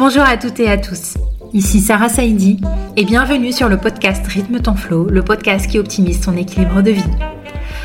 Bonjour 0.00 0.22
à 0.22 0.38
toutes 0.38 0.58
et 0.60 0.70
à 0.70 0.78
tous. 0.78 1.18
Ici 1.52 1.78
Sarah 1.78 2.08
Saidi 2.08 2.58
et 2.96 3.04
bienvenue 3.04 3.52
sur 3.52 3.68
le 3.68 3.76
podcast 3.76 4.26
Rythme 4.26 4.58
ton 4.60 4.74
flow, 4.74 5.04
le 5.10 5.20
podcast 5.20 5.70
qui 5.70 5.78
optimise 5.78 6.22
ton 6.22 6.38
équilibre 6.38 6.80
de 6.80 6.92
vie. 6.92 7.04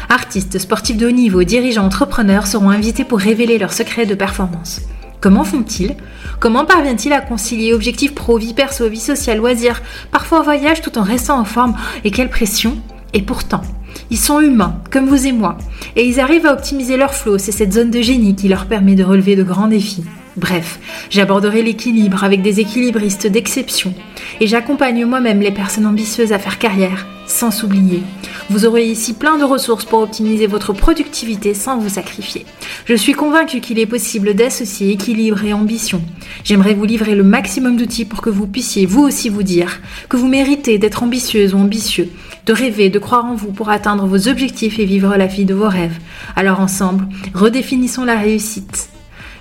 Artistes, 0.08 0.58
sportifs 0.58 0.96
de 0.96 1.08
haut 1.08 1.12
niveau, 1.12 1.44
dirigeants, 1.44 1.84
entrepreneurs 1.84 2.48
seront 2.48 2.70
invités 2.70 3.04
pour 3.04 3.20
révéler 3.20 3.58
leurs 3.58 3.74
secrets 3.74 4.06
de 4.06 4.16
performance. 4.16 4.80
Comment 5.20 5.44
font-ils? 5.44 5.98
Comment 6.40 6.64
parviennent-ils 6.64 7.12
à 7.12 7.20
concilier 7.20 7.74
objectifs 7.74 8.16
pro, 8.16 8.38
vie 8.38 8.54
perso, 8.54 8.88
vie 8.88 8.98
sociale, 8.98 9.40
loisirs, 9.40 9.82
parfois 10.10 10.42
voyage 10.42 10.82
tout 10.82 10.98
en 10.98 11.04
restant 11.04 11.38
en 11.38 11.44
forme? 11.44 11.76
Et 12.06 12.12
quelle 12.12 12.30
pression? 12.30 12.78
Et 13.14 13.24
pourtant, 13.24 13.64
ils 14.10 14.18
sont 14.18 14.40
humains, 14.40 14.80
comme 14.90 15.10
vous 15.10 15.28
et 15.28 15.34
moi, 15.34 15.58
et 15.98 16.08
ils 16.08 16.22
arrivent 16.22 16.46
à 16.46 16.54
optimiser 16.54 16.96
leur 16.96 17.14
flow, 17.14 17.38
c'est 17.38 17.52
cette 17.52 17.74
zone 17.74 17.92
de 17.92 18.02
génie 18.02 18.38
qui 18.38 18.48
leur 18.48 18.68
permet 18.68 18.96
de 18.96 19.04
relever 19.04 19.36
de 19.36 19.44
grands 19.44 19.68
défis. 19.68 20.06
Bref, 20.38 20.80
j'aborderai 21.10 21.62
l'équilibre 21.62 22.24
avec 22.24 22.42
des 22.42 22.60
équilibristes 22.60 23.28
d'exception 23.28 23.94
et 24.42 24.48
j'accompagne 24.48 25.06
moi-même 25.06 25.40
les 25.40 25.52
personnes 25.52 25.86
ambitieuses 25.86 26.34
à 26.34 26.40
faire 26.40 26.60
carrière 26.60 27.08
sans 27.28 27.52
s'oublier. 27.52 28.04
Vous 28.50 28.66
aurez 28.66 28.86
ici 28.86 29.14
plein 29.14 29.38
de 29.38 29.44
ressources 29.44 29.86
pour 29.86 30.02
optimiser 30.02 30.46
votre 30.46 30.74
productivité 30.74 31.54
sans 31.54 31.78
vous 31.78 31.90
sacrifier. 31.90 32.46
Je 32.86 32.94
suis 32.94 33.14
convaincue 33.14 33.62
qu'il 33.62 33.80
est 33.80 33.86
possible 33.86 34.36
d'associer 34.36 34.92
équilibre 34.92 35.44
et 35.44 35.54
ambition. 35.54 36.02
J'aimerais 36.44 36.76
vous 36.76 36.86
livrer 36.86 37.16
le 37.16 37.24
maximum 37.24 37.78
d'outils 37.78 38.06
pour 38.06 38.22
que 38.22 38.30
vous 38.30 38.46
puissiez 38.46 38.86
vous 38.86 39.02
aussi 39.02 39.30
vous 39.30 39.42
dire 39.42 39.82
que 40.10 40.18
vous 40.18 40.28
méritez 40.28 40.78
d'être 40.78 41.02
ambitieuse 41.02 41.54
ou 41.56 41.58
ambitieux, 41.58 42.10
de 42.46 42.54
rêver, 42.54 42.90
de 42.90 43.00
croire 43.00 43.26
en 43.26 43.36
vous 43.36 43.52
pour 43.52 43.70
atteindre 43.70 44.06
vos 44.06 44.28
objectifs 44.28 44.78
et 44.80 44.86
vivre 44.86 45.16
la 45.16 45.26
vie 45.26 45.46
de 45.46 45.56
vos 45.56 45.70
rêves. 45.70 45.98
Alors 46.36 46.60
ensemble, 46.60 47.08
redéfinissons 47.34 48.06
la 48.06 48.20
réussite. 48.20 48.90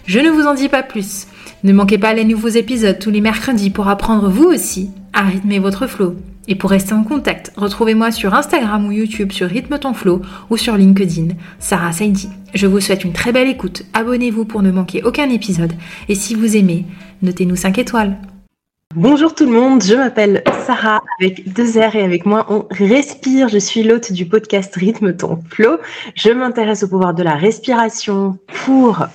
Je 0.07 0.21
ne 0.21 0.31
vous 0.31 0.47
en 0.47 0.55
dis 0.55 0.69
pas 0.69 0.83
plus. 0.83 1.27
Ne 1.63 1.73
manquez 1.73 1.97
pas 1.97 2.13
les 2.13 2.25
nouveaux 2.25 2.49
épisodes 2.49 2.99
tous 2.99 3.11
les 3.11 3.23
mercredis 3.23 3.71
pour 3.71 3.89
apprendre 3.89 4.29
vous 4.29 4.45
aussi 4.45 4.91
à 5.15 5.23
rythmer 5.23 5.59
votre 5.59 5.87
flow. 5.87 6.17
Et 6.47 6.57
pour 6.57 6.69
rester 6.69 6.93
en 6.93 7.05
contact, 7.05 7.53
retrouvez-moi 7.57 8.11
sur 8.11 8.35
Instagram 8.35 8.87
ou 8.87 8.93
YouTube 8.93 9.33
sur 9.33 9.49
Rythme 9.49 9.79
ton 9.79 9.95
flow 9.95 10.21
ou 10.51 10.59
sur 10.59 10.77
LinkedIn, 10.77 11.29
Sarah 11.59 11.93
Saidi. 11.93 12.29
Je 12.53 12.67
vous 12.67 12.81
souhaite 12.81 13.05
une 13.05 13.15
très 13.15 13.33
belle 13.33 13.49
écoute, 13.49 13.85
abonnez-vous 13.95 14.45
pour 14.45 14.61
ne 14.61 14.71
manquer 14.71 15.03
aucun 15.05 15.31
épisode 15.31 15.73
et 16.11 16.15
si 16.15 16.35
vous 16.35 16.55
aimez, 16.55 16.85
notez-nous 17.23 17.57
5 17.57 17.79
étoiles. 17.79 18.19
Bonjour 18.95 19.35
tout 19.35 19.47
le 19.47 19.53
monde, 19.53 19.83
je 19.83 19.95
m'appelle 19.95 20.45
Sarah 20.67 21.01
avec 21.19 21.51
deux 21.53 21.81
R 21.81 21.97
et 21.97 22.05
avec 22.05 22.27
moi 22.27 22.47
on 22.51 22.67
respire. 22.71 23.49
Je 23.49 23.59
suis 23.59 23.83
l'hôte 23.83 24.13
du 24.13 24.27
podcast 24.27 24.75
Rythme 24.77 25.17
ton 25.17 25.41
flow. 25.49 25.79
Je 26.15 26.31
m'intéresse 26.31 26.83
au 26.83 26.89
pouvoir 26.89 27.15
de 27.15 27.23
la 27.23 27.37
respiration 27.37 28.39
pour 28.67 29.07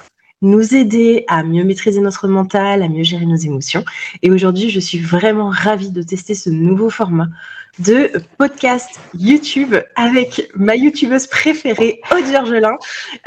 nous 0.41 0.73
aider 0.73 1.25
à 1.27 1.43
mieux 1.43 1.63
maîtriser 1.63 1.99
notre 1.99 2.27
mental, 2.27 2.81
à 2.81 2.87
mieux 2.87 3.03
gérer 3.03 3.25
nos 3.25 3.35
émotions. 3.35 3.83
Et 4.21 4.31
aujourd'hui, 4.31 4.69
je 4.69 4.79
suis 4.79 4.99
vraiment 4.99 5.49
ravie 5.49 5.91
de 5.91 6.01
tester 6.01 6.33
ce 6.33 6.49
nouveau 6.49 6.89
format 6.89 7.27
de 7.77 8.11
podcast 8.37 8.99
YouTube 9.13 9.75
avec 9.95 10.51
ma 10.55 10.75
youtubeuse 10.75 11.27
préférée, 11.27 12.01
Aude 12.11 12.25
Gergelin, 12.25 12.77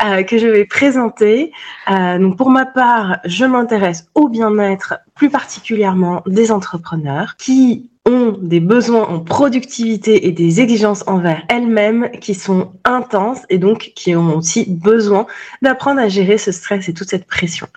euh, 0.04 0.22
que 0.22 0.38
je 0.38 0.46
vais 0.46 0.64
présenter. 0.64 1.52
Euh, 1.90 2.18
donc 2.18 2.36
pour 2.36 2.50
ma 2.50 2.66
part, 2.66 3.18
je 3.24 3.44
m'intéresse 3.44 4.08
au 4.14 4.28
bien-être, 4.28 4.94
plus 5.14 5.30
particulièrement 5.30 6.22
des 6.26 6.50
entrepreneurs 6.50 7.36
qui 7.36 7.90
ont 8.04 8.36
des 8.40 8.60
besoins 8.60 9.04
en 9.04 9.20
productivité 9.20 10.26
et 10.26 10.32
des 10.32 10.60
exigences 10.60 11.04
envers 11.06 11.44
elles-mêmes 11.48 12.10
qui 12.20 12.34
sont 12.34 12.72
intenses 12.84 13.42
et 13.48 13.58
donc 13.58 13.92
qui 13.94 14.16
ont 14.16 14.36
aussi 14.36 14.66
besoin 14.68 15.26
d'apprendre 15.62 16.00
à 16.00 16.08
gérer 16.08 16.36
ce 16.36 16.50
stress 16.50 16.88
et 16.88 16.94
toute 16.94 17.08
cette 17.08 17.26
pression. 17.26 17.68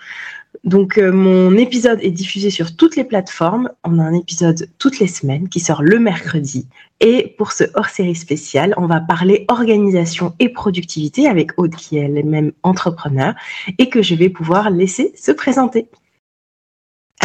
Donc 0.64 0.98
euh, 0.98 1.12
mon 1.12 1.56
épisode 1.56 1.98
est 2.02 2.10
diffusé 2.10 2.50
sur 2.50 2.76
toutes 2.76 2.96
les 2.96 3.04
plateformes. 3.04 3.70
On 3.84 3.98
a 3.98 4.02
un 4.02 4.14
épisode 4.14 4.68
toutes 4.78 4.98
les 4.98 5.06
semaines 5.06 5.48
qui 5.48 5.60
sort 5.60 5.82
le 5.82 5.98
mercredi. 5.98 6.66
Et 7.00 7.34
pour 7.36 7.52
ce 7.52 7.64
hors-série 7.74 8.14
spécial, 8.14 8.74
on 8.76 8.86
va 8.86 9.00
parler 9.00 9.44
organisation 9.48 10.34
et 10.38 10.48
productivité 10.48 11.28
avec 11.28 11.58
Aude 11.58 11.74
qui 11.74 11.98
est 11.98 12.02
elle-même 12.02 12.52
entrepreneur 12.62 13.34
et 13.78 13.88
que 13.88 14.02
je 14.02 14.14
vais 14.14 14.28
pouvoir 14.28 14.70
laisser 14.70 15.12
se 15.16 15.32
présenter. 15.32 15.88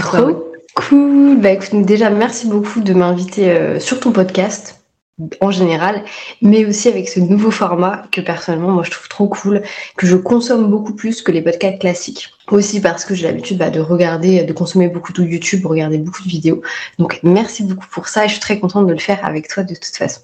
Cool. 0.01 0.35
Bah, 1.41 1.51
écoute, 1.51 1.85
déjà, 1.85 2.09
merci 2.09 2.47
beaucoup 2.47 2.81
de 2.81 2.93
m'inviter 2.93 3.51
euh, 3.51 3.79
sur 3.79 3.99
ton 3.99 4.11
podcast 4.11 4.80
en 5.39 5.51
général, 5.51 6.03
mais 6.41 6.65
aussi 6.65 6.87
avec 6.87 7.09
ce 7.09 7.19
nouveau 7.19 7.51
format 7.51 8.03
que 8.11 8.21
personnellement, 8.21 8.71
moi, 8.71 8.83
je 8.83 8.91
trouve 8.91 9.07
trop 9.07 9.27
cool, 9.27 9.61
que 9.97 10.07
je 10.07 10.15
consomme 10.15 10.67
beaucoup 10.67 10.93
plus 10.93 11.21
que 11.21 11.31
les 11.31 11.41
podcasts 11.41 11.79
classiques. 11.79 12.29
Aussi 12.49 12.81
parce 12.81 13.05
que 13.05 13.13
j'ai 13.13 13.27
l'habitude 13.27 13.57
bah, 13.57 13.69
de 13.69 13.79
regarder, 13.79 14.43
de 14.43 14.53
consommer 14.53 14.87
beaucoup 14.87 15.13
de 15.13 15.23
YouTube, 15.23 15.65
regarder 15.65 15.97
beaucoup 15.97 16.23
de 16.23 16.29
vidéos. 16.29 16.61
Donc, 16.97 17.19
merci 17.23 17.63
beaucoup 17.63 17.87
pour 17.91 18.07
ça 18.07 18.25
et 18.25 18.27
je 18.27 18.33
suis 18.33 18.41
très 18.41 18.59
contente 18.59 18.87
de 18.87 18.93
le 18.93 18.99
faire 18.99 19.23
avec 19.23 19.47
toi 19.47 19.63
de 19.63 19.75
toute 19.75 19.95
façon. 19.95 20.21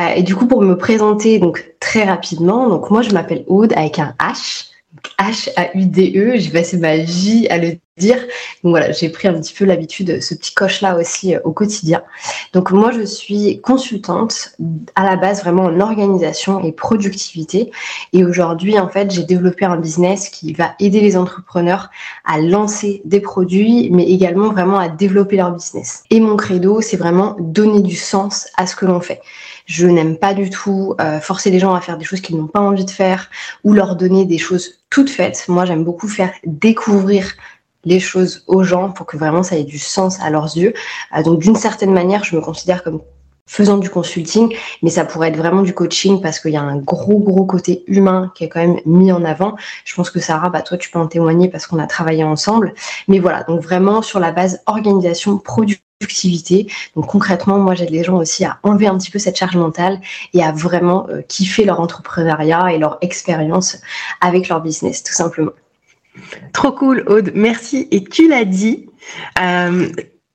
Euh, 0.00 0.08
et 0.16 0.22
du 0.22 0.34
coup, 0.34 0.46
pour 0.46 0.62
me 0.62 0.76
présenter 0.76 1.38
donc 1.38 1.72
très 1.80 2.04
rapidement, 2.04 2.68
donc 2.68 2.90
moi, 2.90 3.02
je 3.02 3.10
m'appelle 3.10 3.44
Aude 3.46 3.72
avec 3.74 3.98
un 3.98 4.14
H. 4.20 4.73
H-A-U-D-E, 5.18 6.36
j'ai 6.36 6.50
passé 6.50 6.76
ma 6.76 6.96
vie 6.96 7.46
à 7.48 7.58
le 7.58 7.76
dire. 7.96 8.16
Donc 8.62 8.70
voilà, 8.70 8.92
j'ai 8.92 9.08
pris 9.08 9.28
un 9.28 9.34
petit 9.34 9.54
peu 9.54 9.64
l'habitude, 9.64 10.20
ce 10.22 10.34
petit 10.34 10.52
coche-là 10.54 10.96
aussi 10.96 11.34
euh, 11.34 11.40
au 11.44 11.52
quotidien. 11.52 12.02
Donc 12.52 12.70
moi, 12.72 12.90
je 12.90 13.02
suis 13.02 13.60
consultante 13.60 14.56
à 14.94 15.04
la 15.04 15.16
base 15.16 15.40
vraiment 15.40 15.64
en 15.64 15.80
organisation 15.80 16.62
et 16.64 16.72
productivité. 16.72 17.70
Et 18.12 18.24
aujourd'hui, 18.24 18.78
en 18.78 18.88
fait, 18.88 19.10
j'ai 19.10 19.22
développé 19.22 19.64
un 19.64 19.76
business 19.76 20.28
qui 20.28 20.52
va 20.52 20.74
aider 20.80 21.00
les 21.00 21.16
entrepreneurs 21.16 21.90
à 22.24 22.38
lancer 22.38 23.02
des 23.04 23.20
produits, 23.20 23.90
mais 23.90 24.04
également 24.04 24.50
vraiment 24.50 24.78
à 24.78 24.88
développer 24.88 25.36
leur 25.36 25.52
business. 25.52 26.04
Et 26.10 26.20
mon 26.20 26.36
credo, 26.36 26.80
c'est 26.80 26.96
vraiment 26.96 27.36
donner 27.38 27.80
du 27.80 27.96
sens 27.96 28.48
à 28.56 28.66
ce 28.66 28.74
que 28.76 28.86
l'on 28.86 29.00
fait. 29.00 29.20
Je 29.66 29.86
n'aime 29.86 30.18
pas 30.18 30.34
du 30.34 30.50
tout 30.50 30.94
euh, 31.00 31.20
forcer 31.20 31.50
les 31.50 31.58
gens 31.58 31.74
à 31.74 31.80
faire 31.80 31.96
des 31.96 32.04
choses 32.04 32.20
qu'ils 32.20 32.36
n'ont 32.36 32.46
pas 32.46 32.60
envie 32.60 32.84
de 32.84 32.90
faire 32.90 33.30
ou 33.64 33.72
leur 33.72 33.96
donner 33.96 34.24
des 34.26 34.38
choses 34.38 34.80
toutes 34.90 35.10
faites. 35.10 35.44
Moi, 35.48 35.64
j'aime 35.64 35.84
beaucoup 35.84 36.08
faire 36.08 36.32
découvrir 36.44 37.32
les 37.84 38.00
choses 38.00 38.44
aux 38.46 38.62
gens 38.62 38.90
pour 38.90 39.06
que 39.06 39.16
vraiment 39.16 39.42
ça 39.42 39.56
ait 39.56 39.64
du 39.64 39.78
sens 39.78 40.20
à 40.20 40.30
leurs 40.30 40.56
yeux. 40.56 40.74
Euh, 41.16 41.22
donc 41.22 41.40
d'une 41.40 41.56
certaine 41.56 41.92
manière, 41.92 42.24
je 42.24 42.36
me 42.36 42.40
considère 42.40 42.82
comme 42.82 43.00
faisant 43.46 43.76
du 43.76 43.90
consulting, 43.90 44.54
mais 44.82 44.90
ça 44.90 45.04
pourrait 45.04 45.28
être 45.28 45.36
vraiment 45.36 45.62
du 45.62 45.74
coaching 45.74 46.22
parce 46.22 46.40
qu'il 46.40 46.52
y 46.52 46.56
a 46.56 46.62
un 46.62 46.78
gros 46.78 47.18
gros 47.18 47.44
côté 47.44 47.84
humain 47.86 48.32
qui 48.34 48.44
est 48.44 48.48
quand 48.48 48.60
même 48.60 48.80
mis 48.86 49.12
en 49.12 49.24
avant. 49.24 49.54
Je 49.84 49.94
pense 49.94 50.10
que 50.10 50.18
Sarah, 50.18 50.48
bah 50.48 50.62
toi 50.62 50.78
tu 50.78 50.90
peux 50.90 50.98
en 50.98 51.06
témoigner 51.06 51.48
parce 51.48 51.66
qu'on 51.66 51.78
a 51.78 51.86
travaillé 51.86 52.24
ensemble. 52.24 52.74
Mais 53.06 53.18
voilà, 53.18 53.42
donc 53.42 53.60
vraiment 53.60 54.00
sur 54.00 54.18
la 54.18 54.32
base 54.32 54.62
organisation, 54.66 55.36
Donc 56.96 57.06
concrètement, 57.06 57.58
moi 57.58 57.74
j'aide 57.74 57.90
les 57.90 58.04
gens 58.04 58.16
aussi 58.16 58.44
à 58.44 58.58
enlever 58.62 58.86
un 58.86 58.96
petit 58.98 59.10
peu 59.10 59.18
cette 59.18 59.36
charge 59.36 59.56
mentale 59.56 60.00
et 60.32 60.42
à 60.42 60.52
vraiment 60.52 61.06
euh, 61.08 61.22
kiffer 61.22 61.64
leur 61.64 61.80
entrepreneuriat 61.80 62.72
et 62.72 62.78
leur 62.78 62.98
expérience 63.00 63.78
avec 64.20 64.48
leur 64.48 64.60
business, 64.60 65.02
tout 65.02 65.12
simplement. 65.12 65.52
Trop 66.52 66.72
cool, 66.72 67.04
Aude. 67.06 67.32
Merci. 67.34 67.88
Et 67.90 68.04
tu 68.04 68.28
l'as 68.28 68.44
dit, 68.44 68.86
euh, 69.42 69.88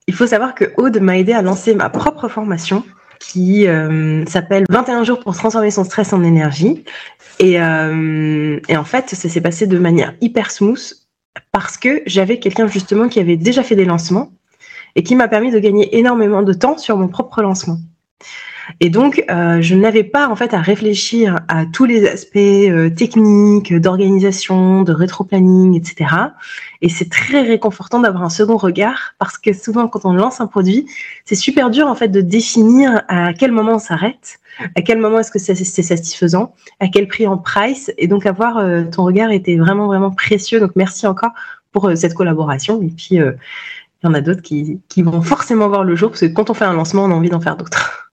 il 0.08 0.14
faut 0.14 0.28
savoir 0.28 0.56
que 0.56 0.66
Aude 0.78 1.00
m'a 1.00 1.18
aidé 1.18 1.34
à 1.34 1.42
lancer 1.42 1.74
ma 1.76 1.90
propre 1.90 2.28
formation 2.28 2.84
qui 3.20 3.68
euh, 3.68 4.26
s'appelle 4.26 4.64
21 4.70 5.04
jours 5.04 5.20
pour 5.20 5.36
transformer 5.36 5.72
son 5.72 5.84
stress 5.84 6.14
en 6.14 6.24
énergie. 6.24 6.84
Et, 7.40 7.54
et 7.54 8.78
en 8.78 8.84
fait, 8.84 9.10
ça 9.10 9.30
s'est 9.30 9.40
passé 9.40 9.66
de 9.66 9.80
manière 9.80 10.14
hyper 10.20 10.52
smooth 10.52 10.94
parce 11.54 11.78
que 11.78 12.02
j'avais 12.06 12.40
quelqu'un 12.40 12.68
justement 12.68 13.08
qui 13.08 13.20
avait 13.20 13.38
déjà 13.38 13.64
fait 13.64 13.76
des 13.76 13.86
lancements 13.86 14.34
et 14.96 15.04
qui 15.04 15.16
m'a 15.16 15.28
permis 15.28 15.52
de 15.52 15.60
gagner 15.60 15.98
énormément 15.98 16.44
de 16.44 16.54
temps 16.54 16.78
sur 16.78 16.98
mon 16.98 17.08
propre 17.08 17.42
lancement. 17.42 17.78
Et 18.80 18.90
donc, 18.90 19.24
euh, 19.30 19.62
je 19.62 19.76
n'avais 19.76 20.04
pas 20.04 20.28
en 20.28 20.36
fait 20.36 20.54
à 20.54 20.62
réfléchir 20.62 21.40
à 21.48 21.66
tous 21.66 21.86
les 21.86 22.08
aspects 22.08 22.38
euh, 22.38 22.90
techniques, 22.90 23.74
d'organisation, 23.74 24.84
de 24.84 24.94
rétro-planning, 24.94 25.76
etc. 25.76 26.10
Et 26.82 26.90
c'est 26.90 27.10
très 27.10 27.42
réconfortant 27.42 28.00
d'avoir 28.00 28.24
un 28.24 28.30
second 28.30 28.58
regard 28.58 29.16
parce 29.18 29.38
que 29.38 29.54
souvent, 29.54 29.88
quand 29.88 30.06
on 30.06 30.14
lance 30.14 30.40
un 30.40 30.48
produit, 30.48 30.88
c'est 31.26 31.36
super 31.36 31.70
dur 31.70 31.88
en 31.88 31.96
fait 31.96 32.10
de 32.10 32.22
définir 32.22 33.02
à 33.08 33.34
quel 33.34 33.52
moment 33.52 33.76
on 33.76 33.80
s'arrête, 33.80 34.40
à 34.76 34.82
quel 34.82 35.00
moment 35.00 35.20
est-ce 35.20 35.32
que 35.32 35.40
c'est 35.40 35.56
satisfaisant, 35.56 36.54
à 36.80 36.88
quel 36.88 37.08
prix 37.08 37.28
en 37.28 37.38
price. 37.38 37.92
Et 37.98 38.08
donc, 38.08 38.26
avoir 38.26 38.58
euh, 38.58 38.84
ton 38.84 39.04
regard 39.04 39.32
était 39.32 39.58
vraiment 39.58 39.88
vraiment 39.88 40.12
précieux. 40.12 40.60
Donc, 40.60 40.72
merci 40.76 41.08
encore 41.08 41.32
pour 41.72 41.92
cette 41.96 42.16
collaboration. 42.16 42.82
Et 42.82 42.88
puis, 42.88 43.20
il 44.02 44.08
y 44.08 44.10
en 44.10 44.14
a 44.14 44.22
d'autres 44.22 44.42
qui, 44.42 44.82
vont 44.98 45.22
forcément 45.22 45.68
voir 45.68 45.84
le 45.84 45.96
jour 45.96 46.10
parce 46.10 46.22
que 46.22 46.28
quand 46.28 46.50
on 46.50 46.54
fait 46.54 46.66
un 46.66 46.74
lancement, 46.74 47.06
on 47.06 47.12
a 47.12 47.14
envie 47.14 47.30
d'en 47.30 47.42
faire 47.42 47.58
d'autres. 47.58 48.09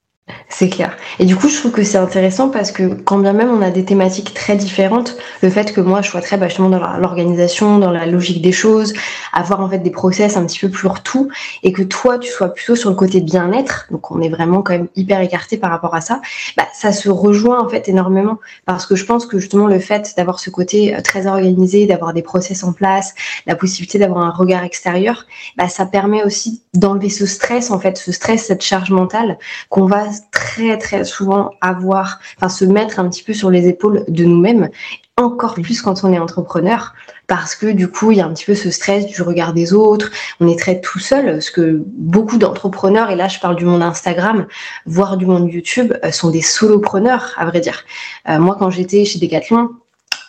C'est 0.48 0.68
clair. 0.68 0.96
Et 1.18 1.24
du 1.24 1.36
coup, 1.36 1.48
je 1.48 1.56
trouve 1.56 1.70
que 1.70 1.84
c'est 1.84 1.98
intéressant 1.98 2.48
parce 2.48 2.72
que 2.72 2.94
quand 2.94 3.18
bien 3.18 3.32
même 3.32 3.50
on 3.50 3.62
a 3.62 3.70
des 3.70 3.84
thématiques 3.84 4.34
très 4.34 4.56
différentes, 4.56 5.16
le 5.42 5.50
fait 5.50 5.72
que 5.72 5.80
moi 5.80 6.02
je 6.02 6.08
sois 6.08 6.20
très 6.20 6.36
bah, 6.36 6.48
justement 6.48 6.68
dans 6.68 6.80
l'organisation, 6.96 7.78
dans 7.78 7.92
la 7.92 8.06
logique 8.06 8.42
des 8.42 8.52
choses, 8.52 8.92
avoir 9.32 9.60
en 9.60 9.68
fait 9.68 9.78
des 9.78 9.90
process 9.90 10.36
un 10.36 10.44
petit 10.46 10.58
peu 10.58 10.68
plus 10.68 10.88
tout, 11.04 11.28
et 11.62 11.72
que 11.72 11.82
toi 11.82 12.18
tu 12.18 12.30
sois 12.32 12.48
plutôt 12.48 12.74
sur 12.74 12.90
le 12.90 12.96
côté 12.96 13.20
bien-être, 13.20 13.86
donc 13.90 14.10
on 14.10 14.20
est 14.20 14.28
vraiment 14.28 14.62
quand 14.62 14.72
même 14.72 14.88
hyper 14.96 15.20
écarté 15.20 15.58
par 15.58 15.70
rapport 15.70 15.94
à 15.94 16.00
ça, 16.00 16.20
bah, 16.56 16.66
ça 16.72 16.90
se 16.90 17.08
rejoint 17.08 17.60
en 17.60 17.68
fait 17.68 17.88
énormément 17.88 18.38
parce 18.64 18.86
que 18.86 18.96
je 18.96 19.04
pense 19.04 19.26
que 19.26 19.38
justement 19.38 19.66
le 19.66 19.78
fait 19.78 20.14
d'avoir 20.16 20.40
ce 20.40 20.50
côté 20.50 20.94
euh, 20.94 21.02
très 21.02 21.26
organisé, 21.26 21.86
d'avoir 21.86 22.14
des 22.14 22.22
process 22.22 22.64
en 22.64 22.72
place, 22.72 23.14
la 23.46 23.56
possibilité 23.56 23.98
d'avoir 23.98 24.24
un 24.24 24.30
regard 24.30 24.64
extérieur, 24.64 25.26
bah, 25.56 25.68
ça 25.68 25.86
permet 25.86 26.24
aussi 26.24 26.62
d'enlever 26.74 27.10
ce 27.10 27.26
stress 27.26 27.70
en 27.70 27.78
fait, 27.78 27.98
ce 27.98 28.10
stress, 28.10 28.46
cette 28.46 28.62
charge 28.62 28.90
mentale 28.90 29.38
qu'on 29.68 29.86
va 29.86 30.04
très 30.30 30.78
très 30.78 31.04
souvent 31.04 31.50
avoir, 31.60 32.20
enfin 32.36 32.48
se 32.48 32.64
mettre 32.64 32.98
un 32.98 33.08
petit 33.08 33.22
peu 33.22 33.34
sur 33.34 33.50
les 33.50 33.68
épaules 33.68 34.04
de 34.08 34.24
nous-mêmes, 34.24 34.70
encore 35.16 35.54
plus 35.54 35.80
quand 35.80 36.04
on 36.04 36.12
est 36.12 36.18
entrepreneur, 36.18 36.94
parce 37.26 37.54
que 37.54 37.66
du 37.66 37.88
coup 37.88 38.10
il 38.10 38.18
y 38.18 38.20
a 38.20 38.26
un 38.26 38.32
petit 38.32 38.44
peu 38.44 38.54
ce 38.54 38.70
stress 38.70 39.06
du 39.06 39.22
regard 39.22 39.54
des 39.54 39.72
autres, 39.72 40.10
on 40.40 40.48
est 40.48 40.58
très 40.58 40.80
tout 40.80 40.98
seul, 40.98 41.24
parce 41.24 41.50
que 41.50 41.82
beaucoup 41.86 42.38
d'entrepreneurs, 42.38 43.10
et 43.10 43.16
là 43.16 43.28
je 43.28 43.38
parle 43.38 43.56
du 43.56 43.64
monde 43.64 43.82
Instagram, 43.82 44.46
voire 44.84 45.16
du 45.16 45.26
monde 45.26 45.50
YouTube, 45.52 45.94
euh, 46.04 46.10
sont 46.10 46.30
des 46.30 46.42
solopreneurs 46.42 47.32
à 47.36 47.46
vrai 47.46 47.60
dire. 47.60 47.84
Euh, 48.28 48.38
moi 48.38 48.56
quand 48.58 48.70
j'étais 48.70 49.04
chez 49.04 49.18
Decathlon, 49.18 49.70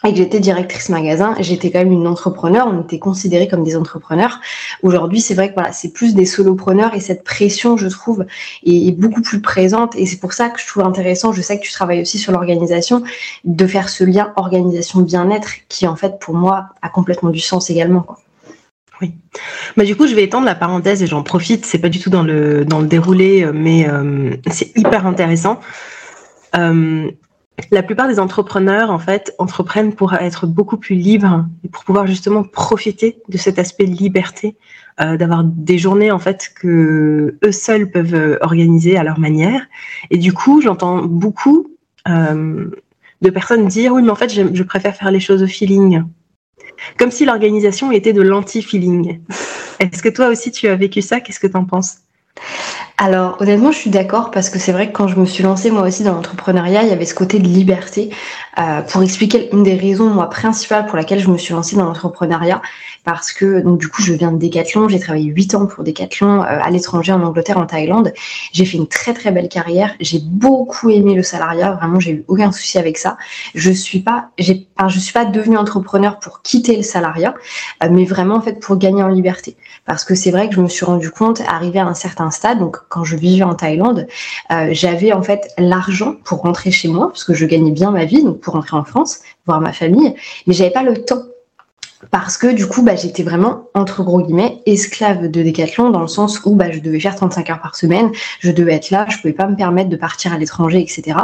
et 0.06 0.12
que 0.12 0.18
j'étais 0.18 0.40
directrice 0.40 0.90
magasin, 0.90 1.36
j'étais 1.40 1.72
quand 1.72 1.80
même 1.80 1.92
une 1.92 2.08
entrepreneur, 2.08 2.68
on 2.68 2.82
était 2.82 3.00
considérés 3.00 3.48
comme 3.48 3.64
des 3.64 3.76
entrepreneurs. 3.76 4.40
Aujourd'hui, 4.84 5.22
c'est 5.22 5.34
vrai 5.34 5.50
que 5.50 5.56
voilà, 5.56 5.72
c'est 5.72 5.92
plus 5.92 6.14
des 6.14 6.26
solopreneurs 6.26 6.94
et 6.94 7.00
cette 7.00 7.24
pression, 7.24 7.78
je 7.78 7.88
trouve, 7.88 8.26
est, 8.66 8.92
beaucoup 8.92 9.22
plus 9.22 9.42
présente 9.42 9.96
et 9.96 10.06
c'est 10.06 10.20
pour 10.20 10.34
ça 10.34 10.50
que 10.50 10.62
je 10.62 10.68
trouve 10.68 10.84
intéressant, 10.84 11.32
je 11.32 11.42
sais 11.42 11.60
que 11.60 11.64
tu 11.64 11.72
travailles 11.72 12.02
aussi 12.02 12.20
sur 12.20 12.32
l'organisation, 12.32 13.04
de 13.44 13.68
faire 13.68 13.90
ce 13.90 14.04
lien 14.04 14.34
organisation 14.36 15.02
bien-être 15.02 15.50
qui 15.68 15.88
en 15.88 15.96
fait 15.96 16.20
pour 16.20 16.36
moi 16.36 16.70
a 16.82 16.90
complètement 16.90 17.30
du 17.30 17.40
sens 17.40 17.70
également. 17.70 18.06
Oui. 19.02 19.14
Bah, 19.76 19.84
du 19.84 19.96
coup, 19.96 20.08
je 20.08 20.16
vais 20.16 20.24
étendre 20.24 20.46
la 20.46 20.56
parenthèse 20.56 21.04
et 21.04 21.08
j'en 21.08 21.22
profite. 21.22 21.68
C'est 21.68 21.78
pas 21.78 21.90
du 21.90 22.00
tout 22.00 22.10
dans 22.10 22.24
le, 22.24 22.66
dans 22.66 22.80
le 22.80 22.88
déroulé, 22.88 23.48
mais 23.54 23.88
euh, 23.88 24.36
c'est 24.50 24.76
hyper 24.76 25.06
intéressant. 25.06 25.60
Euh, 26.56 27.12
la 27.72 27.84
plupart 27.84 28.08
des 28.08 28.20
entrepreneurs, 28.20 28.92
en 28.92 29.00
fait, 29.00 29.34
entreprennent 29.40 29.94
pour 29.94 30.14
être 30.14 30.46
beaucoup 30.46 30.78
plus 30.78 30.96
libres 30.96 31.46
et 31.64 31.70
pour 31.70 31.84
pouvoir 31.84 32.06
justement 32.06 32.44
profiter 32.44 33.22
de 33.30 33.38
cet 33.38 33.60
aspect 33.60 33.86
de 33.86 33.96
liberté, 33.96 34.56
euh, 35.02 35.18
d'avoir 35.18 35.44
des 35.44 35.78
journées, 35.78 36.12
en 36.12 36.20
fait, 36.20 36.52
que 36.56 37.38
eux 37.44 37.52
seuls 37.52 37.90
peuvent 37.90 38.38
organiser 38.42 38.98
à 38.98 39.04
leur 39.04 39.20
manière. 39.20 39.66
Et 40.12 40.18
du 40.18 40.34
coup, 40.34 40.62
j'entends 40.62 41.04
beaucoup 41.04 41.68
euh, 42.08 42.70
de 43.22 43.30
personnes 43.30 43.68
dire, 43.68 43.94
oui, 43.94 44.04
mais 44.04 44.12
en 44.12 44.16
fait, 44.16 44.32
je, 44.32 44.44
je 44.54 44.64
préfère 44.64 44.96
faire 44.96 45.12
les 45.12 45.20
choses 45.20 45.42
au 45.42 45.48
feeling. 45.48 46.04
Comme 46.98 47.12
si 47.12 47.26
l'organisation 47.26 47.92
était 47.92 48.14
de 48.14 48.22
l'anti-feeling. 48.22 49.20
Est-ce 49.80 50.04
que 50.04 50.10
toi 50.10 50.28
aussi, 50.28 50.52
tu 50.52 50.68
as 50.68 50.76
vécu 50.76 51.02
ça? 51.02 51.20
Qu'est-ce 51.20 51.40
que 51.40 51.48
tu 51.48 51.58
en 51.58 51.66
penses? 51.66 51.98
Alors 53.00 53.40
honnêtement, 53.40 53.72
je 53.72 53.78
suis 53.78 53.92
d'accord 53.92 54.32
parce 54.32 54.50
que 54.50 54.58
c'est 54.58 54.72
vrai 54.72 54.88
que 54.88 54.94
quand 54.94 55.08
je 55.08 55.20
me 55.20 55.26
suis 55.28 55.44
lancée 55.44 55.70
moi 55.70 55.84
aussi 55.84 56.04
dans 56.04 56.16
l'entrepreneuriat, 56.16 56.82
il 56.82 56.90
y 56.90 56.92
avait 56.92 57.06
ce 57.06 57.14
côté 57.14 57.38
de 57.38 57.48
liberté. 57.48 58.10
Euh, 58.60 58.82
pour 58.82 59.04
expliquer 59.04 59.50
une 59.54 59.62
des 59.62 59.76
raisons 59.76 60.10
moi 60.10 60.32
principales 60.32 60.88
pour 60.88 60.98
laquelle 60.98 61.20
je 61.20 61.30
me 61.30 61.38
suis 61.38 61.54
lancée 61.54 61.76
dans 61.76 61.86
l'entrepreneuriat, 61.86 62.60
parce 63.04 63.32
que 63.32 63.62
donc 63.62 63.80
du 63.80 63.88
coup 63.88 64.02
je 64.02 64.14
viens 64.14 64.32
de 64.32 64.40
Decathlon, 64.40 64.90
j'ai 64.90 65.00
travaillé 65.00 65.26
8 65.26 65.54
ans 65.54 65.68
pour 65.68 65.84
Decathlon 65.84 66.42
euh, 66.42 66.46
à 66.60 66.72
l'étranger 66.72 67.12
en 67.12 67.22
Angleterre, 67.22 67.60
en 67.60 67.68
Thaïlande. 67.68 68.14
J'ai 68.52 68.66
fait 68.66 68.78
une 68.78 68.88
très 68.88 69.14
très 69.14 69.32
belle 69.32 69.48
carrière. 69.48 69.94
J'ai 70.00 70.20
beaucoup 70.20 70.90
aimé 70.90 71.14
le 71.14 71.22
salariat, 71.22 71.74
vraiment 71.74 72.00
j'ai 72.00 72.14
eu 72.14 72.26
aucun 72.28 72.52
souci 72.52 72.80
avec 72.80 72.98
ça. 72.98 73.18
Je 73.54 73.70
suis 73.70 74.00
pas, 74.00 74.30
je 74.40 75.00
suis 75.00 75.14
pas 75.14 75.26
devenue 75.26 75.58
entrepreneur 75.58 76.18
pour 76.18 76.42
quitter 76.42 76.78
le 76.78 76.84
salariat, 76.84 77.36
euh, 77.84 77.90
mais 77.92 78.06
vraiment 78.06 78.38
en 78.38 78.42
fait 78.42 78.60
pour 78.60 78.78
gagner 78.78 79.04
en 79.04 79.10
liberté. 79.10 79.56
Parce 79.88 80.04
que 80.04 80.14
c'est 80.14 80.32
vrai 80.32 80.50
que 80.50 80.56
je 80.56 80.62
me 80.62 80.68
suis 80.68 80.86
rendu 80.86 81.10
compte, 81.10 81.42
arrivé 81.48 81.80
à 81.80 81.88
un 81.88 81.94
certain 81.94 82.30
stade, 82.30 82.60
donc 82.60 82.78
quand 82.90 83.06
je 83.06 83.16
vivais 83.16 83.44
en 83.44 83.56
Thaïlande, 83.56 84.06
euh, 84.52 84.68
j'avais 84.72 85.14
en 85.14 85.24
fait 85.24 85.54
l'argent 85.58 86.16
pour 86.26 86.42
rentrer 86.42 86.72
chez 86.72 86.90
moi, 86.90 87.08
parce 87.08 87.24
que 87.24 87.34
je 87.34 87.46
gagnais 87.46 87.72
bien 87.72 87.92
ma 87.92 88.06
vie, 88.06 88.22
donc 88.22 88.42
pour 88.42 88.54
rentrer 88.54 88.76
en 88.76 88.84
France, 88.84 89.22
voir 89.46 89.62
ma 89.62 89.72
famille, 89.72 90.14
mais 90.46 90.54
j'avais 90.54 90.72
pas 90.72 90.84
le 90.84 91.06
temps 91.06 91.24
parce 92.12 92.38
que 92.38 92.54
du 92.54 92.68
coup, 92.68 92.84
bah, 92.84 92.96
j'étais 92.96 93.24
vraiment, 93.24 93.70
entre 93.74 94.04
gros 94.04 94.22
guillemets, 94.22 94.62
esclave 94.68 95.30
de 95.30 95.42
Décathlon, 95.42 95.90
dans 95.90 96.02
le 96.02 96.08
sens 96.08 96.42
où 96.46 96.54
bah, 96.54 96.70
je 96.72 96.80
devais 96.80 97.00
faire 97.00 97.16
35 97.16 97.50
heures 97.50 97.62
par 97.62 97.76
semaine, 97.76 98.12
je 98.40 98.52
devais 98.52 98.74
être 98.74 98.92
là, 98.92 99.08
je 99.10 99.18
pouvais 99.18 99.34
pas 99.34 99.48
me 99.48 99.56
permettre 99.56 99.90
de 99.90 99.96
partir 99.96 100.32
à 100.32 100.38
l'étranger, 100.38 100.80
etc. 100.80 101.18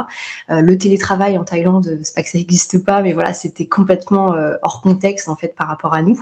Euh, 0.50 0.60
le 0.62 0.76
télétravail 0.76 1.38
en 1.38 1.44
Thaïlande, 1.44 2.00
c'est 2.02 2.14
pas 2.14 2.22
que 2.24 2.28
ça 2.28 2.38
n'existe 2.38 2.84
pas, 2.84 3.02
mais 3.02 3.12
voilà, 3.12 3.34
c'était 3.34 3.66
complètement 3.66 4.34
euh, 4.34 4.56
hors 4.62 4.80
contexte 4.80 5.28
en 5.28 5.36
fait 5.36 5.54
par 5.54 5.68
rapport 5.68 5.94
à 5.94 6.02
nous. 6.02 6.20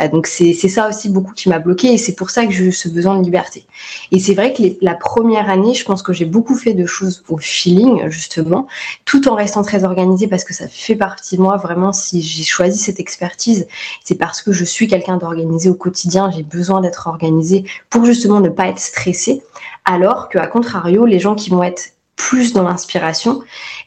Euh, 0.00 0.08
donc 0.08 0.26
c'est 0.26 0.52
ça 0.54 0.88
aussi 0.88 1.08
beaucoup 1.08 1.32
qui 1.32 1.48
m'a 1.48 1.58
bloqué 1.58 1.92
et 1.92 1.98
c'est 1.98 2.14
pour 2.14 2.28
ça 2.28 2.44
que 2.44 2.52
j'ai 2.52 2.64
eu 2.64 2.72
ce 2.72 2.90
besoin 2.90 3.18
de 3.18 3.24
liberté. 3.24 3.64
Et 4.12 4.18
c'est 4.18 4.34
vrai 4.34 4.52
que 4.52 4.62
la 4.82 4.94
première 4.94 5.48
année, 5.48 5.72
je 5.72 5.84
pense 5.84 6.02
que 6.02 6.12
j'ai 6.12 6.26
beaucoup 6.26 6.56
fait 6.56 6.74
de 6.74 6.84
choses 6.84 7.24
au 7.28 7.38
feeling, 7.38 8.08
justement, 8.10 8.66
tout 9.06 9.28
en 9.28 9.34
restant 9.34 9.62
très 9.62 9.84
organisée 9.84 10.28
parce 10.28 10.44
que 10.44 10.52
ça 10.52 10.68
fait 10.68 10.96
partie 10.96 11.36
de 11.38 11.42
moi, 11.42 11.56
vraiment, 11.56 11.92
si 11.94 12.20
j'ai 12.20 12.44
choisi 12.44 12.78
cette 12.78 13.00
expertise 13.00 13.66
c'est 14.04 14.14
parce 14.16 14.42
que 14.42 14.52
je 14.52 14.64
suis 14.64 14.86
quelqu'un 14.86 15.16
d'organisé 15.16 15.70
au 15.70 15.74
quotidien, 15.74 16.30
j'ai 16.30 16.42
besoin 16.42 16.82
d'être 16.82 17.06
organisé 17.06 17.64
pour 17.88 18.04
justement 18.04 18.40
ne 18.40 18.50
pas 18.50 18.68
être 18.68 18.78
stressé. 18.78 19.42
Alors 19.86 20.28
qu'à 20.28 20.46
contrario, 20.46 21.06
les 21.06 21.18
gens 21.18 21.34
qui 21.34 21.48
vont 21.50 21.62
être 21.62 21.94
plus 22.14 22.52
dans 22.52 22.62
l'inspiration, 22.62 23.42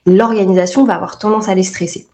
l'organisation 0.05 0.83
va 0.85 0.95
avoir 0.95 1.19
tendance 1.19 1.47
à 1.47 1.55
les 1.55 1.63
stresser. 1.63 2.07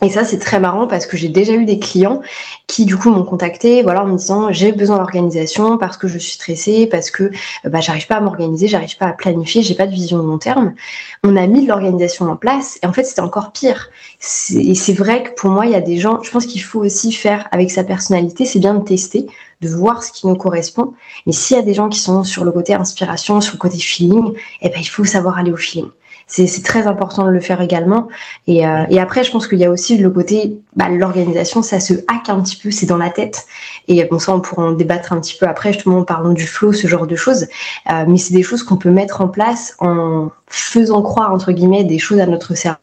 Et 0.00 0.08
ça, 0.08 0.24
c'est 0.24 0.38
très 0.38 0.58
marrant 0.58 0.86
parce 0.86 1.04
que 1.04 1.18
j'ai 1.18 1.28
déjà 1.28 1.52
eu 1.52 1.66
des 1.66 1.78
clients 1.78 2.22
qui, 2.66 2.86
du 2.86 2.96
coup, 2.96 3.10
m'ont 3.10 3.24
contacté, 3.24 3.82
voilà, 3.82 4.04
en 4.04 4.06
me 4.06 4.16
disant 4.16 4.50
j'ai 4.50 4.72
besoin 4.72 4.96
d'organisation 4.96 5.76
parce 5.76 5.98
que 5.98 6.08
je 6.08 6.16
suis 6.16 6.32
stressée, 6.32 6.86
parce 6.86 7.10
que 7.10 7.30
bah, 7.64 7.80
j'arrive 7.80 8.06
pas 8.06 8.16
à 8.16 8.20
m'organiser, 8.22 8.68
j'arrive 8.68 8.96
pas 8.96 9.08
à 9.08 9.12
planifier, 9.12 9.62
j'ai 9.62 9.74
pas 9.74 9.86
de 9.86 9.92
vision 9.92 10.18
de 10.18 10.26
long 10.26 10.38
terme. 10.38 10.72
On 11.24 11.36
a 11.36 11.46
mis 11.46 11.64
de 11.64 11.68
l'organisation 11.68 12.30
en 12.30 12.36
place 12.36 12.78
et 12.82 12.86
en 12.86 12.94
fait, 12.94 13.04
c'était 13.04 13.20
encore 13.20 13.52
pire. 13.52 13.90
Et 14.54 14.74
c'est 14.74 14.94
vrai 14.94 15.24
que 15.24 15.30
pour 15.34 15.50
moi, 15.50 15.66
il 15.66 15.72
y 15.72 15.76
a 15.76 15.82
des 15.82 15.98
gens, 15.98 16.22
je 16.22 16.30
pense 16.30 16.46
qu'il 16.46 16.62
faut 16.62 16.80
aussi 16.80 17.12
faire 17.12 17.46
avec 17.52 17.70
sa 17.70 17.84
personnalité, 17.84 18.46
c'est 18.46 18.60
bien 18.60 18.72
de 18.72 18.82
tester, 18.82 19.26
de 19.60 19.68
voir 19.68 20.02
ce 20.02 20.10
qui 20.10 20.26
nous 20.26 20.36
correspond. 20.36 20.94
Mais 21.26 21.32
s'il 21.32 21.58
y 21.58 21.60
a 21.60 21.62
des 21.62 21.74
gens 21.74 21.90
qui 21.90 21.98
sont 21.98 22.24
sur 22.24 22.44
le 22.44 22.52
côté 22.52 22.72
inspiration, 22.72 23.42
sur 23.42 23.54
le 23.54 23.58
côté 23.58 23.78
feeling, 23.78 24.32
eh 24.62 24.70
ben, 24.70 24.80
il 24.80 24.88
faut 24.88 25.04
savoir 25.04 25.36
aller 25.36 25.52
au 25.52 25.56
feeling 25.58 25.90
c'est 26.30 26.62
très 26.62 26.86
important 26.86 27.24
de 27.24 27.30
le 27.30 27.40
faire 27.40 27.60
également. 27.60 28.08
Et, 28.46 28.66
euh, 28.66 28.84
et 28.88 29.00
après, 29.00 29.24
je 29.24 29.32
pense 29.32 29.48
qu'il 29.48 29.58
y 29.58 29.64
a 29.64 29.70
aussi 29.70 29.98
le 29.98 30.10
côté, 30.10 30.60
bah, 30.76 30.88
l'organisation, 30.88 31.62
ça 31.62 31.80
se 31.80 31.94
hack 32.08 32.28
un 32.28 32.40
petit 32.40 32.56
peu, 32.56 32.70
c'est 32.70 32.86
dans 32.86 32.96
la 32.96 33.10
tête. 33.10 33.46
Et 33.88 34.04
bon, 34.04 34.18
ça, 34.18 34.34
on 34.34 34.40
pourra 34.40 34.64
en 34.64 34.72
débattre 34.72 35.12
un 35.12 35.20
petit 35.20 35.36
peu 35.38 35.46
après, 35.46 35.72
justement, 35.72 35.98
en 35.98 36.04
parlant 36.04 36.32
du 36.32 36.46
flow, 36.46 36.72
ce 36.72 36.86
genre 36.86 37.06
de 37.06 37.16
choses. 37.16 37.46
Euh, 37.90 38.04
mais 38.06 38.18
c'est 38.18 38.34
des 38.34 38.42
choses 38.42 38.62
qu'on 38.62 38.76
peut 38.76 38.90
mettre 38.90 39.20
en 39.20 39.28
place 39.28 39.74
en 39.80 40.30
faisant 40.46 41.02
croire, 41.02 41.32
entre 41.32 41.52
guillemets, 41.52 41.84
des 41.84 41.98
choses 41.98 42.20
à 42.20 42.26
notre 42.26 42.54
cerveau 42.54 42.78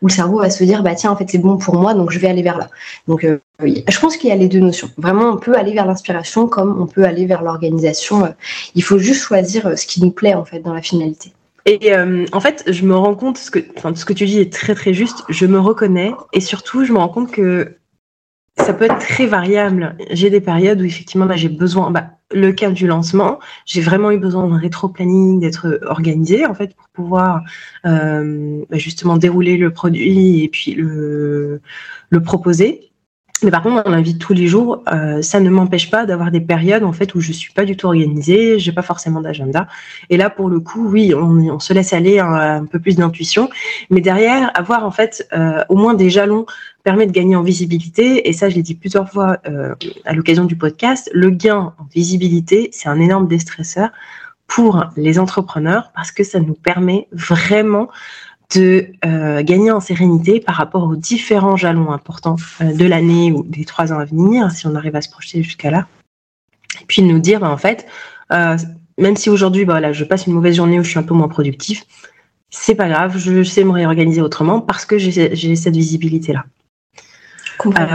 où 0.00 0.06
le 0.06 0.12
cerveau 0.12 0.38
va 0.38 0.50
se 0.50 0.62
dire 0.62 0.84
bah 0.84 0.94
tiens 0.94 1.10
en 1.10 1.16
fait 1.16 1.28
c'est 1.28 1.38
bon 1.38 1.56
pour 1.56 1.74
moi 1.74 1.94
donc 1.94 2.12
je 2.12 2.18
vais 2.20 2.28
aller 2.28 2.42
vers 2.42 2.58
là 2.58 2.68
donc 3.08 3.24
euh, 3.24 3.38
je 3.60 3.98
pense 3.98 4.16
qu'il 4.16 4.30
y 4.30 4.32
a 4.32 4.36
les 4.36 4.46
deux 4.46 4.60
notions 4.60 4.88
vraiment 4.98 5.30
on 5.30 5.36
peut 5.36 5.56
aller 5.56 5.72
vers 5.72 5.84
l'inspiration 5.84 6.46
comme 6.46 6.80
on 6.80 6.86
peut 6.86 7.02
aller 7.02 7.26
vers 7.26 7.42
l'organisation 7.42 8.32
il 8.76 8.84
faut 8.84 8.98
juste 8.98 9.22
choisir 9.22 9.76
ce 9.76 9.84
qui 9.84 10.00
nous 10.00 10.12
plaît 10.12 10.34
en 10.34 10.44
fait 10.44 10.60
dans 10.60 10.72
la 10.72 10.80
finalité 10.80 11.32
et 11.64 11.94
euh, 11.94 12.26
en 12.32 12.40
fait, 12.40 12.64
je 12.66 12.84
me 12.84 12.96
rends 12.96 13.14
compte, 13.14 13.38
ce 13.38 13.50
que, 13.50 13.60
enfin, 13.76 13.94
ce 13.94 14.04
que 14.04 14.12
tu 14.12 14.26
dis 14.26 14.40
est 14.40 14.52
très 14.52 14.74
très 14.74 14.92
juste, 14.92 15.24
je 15.28 15.46
me 15.46 15.60
reconnais 15.60 16.12
et 16.32 16.40
surtout, 16.40 16.84
je 16.84 16.92
me 16.92 16.98
rends 16.98 17.08
compte 17.08 17.30
que 17.30 17.76
ça 18.58 18.74
peut 18.74 18.84
être 18.84 18.98
très 18.98 19.26
variable. 19.26 19.96
J'ai 20.10 20.30
des 20.30 20.40
périodes 20.40 20.80
où 20.80 20.84
effectivement, 20.84 21.26
bah, 21.26 21.36
j'ai 21.36 21.48
besoin, 21.48 21.90
bah, 21.90 22.10
le 22.32 22.52
cas 22.52 22.70
du 22.70 22.86
lancement, 22.86 23.38
j'ai 23.66 23.80
vraiment 23.80 24.10
eu 24.10 24.18
besoin 24.18 24.48
d'un 24.48 24.56
rétro-planning, 24.56 25.40
d'être 25.40 25.80
organisé 25.86 26.46
en 26.46 26.54
fait 26.54 26.74
pour 26.74 26.88
pouvoir 26.88 27.42
euh, 27.86 28.64
bah, 28.70 28.78
justement 28.78 29.16
dérouler 29.16 29.56
le 29.56 29.72
produit 29.72 30.44
et 30.44 30.48
puis 30.48 30.74
le, 30.74 31.60
le 32.10 32.22
proposer. 32.22 32.91
Mais 33.42 33.50
par 33.50 33.62
contre, 33.62 33.90
vie 34.00 34.14
de 34.14 34.18
tous 34.18 34.32
les 34.32 34.46
jours, 34.46 34.82
euh, 34.92 35.22
ça 35.22 35.40
ne 35.40 35.50
m'empêche 35.50 35.90
pas 35.90 36.06
d'avoir 36.06 36.30
des 36.30 36.40
périodes 36.40 36.84
en 36.84 36.92
fait 36.92 37.14
où 37.14 37.20
je 37.20 37.32
suis 37.32 37.52
pas 37.52 37.64
du 37.64 37.76
tout 37.76 37.86
organisée, 37.86 38.58
j'ai 38.58 38.72
pas 38.72 38.82
forcément 38.82 39.20
d'agenda. 39.20 39.66
Et 40.10 40.16
là, 40.16 40.30
pour 40.30 40.48
le 40.48 40.60
coup, 40.60 40.88
oui, 40.88 41.14
on, 41.14 41.58
se 41.58 41.72
laisse 41.72 41.92
aller 41.92 42.18
un, 42.18 42.64
peu 42.66 42.78
plus 42.78 42.96
d'intuition, 42.96 43.50
mais 43.90 44.00
derrière, 44.00 44.50
avoir 44.54 44.84
en 44.84 44.90
fait 44.90 45.26
euh, 45.32 45.62
au 45.68 45.76
moins 45.76 45.94
des 45.94 46.10
jalons 46.10 46.46
permet 46.82 47.06
de 47.06 47.12
gagner 47.12 47.36
en 47.36 47.42
visibilité. 47.42 48.28
Et 48.28 48.32
ça, 48.32 48.48
je 48.48 48.56
l'ai 48.56 48.62
dit 48.62 48.74
plusieurs 48.74 49.10
fois 49.10 49.38
euh, 49.46 49.74
à 50.04 50.12
l'occasion 50.12 50.44
du 50.44 50.56
podcast. 50.56 51.10
Le 51.12 51.30
gain 51.30 51.74
en 51.78 51.84
visibilité, 51.92 52.70
c'est 52.72 52.88
un 52.88 53.00
énorme 53.00 53.28
déstresseur 53.28 53.90
pour 54.46 54.84
les 54.96 55.18
entrepreneurs 55.18 55.92
parce 55.94 56.12
que 56.12 56.24
ça 56.24 56.38
nous 56.38 56.54
permet 56.54 57.08
vraiment 57.12 57.88
de 58.54 58.86
euh, 59.04 59.42
gagner 59.42 59.70
en 59.70 59.80
sérénité 59.80 60.40
par 60.40 60.56
rapport 60.56 60.84
aux 60.84 60.96
différents 60.96 61.56
jalons 61.56 61.92
importants 61.92 62.36
euh, 62.60 62.72
de 62.72 62.84
l'année 62.84 63.32
ou 63.32 63.42
des 63.44 63.64
trois 63.64 63.92
ans 63.92 63.98
à 63.98 64.04
venir, 64.04 64.50
si 64.50 64.66
on 64.66 64.74
arrive 64.74 64.96
à 64.96 65.00
se 65.00 65.10
projeter 65.10 65.42
jusqu'à 65.42 65.70
là. 65.70 65.86
Et 66.80 66.84
puis 66.86 67.02
nous 67.02 67.18
dire, 67.18 67.40
bah, 67.40 67.50
en 67.50 67.56
fait, 67.56 67.86
euh, 68.32 68.56
même 68.98 69.16
si 69.16 69.30
aujourd'hui, 69.30 69.64
bah, 69.64 69.74
voilà, 69.74 69.92
je 69.92 70.04
passe 70.04 70.26
une 70.26 70.34
mauvaise 70.34 70.56
journée 70.56 70.78
où 70.78 70.84
je 70.84 70.90
suis 70.90 70.98
un 70.98 71.04
peu 71.04 71.14
moins 71.14 71.28
productif, 71.28 71.84
c'est 72.50 72.74
pas 72.74 72.88
grave, 72.88 73.16
je 73.16 73.42
sais 73.42 73.64
me 73.64 73.72
réorganiser 73.72 74.20
autrement 74.20 74.60
parce 74.60 74.84
que 74.84 74.98
j'ai 74.98 75.56
cette 75.56 75.74
visibilité-là. 75.74 76.44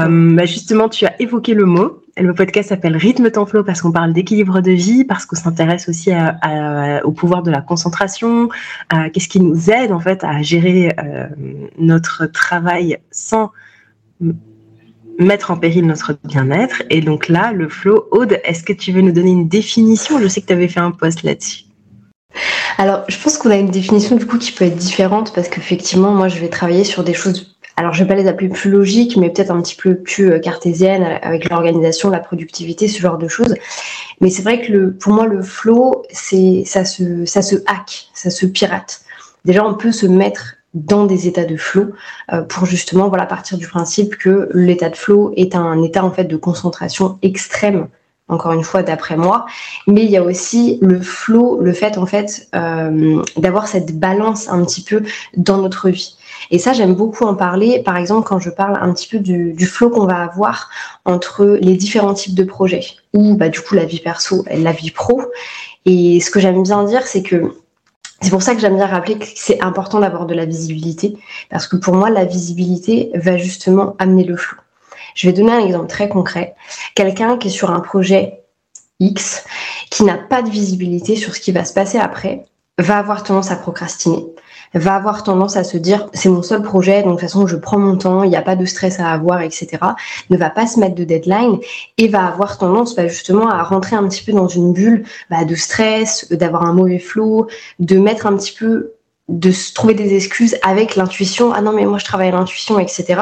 Bah 0.09 0.45
justement, 0.45 0.89
tu 0.89 1.05
as 1.05 1.21
évoqué 1.21 1.53
le 1.53 1.65
mot. 1.65 2.01
Le 2.19 2.33
podcast 2.33 2.69
s'appelle 2.69 2.97
Rythme 2.97 3.29
temps 3.29 3.45
flow 3.45 3.63
parce 3.63 3.81
qu'on 3.81 3.91
parle 3.91 4.11
d'équilibre 4.11 4.61
de 4.61 4.71
vie, 4.71 5.03
parce 5.03 5.25
qu'on 5.25 5.35
s'intéresse 5.35 5.87
aussi 5.87 6.11
au 7.03 7.11
pouvoir 7.11 7.43
de 7.43 7.51
la 7.51 7.61
concentration, 7.61 8.49
à 8.89 9.09
qu'est-ce 9.09 9.29
qui 9.29 9.39
nous 9.39 9.69
aide 9.69 9.91
en 9.91 9.99
fait 9.99 10.23
à 10.23 10.41
gérer 10.41 10.93
euh, 10.99 11.27
notre 11.77 12.25
travail 12.25 12.97
sans 13.11 13.51
mettre 15.19 15.51
en 15.51 15.57
péril 15.57 15.85
notre 15.85 16.17
bien-être. 16.23 16.83
Et 16.89 17.01
donc 17.01 17.27
là, 17.27 17.51
le 17.51 17.69
flow, 17.69 18.07
Aude, 18.11 18.39
est-ce 18.43 18.63
que 18.63 18.73
tu 18.73 18.91
veux 18.91 19.01
nous 19.01 19.11
donner 19.11 19.31
une 19.31 19.47
définition? 19.47 20.19
Je 20.19 20.27
sais 20.27 20.41
que 20.41 20.47
tu 20.47 20.53
avais 20.53 20.67
fait 20.67 20.79
un 20.79 20.91
post 20.91 21.23
là-dessus. 21.23 21.63
Alors, 22.77 23.03
je 23.07 23.17
pense 23.17 23.37
qu'on 23.37 23.49
a 23.49 23.55
une 23.55 23.71
définition 23.71 24.15
du 24.15 24.25
coup 24.27 24.37
qui 24.37 24.51
peut 24.51 24.65
être 24.65 24.75
différente 24.75 25.33
parce 25.33 25.49
qu'effectivement, 25.49 26.13
moi, 26.13 26.27
je 26.27 26.39
vais 26.39 26.49
travailler 26.49 26.83
sur 26.83 27.03
des 27.03 27.13
choses. 27.13 27.56
Alors, 27.79 27.93
je 27.93 28.03
vais 28.03 28.07
pas 28.07 28.15
les 28.15 28.27
appeler 28.27 28.49
plus 28.49 28.71
logiques, 28.71 29.17
mais 29.17 29.29
peut-être 29.29 29.51
un 29.51 29.61
petit 29.61 29.75
peu 29.75 29.95
plus 29.95 30.31
euh, 30.31 30.39
cartésiennes 30.39 31.03
avec 31.21 31.47
l'organisation, 31.47 32.09
la 32.09 32.19
productivité, 32.19 32.87
ce 32.87 32.99
genre 32.99 33.19
de 33.19 33.27
choses. 33.27 33.53
Mais 34.19 34.31
c'est 34.31 34.41
vrai 34.41 34.61
que 34.61 34.71
le, 34.71 34.93
pour 34.93 35.13
moi, 35.13 35.27
le 35.27 35.43
flow, 35.43 36.03
c'est 36.09 36.63
ça 36.65 36.85
se 36.85 37.25
ça 37.25 37.43
se 37.43 37.55
hack, 37.67 38.09
ça 38.15 38.31
se 38.31 38.47
pirate. 38.47 39.01
Déjà, 39.45 39.63
on 39.63 39.75
peut 39.75 39.91
se 39.91 40.07
mettre 40.07 40.55
dans 40.73 41.05
des 41.05 41.27
états 41.27 41.45
de 41.45 41.55
flow 41.55 41.93
euh, 42.33 42.41
pour 42.41 42.65
justement 42.65 43.09
voilà 43.09 43.25
partir 43.25 43.57
du 43.57 43.67
principe 43.67 44.17
que 44.17 44.49
l'état 44.53 44.89
de 44.89 44.95
flow 44.95 45.31
est 45.35 45.55
un 45.55 45.81
état 45.81 46.03
en 46.03 46.11
fait 46.11 46.25
de 46.25 46.35
concentration 46.35 47.17
extrême 47.21 47.87
encore 48.27 48.51
une 48.51 48.63
fois 48.63 48.83
d'après 48.83 49.15
moi 49.15 49.45
mais 49.87 50.03
il 50.03 50.11
y 50.11 50.17
a 50.17 50.23
aussi 50.23 50.77
le 50.81 51.01
flow 51.01 51.61
le 51.61 51.71
fait 51.71 51.97
en 51.97 52.05
fait 52.05 52.49
euh, 52.53 53.23
d'avoir 53.37 53.67
cette 53.67 53.97
balance 53.97 54.49
un 54.49 54.63
petit 54.65 54.83
peu 54.83 55.03
dans 55.37 55.57
notre 55.57 55.89
vie 55.89 56.16
et 56.51 56.59
ça 56.59 56.73
j'aime 56.73 56.93
beaucoup 56.93 57.25
en 57.25 57.35
parler 57.35 57.81
par 57.83 57.97
exemple 57.97 58.27
quand 58.27 58.39
je 58.39 58.49
parle 58.49 58.77
un 58.81 58.93
petit 58.93 59.07
peu 59.07 59.19
du, 59.19 59.53
du 59.53 59.65
flow 59.65 59.89
qu'on 59.89 60.05
va 60.05 60.23
avoir 60.23 60.69
entre 61.05 61.45
les 61.61 61.75
différents 61.75 62.13
types 62.13 62.35
de 62.35 62.43
projets 62.43 62.85
ou 63.13 63.35
bah 63.35 63.49
du 63.49 63.61
coup 63.61 63.75
la 63.75 63.85
vie 63.85 63.99
perso 63.99 64.43
et 64.49 64.57
la 64.59 64.71
vie 64.71 64.91
pro 64.91 65.21
et 65.85 66.19
ce 66.19 66.29
que 66.29 66.39
j'aime 66.39 66.63
bien 66.63 66.83
dire 66.83 67.05
c'est 67.05 67.23
que 67.23 67.53
c'est 68.21 68.31
pour 68.31 68.41
ça 68.41 68.55
que 68.55 68.61
j'aime 68.61 68.75
bien 68.75 68.87
rappeler 68.87 69.19
que 69.19 69.25
c'est 69.35 69.61
important 69.61 69.99
d'avoir 69.99 70.25
de 70.25 70.33
la 70.33 70.45
visibilité, 70.45 71.17
parce 71.49 71.67
que 71.67 71.75
pour 71.75 71.93
moi, 71.93 72.09
la 72.09 72.25
visibilité 72.25 73.11
va 73.13 73.37
justement 73.37 73.95
amener 73.99 74.23
le 74.23 74.35
flou. 74.35 74.57
Je 75.13 75.27
vais 75.27 75.33
donner 75.33 75.51
un 75.51 75.63
exemple 75.65 75.87
très 75.87 76.09
concret. 76.09 76.55
Quelqu'un 76.95 77.37
qui 77.37 77.49
est 77.49 77.51
sur 77.51 77.69
un 77.71 77.79
projet 77.79 78.43
X, 78.99 79.43
qui 79.91 80.03
n'a 80.03 80.17
pas 80.17 80.41
de 80.41 80.49
visibilité 80.49 81.15
sur 81.15 81.35
ce 81.35 81.39
qui 81.39 81.51
va 81.51 81.63
se 81.63 81.73
passer 81.73 81.99
après, 81.99 82.45
va 82.79 82.97
avoir 82.97 83.23
tendance 83.23 83.51
à 83.51 83.55
procrastiner, 83.55 84.25
va 84.73 84.95
avoir 84.95 85.23
tendance 85.23 85.57
à 85.57 85.63
se 85.63 85.77
dire 85.77 86.09
c'est 86.13 86.29
mon 86.29 86.41
seul 86.41 86.61
projet, 86.61 87.03
donc 87.03 87.15
de 87.15 87.19
toute 87.19 87.21
façon 87.21 87.47
je 87.47 87.55
prends 87.55 87.79
mon 87.79 87.97
temps, 87.97 88.23
il 88.23 88.29
n'y 88.29 88.35
a 88.35 88.41
pas 88.41 88.55
de 88.55 88.65
stress 88.65 88.99
à 88.99 89.11
avoir, 89.11 89.41
etc. 89.41 89.67
Ne 90.29 90.37
va 90.37 90.49
pas 90.49 90.67
se 90.67 90.79
mettre 90.79 90.95
de 90.95 91.03
deadline 91.03 91.59
et 91.97 92.07
va 92.07 92.25
avoir 92.25 92.57
tendance 92.57 92.95
bah, 92.95 93.07
justement 93.07 93.49
à 93.49 93.63
rentrer 93.63 93.95
un 93.95 94.07
petit 94.07 94.23
peu 94.23 94.33
dans 94.33 94.47
une 94.47 94.73
bulle 94.73 95.05
bah, 95.29 95.45
de 95.45 95.55
stress, 95.55 96.31
d'avoir 96.31 96.65
un 96.65 96.73
mauvais 96.73 96.99
flow, 96.99 97.47
de 97.79 97.97
mettre 97.97 98.27
un 98.27 98.35
petit 98.35 98.53
peu 98.53 98.93
de 99.29 99.51
se 99.51 99.73
trouver 99.73 99.93
des 99.93 100.15
excuses 100.15 100.57
avec 100.61 100.95
l'intuition. 100.95 101.51
Ah 101.53 101.61
non, 101.61 101.73
mais 101.73 101.85
moi 101.85 101.97
je 101.97 102.05
travaille 102.05 102.31
l'intuition, 102.31 102.79
etc. 102.79 103.21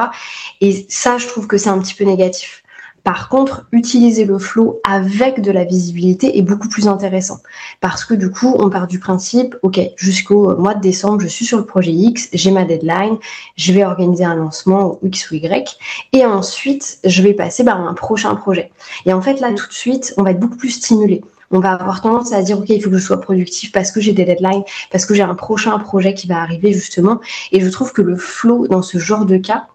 Et 0.60 0.86
ça, 0.88 1.18
je 1.18 1.26
trouve 1.26 1.46
que 1.46 1.58
c'est 1.58 1.68
un 1.68 1.78
petit 1.78 1.94
peu 1.94 2.04
négatif. 2.04 2.62
Par 3.06 3.28
contre, 3.28 3.66
utiliser 3.70 4.24
le 4.24 4.36
flow 4.36 4.80
avec 4.82 5.40
de 5.40 5.52
la 5.52 5.62
visibilité 5.62 6.38
est 6.38 6.42
beaucoup 6.42 6.68
plus 6.68 6.88
intéressant. 6.88 7.38
Parce 7.80 8.04
que 8.04 8.14
du 8.14 8.32
coup, 8.32 8.56
on 8.58 8.68
part 8.68 8.88
du 8.88 8.98
principe, 8.98 9.54
ok, 9.62 9.78
jusqu'au 9.94 10.56
mois 10.56 10.74
de 10.74 10.80
décembre, 10.80 11.20
je 11.20 11.28
suis 11.28 11.44
sur 11.44 11.56
le 11.56 11.64
projet 11.64 11.92
X, 11.92 12.28
j'ai 12.32 12.50
ma 12.50 12.64
deadline, 12.64 13.16
je 13.54 13.72
vais 13.72 13.84
organiser 13.84 14.24
un 14.24 14.34
lancement 14.34 14.98
X 15.04 15.30
ou 15.30 15.36
Y, 15.36 15.78
et 16.14 16.26
ensuite, 16.26 16.98
je 17.04 17.22
vais 17.22 17.32
passer 17.32 17.64
par 17.64 17.80
un 17.80 17.94
prochain 17.94 18.34
projet. 18.34 18.72
Et 19.04 19.12
en 19.12 19.22
fait, 19.22 19.38
là, 19.38 19.52
tout 19.52 19.68
de 19.68 19.72
suite, 19.72 20.12
on 20.16 20.24
va 20.24 20.32
être 20.32 20.40
beaucoup 20.40 20.56
plus 20.56 20.70
stimulé. 20.70 21.22
On 21.52 21.60
va 21.60 21.74
avoir 21.74 22.00
tendance 22.00 22.32
à 22.32 22.42
dire 22.42 22.58
ok 22.58 22.70
il 22.70 22.82
faut 22.82 22.90
que 22.90 22.98
je 22.98 23.04
sois 23.04 23.20
productif 23.20 23.70
parce 23.70 23.92
que 23.92 24.00
j'ai 24.00 24.12
des 24.12 24.24
deadlines 24.24 24.64
parce 24.90 25.06
que 25.06 25.14
j'ai 25.14 25.22
un 25.22 25.36
prochain 25.36 25.78
projet 25.78 26.12
qui 26.12 26.26
va 26.26 26.40
arriver 26.40 26.72
justement. 26.72 27.20
Et 27.52 27.60
je 27.60 27.68
trouve 27.68 27.92
que 27.92 28.02
le 28.02 28.16
flow 28.16 28.66
dans 28.66 28.82
ce 28.82 28.98
genre 28.98 29.26
de 29.26 29.36
cas 29.36 29.68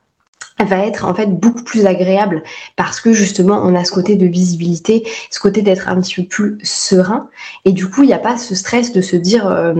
va 0.59 0.85
être 0.85 1.05
en 1.05 1.13
fait 1.13 1.27
beaucoup 1.27 1.63
plus 1.63 1.85
agréable 1.85 2.43
parce 2.75 3.01
que 3.01 3.13
justement 3.13 3.61
on 3.63 3.75
a 3.75 3.83
ce 3.83 3.91
côté 3.91 4.15
de 4.15 4.25
visibilité, 4.25 5.07
ce 5.29 5.39
côté 5.39 5.61
d'être 5.61 5.89
un 5.89 5.99
petit 5.99 6.21
peu 6.21 6.27
plus 6.27 6.57
serein 6.63 7.29
et 7.65 7.71
du 7.71 7.89
coup 7.89 8.03
il 8.03 8.07
n'y 8.07 8.13
a 8.13 8.19
pas 8.19 8.37
ce 8.37 8.55
stress 8.55 8.91
de 8.93 9.01
se 9.01 9.15
dire, 9.15 9.47
euh, 9.47 9.73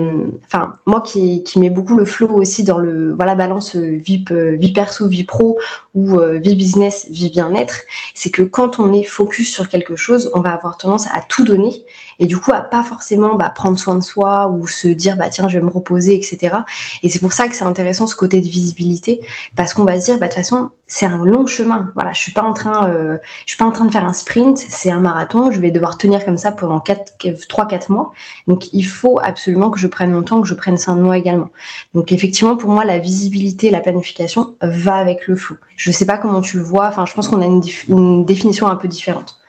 enfin 0.46 0.74
moi 0.86 1.02
qui, 1.02 1.44
qui 1.44 1.60
mets 1.60 1.70
beaucoup 1.70 1.98
le 1.98 2.06
flow 2.06 2.30
aussi 2.30 2.64
dans 2.64 2.78
le 2.78 3.14
voilà 3.14 3.36
balance 3.36 3.76
euh, 3.76 3.98
vie, 3.98 4.24
euh, 4.32 4.56
vie 4.56 4.74
perso, 4.74 5.08
vie 5.08 5.24
pro 5.24 5.60
ou 5.94 6.18
vie 6.42 6.56
business, 6.56 7.08
vie 7.10 7.30
bien-être, 7.30 7.76
c'est 8.14 8.30
que 8.30 8.42
quand 8.44 8.80
on 8.80 8.94
est 8.94 9.04
focus 9.04 9.52
sur 9.52 9.68
quelque 9.68 9.98
chose, 9.98 10.32
on 10.34 10.40
va 10.40 10.52
avoir 10.52 10.78
tendance 10.78 11.08
à 11.08 11.22
tout 11.28 11.44
donner 11.44 11.84
et 12.20 12.28
du 12.28 12.38
coup 12.38 12.54
à 12.54 12.62
pas 12.62 12.84
forcément 12.84 13.36
bah, 13.36 13.52
prendre 13.54 13.78
soin 13.78 13.96
de 13.96 14.04
soi 14.04 14.48
ou 14.48 14.68
se 14.68 14.88
dire 14.88 15.18
bah 15.18 15.30
tiens 15.30 15.50
je 15.50 15.60
vais 15.60 15.66
me 15.66 15.70
reposer 15.70 16.16
etc. 16.16 16.56
Et 17.04 17.10
c'est 17.10 17.20
pour 17.20 17.34
ça 17.34 17.50
que 17.50 17.56
c'est 17.56 17.66
intéressant 17.66 18.08
ce 18.08 18.16
côté 18.16 18.40
de 18.40 18.48
visibilité 18.48 19.22
parce 19.56 19.74
qu'on 19.74 19.84
va 19.84 20.00
se 20.00 20.06
dire 20.06 20.18
bah 20.18 20.28
de 20.28 20.32
toute 20.32 20.38
façon 20.38 20.61
c'est 20.88 21.06
un 21.06 21.24
long 21.24 21.48
chemin. 21.48 21.92
Voilà, 21.96 22.12
je 22.12 22.20
suis 22.20 22.34
pas 22.34 22.42
en 22.42 22.54
train, 22.54 22.90
euh, 22.90 23.18
je 23.46 23.52
suis 23.52 23.58
pas 23.58 23.66
en 23.66 23.72
train 23.72 23.86
de 23.86 23.92
faire 23.92 24.04
un 24.04 24.14
sprint, 24.14 24.58
c'est 24.58 24.92
un 24.92 25.00
marathon. 25.00 25.52
Je 25.52 25.60
vais 25.60 25.72
devoir 25.72 25.98
tenir 25.98 26.26
comme 26.26 26.38
ça 26.38 26.52
pendant 26.52 26.80
3-4 26.80 27.92
mois. 27.92 28.12
Donc, 28.48 28.74
il 28.74 28.84
faut 28.84 29.20
absolument 29.24 29.70
que 29.70 29.80
je 29.80 29.88
prenne 29.88 30.12
mon 30.12 30.22
temps, 30.22 30.42
que 30.42 30.48
je 30.48 30.54
prenne 30.54 30.78
soin 30.78 30.96
de 30.96 31.02
moi 31.02 31.18
également. 31.18 31.50
Donc, 31.94 32.12
effectivement, 32.12 32.58
pour 32.58 32.72
moi, 32.72 32.84
la 32.84 33.00
visibilité, 33.00 33.70
la 33.70 33.80
planification 33.80 34.58
va 34.62 34.96
avec 34.96 35.28
le 35.28 35.36
flou. 35.36 35.58
Je 35.78 35.92
sais 35.92 36.06
pas 36.06 36.18
comment 36.18 36.42
tu 36.42 36.58
le 36.58 36.64
vois. 36.64 36.88
Enfin, 36.88 37.06
je 37.06 37.14
pense 37.14 37.30
qu'on 37.30 37.42
a 37.42 37.46
une, 37.46 38.26
définition 38.26 38.68
un 38.68 38.76
peu 38.76 38.88
différente. 38.88 39.40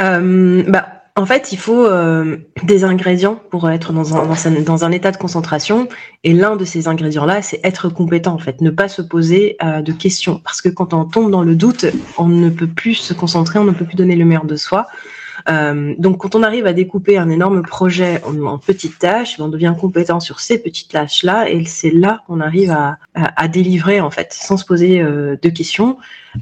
Euh, 0.00 0.64
bah 0.66 1.01
en 1.14 1.26
fait, 1.26 1.52
il 1.52 1.58
faut 1.58 1.84
euh, 1.84 2.38
des 2.62 2.84
ingrédients 2.84 3.40
pour 3.50 3.68
être 3.68 3.92
dans 3.92 4.16
un, 4.16 4.60
dans 4.62 4.84
un, 4.84 4.92
état 4.92 5.10
de 5.10 5.18
concentration. 5.18 5.88
Et 6.24 6.32
l'un 6.32 6.56
de 6.56 6.64
ces 6.64 6.88
ingrédients-là, 6.88 7.42
c'est 7.42 7.60
être 7.64 7.90
compétent, 7.90 8.32
en 8.32 8.38
fait, 8.38 8.62
ne 8.62 8.70
pas 8.70 8.88
se 8.88 9.02
poser 9.02 9.56
euh, 9.62 9.82
de 9.82 9.92
questions. 9.92 10.40
Parce 10.42 10.62
que 10.62 10.70
quand 10.70 10.94
on 10.94 11.04
tombe 11.04 11.30
dans 11.30 11.42
le 11.42 11.54
doute, 11.54 11.84
on 12.16 12.28
ne 12.28 12.48
peut 12.48 12.66
plus 12.66 12.94
se 12.94 13.12
concentrer, 13.12 13.58
on 13.58 13.64
ne 13.64 13.72
peut 13.72 13.84
plus 13.84 13.96
donner 13.96 14.16
le 14.16 14.24
meilleur 14.24 14.46
de 14.46 14.56
soi. 14.56 14.86
Euh, 15.48 15.94
donc, 15.98 16.18
quand 16.18 16.34
on 16.34 16.42
arrive 16.42 16.66
à 16.66 16.72
découper 16.72 17.18
un 17.18 17.30
énorme 17.30 17.62
projet 17.62 18.20
en, 18.24 18.58
petites 18.58 18.98
tâches, 18.98 19.38
on 19.38 19.48
devient 19.48 19.74
compétent 19.78 20.20
sur 20.20 20.40
ces 20.40 20.58
petites 20.58 20.90
tâches-là, 20.90 21.48
et 21.50 21.64
c'est 21.64 21.90
là 21.90 22.22
qu'on 22.26 22.40
arrive 22.40 22.70
à, 22.70 22.98
à, 23.14 23.48
délivrer 23.48 24.00
en 24.00 24.10
fait, 24.10 24.32
sans 24.32 24.56
se 24.56 24.64
poser 24.64 25.00
euh, 25.00 25.36
de 25.40 25.48
questions. 25.48 25.98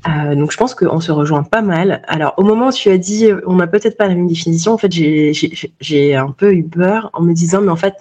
Euh, 0.09 0.35
donc, 0.35 0.53
je 0.53 0.57
pense 0.57 0.75
qu'on 0.75 1.01
se 1.01 1.13
rejoint 1.13 1.43
pas 1.43 1.63
mal. 1.63 2.03
Alors, 2.07 2.35
au 2.37 2.43
moment 2.43 2.69
où 2.69 2.73
tu 2.73 2.91
as 2.91 2.99
dit, 2.99 3.29
on 3.47 3.57
n'a 3.57 3.67
peut-être 3.67 3.97
pas 3.97 4.09
la 4.09 4.15
même 4.15 4.29
définition, 4.29 4.73
en 4.73 4.79
fait, 4.79 4.93
j'ai 4.93 6.15
un 6.15 6.31
peu 6.31 6.53
eu 6.53 6.65
peur 6.65 7.11
en 7.13 7.23
me 7.23 7.33
disant, 7.33 7.61
mais 7.61 7.71
en 7.71 7.77
fait, 7.77 7.95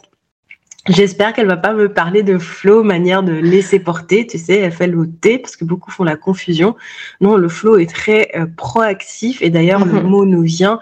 J'espère 0.88 1.34
qu'elle 1.34 1.48
va 1.48 1.58
pas 1.58 1.74
me 1.74 1.92
parler 1.92 2.24
de 2.24 2.38
flow, 2.38 2.84
manière 2.84 3.22
de 3.22 3.34
laisser 3.34 3.80
porter, 3.80 4.26
tu 4.26 4.38
sais, 4.38 4.72
FLOT, 4.72 5.40
parce 5.42 5.58
que 5.58 5.66
beaucoup 5.66 5.92
font 5.92 6.06
la 6.06 6.16
confusion. 6.16 6.76
Non, 7.20 7.36
le 7.36 7.50
flow 7.50 7.78
est 7.78 7.90
très 7.90 8.32
euh, 8.36 8.46
proactif 8.48 9.42
et 9.42 9.50
d'ailleurs 9.50 9.86
le 9.86 10.02
mhm. 10.02 10.04
mot 10.04 10.26
nous 10.26 10.42
vient 10.42 10.80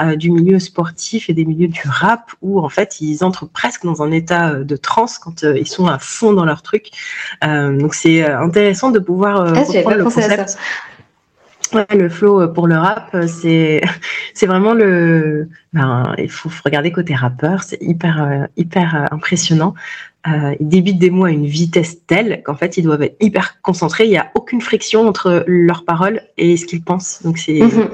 euh, 0.00 0.16
du 0.16 0.30
milieu 0.30 0.58
sportif 0.58 1.28
et 1.28 1.34
des 1.34 1.44
milieux 1.44 1.68
du 1.68 1.82
rap 1.84 2.32
où 2.40 2.58
en 2.58 2.70
fait 2.70 3.00
ils 3.00 3.22
entrent 3.22 3.46
presque 3.46 3.84
dans 3.84 4.02
un 4.02 4.10
état 4.12 4.50
euh, 4.50 4.64
de 4.64 4.76
transe 4.76 5.18
quand 5.18 5.42
ils 5.42 5.68
sont 5.68 5.86
à 5.86 5.98
fond 5.98 6.32
dans 6.32 6.46
leur 6.46 6.62
truc. 6.62 6.90
donc 7.42 7.94
c'est 7.94 8.24
intéressant 8.24 8.90
de 8.90 8.98
pouvoir 8.98 9.42
ah, 9.42 9.60
reprendre 9.60 9.96
le 9.96 10.04
concept 10.04 10.56
le 11.74 12.08
flow 12.08 12.42
euh, 12.42 12.48
pour 12.48 12.66
le 12.66 12.76
rap, 12.76 13.10
euh, 13.14 13.26
c'est 13.26 13.80
c'est 14.34 14.46
vraiment 14.46 14.74
le. 14.74 15.48
Ben, 15.72 16.14
il 16.18 16.30
faut 16.30 16.50
regarder 16.64 16.92
côté 16.92 17.14
rappeur, 17.14 17.62
c'est 17.62 17.78
hyper 17.80 18.22
euh, 18.22 18.46
hyper 18.56 19.08
impressionnant. 19.10 19.74
Euh, 20.26 20.54
ils 20.58 20.68
débitent 20.68 20.98
des 20.98 21.10
mots 21.10 21.26
à 21.26 21.30
une 21.30 21.46
vitesse 21.46 21.98
telle 22.06 22.42
qu'en 22.44 22.54
fait 22.54 22.78
ils 22.78 22.82
doivent 22.82 23.02
être 23.02 23.16
hyper 23.20 23.60
concentrés. 23.60 24.04
Il 24.04 24.10
n'y 24.10 24.16
a 24.16 24.30
aucune 24.34 24.60
friction 24.60 25.06
entre 25.06 25.44
leurs 25.46 25.84
paroles 25.84 26.22
et 26.38 26.56
ce 26.56 26.64
qu'ils 26.64 26.82
pensent. 26.82 27.22
Donc 27.22 27.38
c'est 27.38 27.60
mhm 27.60 27.90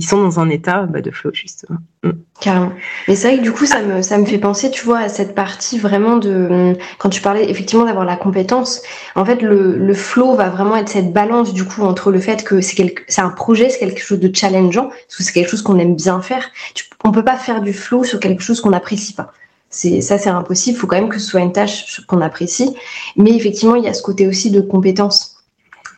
ils 0.00 0.06
sont 0.06 0.16
dans 0.16 0.40
un 0.40 0.48
état 0.48 0.86
bah, 0.86 1.02
de 1.02 1.10
flow 1.10 1.30
justement. 1.34 1.78
Mm. 2.02 2.12
Carrément. 2.40 2.72
Mais 3.06 3.14
c'est 3.14 3.28
vrai 3.28 3.36
que 3.36 3.42
du 3.42 3.52
coup 3.52 3.66
ça 3.66 3.82
me 3.82 4.00
ça 4.00 4.16
me 4.16 4.24
fait 4.24 4.38
penser, 4.38 4.70
tu 4.70 4.82
vois, 4.82 5.00
à 5.00 5.08
cette 5.10 5.34
partie 5.34 5.78
vraiment 5.78 6.16
de 6.16 6.74
quand 6.98 7.10
tu 7.10 7.20
parlais 7.20 7.50
effectivement 7.50 7.84
d'avoir 7.84 8.06
la 8.06 8.16
compétence. 8.16 8.80
En 9.14 9.26
fait, 9.26 9.42
le, 9.42 9.76
le 9.76 9.94
flow 9.94 10.34
va 10.34 10.48
vraiment 10.48 10.76
être 10.76 10.88
cette 10.88 11.12
balance 11.12 11.52
du 11.52 11.64
coup 11.64 11.82
entre 11.82 12.10
le 12.10 12.18
fait 12.18 12.42
que 12.44 12.62
c'est 12.62 12.76
quelque 12.76 13.02
c'est 13.08 13.20
un 13.20 13.28
projet, 13.28 13.68
c'est 13.68 13.78
quelque 13.78 14.00
chose 14.00 14.20
de 14.20 14.34
challengeant, 14.34 14.88
parce 14.88 15.16
que 15.18 15.22
c'est 15.22 15.32
quelque 15.32 15.50
chose 15.50 15.62
qu'on 15.62 15.78
aime 15.78 15.96
bien 15.96 16.22
faire. 16.22 16.48
Tu, 16.74 16.86
on 17.04 17.12
peut 17.12 17.24
pas 17.24 17.36
faire 17.36 17.60
du 17.60 17.74
flow 17.74 18.02
sur 18.02 18.20
quelque 18.20 18.42
chose 18.42 18.62
qu'on 18.62 18.70
n'apprécie 18.70 19.12
pas. 19.12 19.32
C'est 19.68 20.00
ça, 20.00 20.16
c'est 20.16 20.30
impossible. 20.30 20.76
Il 20.76 20.80
faut 20.80 20.86
quand 20.86 20.96
même 20.96 21.10
que 21.10 21.18
ce 21.18 21.28
soit 21.28 21.40
une 21.40 21.52
tâche 21.52 22.00
qu'on 22.06 22.22
apprécie. 22.22 22.74
Mais 23.16 23.32
effectivement, 23.32 23.76
il 23.76 23.84
y 23.84 23.88
a 23.88 23.94
ce 23.94 24.02
côté 24.02 24.26
aussi 24.26 24.50
de 24.50 24.62
compétence 24.62 25.39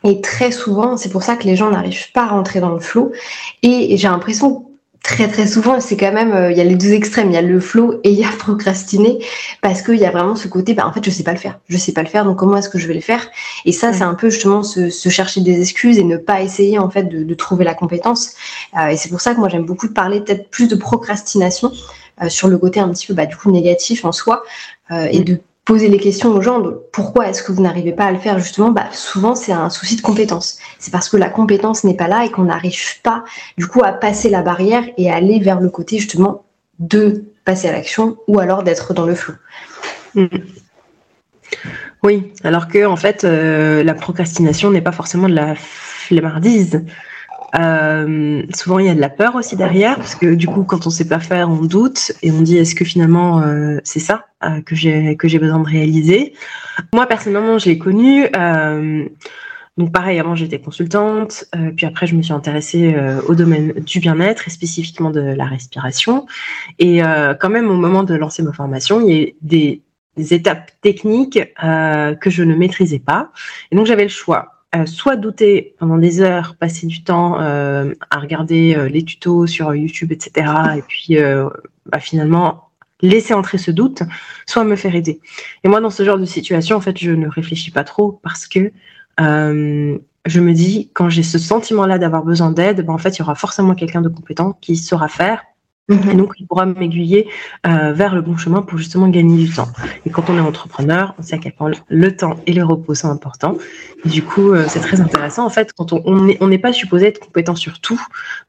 et 0.05 0.21
très 0.21 0.51
souvent, 0.51 0.97
c'est 0.97 1.11
pour 1.11 1.23
ça 1.23 1.37
que 1.37 1.45
les 1.45 1.57
gens 1.57 1.71
n'arrivent 1.71 2.13
pas 2.13 2.25
à 2.25 2.29
rentrer 2.29 2.61
dans 2.61 2.71
le 2.71 2.81
flow. 2.81 3.13
Et 3.63 3.97
j'ai 3.97 4.09
l'impression 4.09 4.67
très 5.03 5.29
très 5.29 5.47
souvent, 5.47 5.81
c'est 5.81 5.97
quand 5.97 6.13
même, 6.13 6.33
euh, 6.33 6.53
il 6.53 6.57
y 6.57 6.61
a 6.61 6.65
les 6.65 6.77
deux 6.77 6.93
extrêmes, 6.93 7.31
il 7.31 7.35
y 7.35 7.37
a 7.37 7.43
le 7.43 7.59
flow 7.59 7.95
et 8.05 8.11
il 8.11 8.19
y 8.19 8.25
a 8.25 8.29
procrastiner, 8.39 9.19
parce 9.61 9.83
qu'il 9.83 9.97
y 9.97 10.07
a 10.07 10.11
vraiment 10.11 10.37
ce 10.37 10.49
côté, 10.49 10.75
bah, 10.75 10.87
en 10.87 10.93
fait, 10.93 11.05
je 11.05 11.11
sais 11.11 11.25
pas 11.25 11.33
le 11.33 11.39
faire, 11.39 11.59
je 11.69 11.77
sais 11.77 11.93
pas 11.93 12.03
le 12.03 12.09
faire, 12.09 12.25
donc 12.25 12.39
comment 12.39 12.57
est-ce 12.57 12.69
que 12.69 12.79
je 12.79 12.87
vais 12.87 12.95
le 12.95 13.01
faire? 13.01 13.29
Et 13.65 13.73
ça, 13.73 13.93
c'est 13.93 14.05
un 14.05 14.15
peu 14.15 14.31
justement 14.31 14.63
se, 14.63 14.89
chercher 14.91 15.41
des 15.41 15.61
excuses 15.61 15.99
et 15.99 16.05
ne 16.05 16.17
pas 16.17 16.41
essayer 16.43 16.79
en 16.79 16.89
fait 16.89 17.05
de, 17.05 17.35
trouver 17.35 17.65
la 17.65 17.75
compétence. 17.75 18.35
Euh, 18.79 18.89
et 18.89 18.97
c'est 18.97 19.09
pour 19.09 19.21
ça 19.21 19.35
que 19.35 19.41
moi 19.41 19.49
j'aime 19.49 19.65
beaucoup 19.65 19.89
de 19.89 19.93
parler 19.93 20.21
peut-être 20.21 20.49
plus 20.51 20.69
de 20.69 20.77
procrastination 20.77 21.73
euh, 22.23 22.29
sur 22.29 22.49
le 22.49 22.59
côté 22.59 22.79
un 22.79 22.89
petit 22.91 23.07
peu 23.07 23.15
bah, 23.15 23.27
du 23.27 23.37
coup 23.37 23.51
négatif 23.51 24.05
en 24.05 24.13
soi 24.13 24.45
et 24.91 25.21
mm. 25.21 25.25
de 25.25 25.41
poser 25.65 25.89
les 25.89 25.99
questions 25.99 26.31
aux 26.31 26.41
gens 26.41 26.61
de 26.61 26.77
pourquoi 26.93 27.29
est-ce 27.29 27.43
que 27.43 27.53
vous 27.53 27.63
n'arrivez 27.63 27.93
pas 27.93 28.07
à 28.07 28.13
le 28.13 28.19
faire 28.19 28.39
justement 28.39 28.71
bah, 28.71 28.87
souvent 28.93 29.35
c'est 29.35 29.53
un 29.53 29.71
souci 29.71 29.97
de 29.97 30.03
compétence. 30.03 30.59
C'est 30.79 30.91
parce 30.91 31.09
que 31.09 31.17
la 31.17 31.29
compétence 31.29 31.85
n'est 31.85 31.97
pas 31.97 32.09
là 32.09 32.25
et 32.25 32.31
qu'on 32.31 32.45
n'arrive 32.45 33.01
pas 33.03 33.25
du 33.59 33.67
coup 33.67 33.83
à 33.85 33.93
passer 33.93 34.29
la 34.29 34.43
barrière 34.43 34.85
et 34.97 35.11
aller 35.11 35.39
vers 35.39 35.61
le 35.61 35.69
côté 35.69 35.99
justement 35.99 36.45
de 36.79 37.25
passer 37.45 37.69
à 37.69 37.73
l'action 37.73 38.17
ou 38.27 38.41
alors 38.41 38.65
d'être 38.65 38.93
dans 38.93 39.07
le 39.07 39.15
flou. 39.15 39.35
Oui 42.03 42.33
alors 42.43 42.67
que 42.67 42.85
en 42.85 42.97
fait 42.97 43.25
euh, 43.25 43.85
la 43.85 43.95
procrastination 43.95 44.71
n'est 44.71 44.81
pas 44.81 44.93
forcément 44.93 45.29
de 45.29 45.35
la 45.35 45.55
flemmardise 45.55 46.85
euh, 47.59 48.43
souvent, 48.55 48.79
il 48.79 48.87
y 48.87 48.89
a 48.89 48.95
de 48.95 49.01
la 49.01 49.11
peur 49.11 49.35
aussi 49.35 49.57
derrière, 49.57 49.97
parce 49.97 50.15
que 50.15 50.35
du 50.35 50.47
coup, 50.47 50.65
quand 50.65 50.87
on 50.87 50.91
sait 50.91 51.07
pas 51.07 51.21
faire, 51.21 51.51
on 51.51 51.63
doute 51.63 52.13
et 52.23 52.31
on 52.31 52.41
dit 52.41 52.57
est-ce 52.57 52.75
que 52.75 52.85
finalement 52.85 53.43
euh, 53.43 53.79
c'est 53.85 54.01
ça 54.01 54.27
euh, 54.45 54.63
que 54.63 54.75
j'ai 54.75 55.17
que 55.17 55.29
j'ai 55.29 55.39
besoin 55.39 55.59
de 55.59 55.69
réaliser? 55.69 56.33
Moi, 56.95 57.07
personnellement, 57.07 57.59
je 57.59 57.67
l'ai 57.67 57.79
connu. 57.79 58.27
Euh, 58.37 59.07
donc 59.79 59.91
pareil, 59.91 60.19
avant 60.19 60.35
j'étais 60.35 60.61
consultante, 60.61 61.47
puis 61.77 61.87
après 61.87 62.07
je 62.07 62.15
me 62.15 62.21
suis 62.21 62.35
intéressée 62.35 62.95
au 63.27 63.35
domaine 63.35 63.73
du 63.73 64.01
bien-être 64.01 64.47
et 64.47 64.51
spécifiquement 64.51 65.11
de 65.11 65.21
la 65.21 65.47
respiration. 65.47 66.27
Et 66.79 67.01
quand 67.41 67.49
même, 67.49 67.71
au 67.71 67.77
moment 67.77 68.03
de 68.03 68.15
lancer 68.15 68.43
ma 68.43 68.53
formation, 68.53 69.01
il 69.01 69.17
y 69.17 69.23
a 69.23 69.27
des, 69.41 69.81
des 70.19 70.35
étapes 70.35 70.73
techniques 70.83 71.41
que 71.59 72.31
je 72.31 72.43
ne 72.43 72.55
maîtrisais 72.55 72.99
pas. 72.99 73.33
Et 73.71 73.77
donc 73.77 73.87
j'avais 73.87 74.03
le 74.03 74.11
choix 74.11 74.62
euh, 74.75 74.87
soit 74.87 75.17
douter 75.17 75.75
pendant 75.79 75.99
des 75.99 76.23
heures, 76.23 76.57
passer 76.59 76.87
du 76.87 77.05
temps 77.05 77.39
euh, 77.41 77.93
à 78.09 78.19
regarder 78.19 78.75
euh, 78.75 78.89
les 78.89 79.05
tutos 79.05 79.47
sur 79.47 79.75
YouTube, 79.75 80.13
etc. 80.13 80.51
Et 80.79 80.83
puis 80.83 81.19
bah, 81.87 82.01
finalement 82.01 82.71
laisser 83.03 83.35
entrer 83.35 83.59
ce 83.59 83.71
doute, 83.71 84.03
soit 84.47 84.65
me 84.65 84.77
faire 84.77 84.95
aider. 84.95 85.21
Et 85.65 85.69
moi, 85.69 85.81
dans 85.81 85.91
ce 85.91 86.05
genre 86.05 86.19
de 86.19 86.25
situation, 86.25 86.77
en 86.77 86.81
fait, 86.81 86.97
je 86.99 87.11
ne 87.11 87.29
réfléchis 87.29 87.71
pas 87.71 87.85
trop 87.85 88.21
parce 88.23 88.47
que 88.47 88.73
je 89.19 90.41
me 90.41 90.53
dis, 90.53 90.91
quand 90.95 91.09
j'ai 91.09 91.25
ce 91.25 91.39
sentiment-là 91.39 91.99
d'avoir 91.99 92.23
besoin 92.23 92.53
d'aide, 92.53 92.87
ben, 92.87 92.95
en 92.95 92.99
fait, 92.99 93.17
il 93.17 93.19
y 93.19 93.23
aura 93.23 93.35
forcément 93.35 93.75
quelqu'un 93.75 94.01
de 94.01 94.09
compétent 94.09 94.57
qui 94.61 94.77
saura 94.77 95.09
faire. 95.09 95.43
Et 96.11 96.15
donc, 96.15 96.35
il 96.39 96.47
pourra 96.47 96.67
m'aiguiller 96.67 97.29
euh, 97.67 97.93
vers 97.93 98.15
le 98.15 98.23
bon 98.23 98.37
chemin 98.37 98.63
pour 98.63 98.79
justement 98.79 99.09
gagner 99.09 99.45
du 99.45 99.51
temps. 99.51 99.69
Et 100.07 100.11
quand 100.11 100.29
on 100.31 100.37
est 100.37 100.41
entrepreneur, 100.41 101.15
on 101.19 101.23
sait 101.23 101.37
à 101.37 101.39
quel 101.39 101.53
point 101.53 101.71
le 101.89 102.17
temps 102.17 102.37
et 102.47 102.53
le 102.53 102.65
repos 102.65 102.95
sont 102.95 103.11
importants. 103.11 103.57
du 104.05 104.23
coup, 104.23 104.53
euh, 104.53 104.65
c'est 104.69 104.81
très 104.81 105.01
intéressant. 105.01 105.45
En 105.45 105.51
fait, 105.51 105.73
quand 105.73 105.93
on 105.93 106.49
n'est 106.49 106.59
pas 106.59 106.73
supposé 106.73 107.07
être 107.07 107.21
compétent 107.21 107.55
sur 107.55 107.81
tout, 107.81 108.01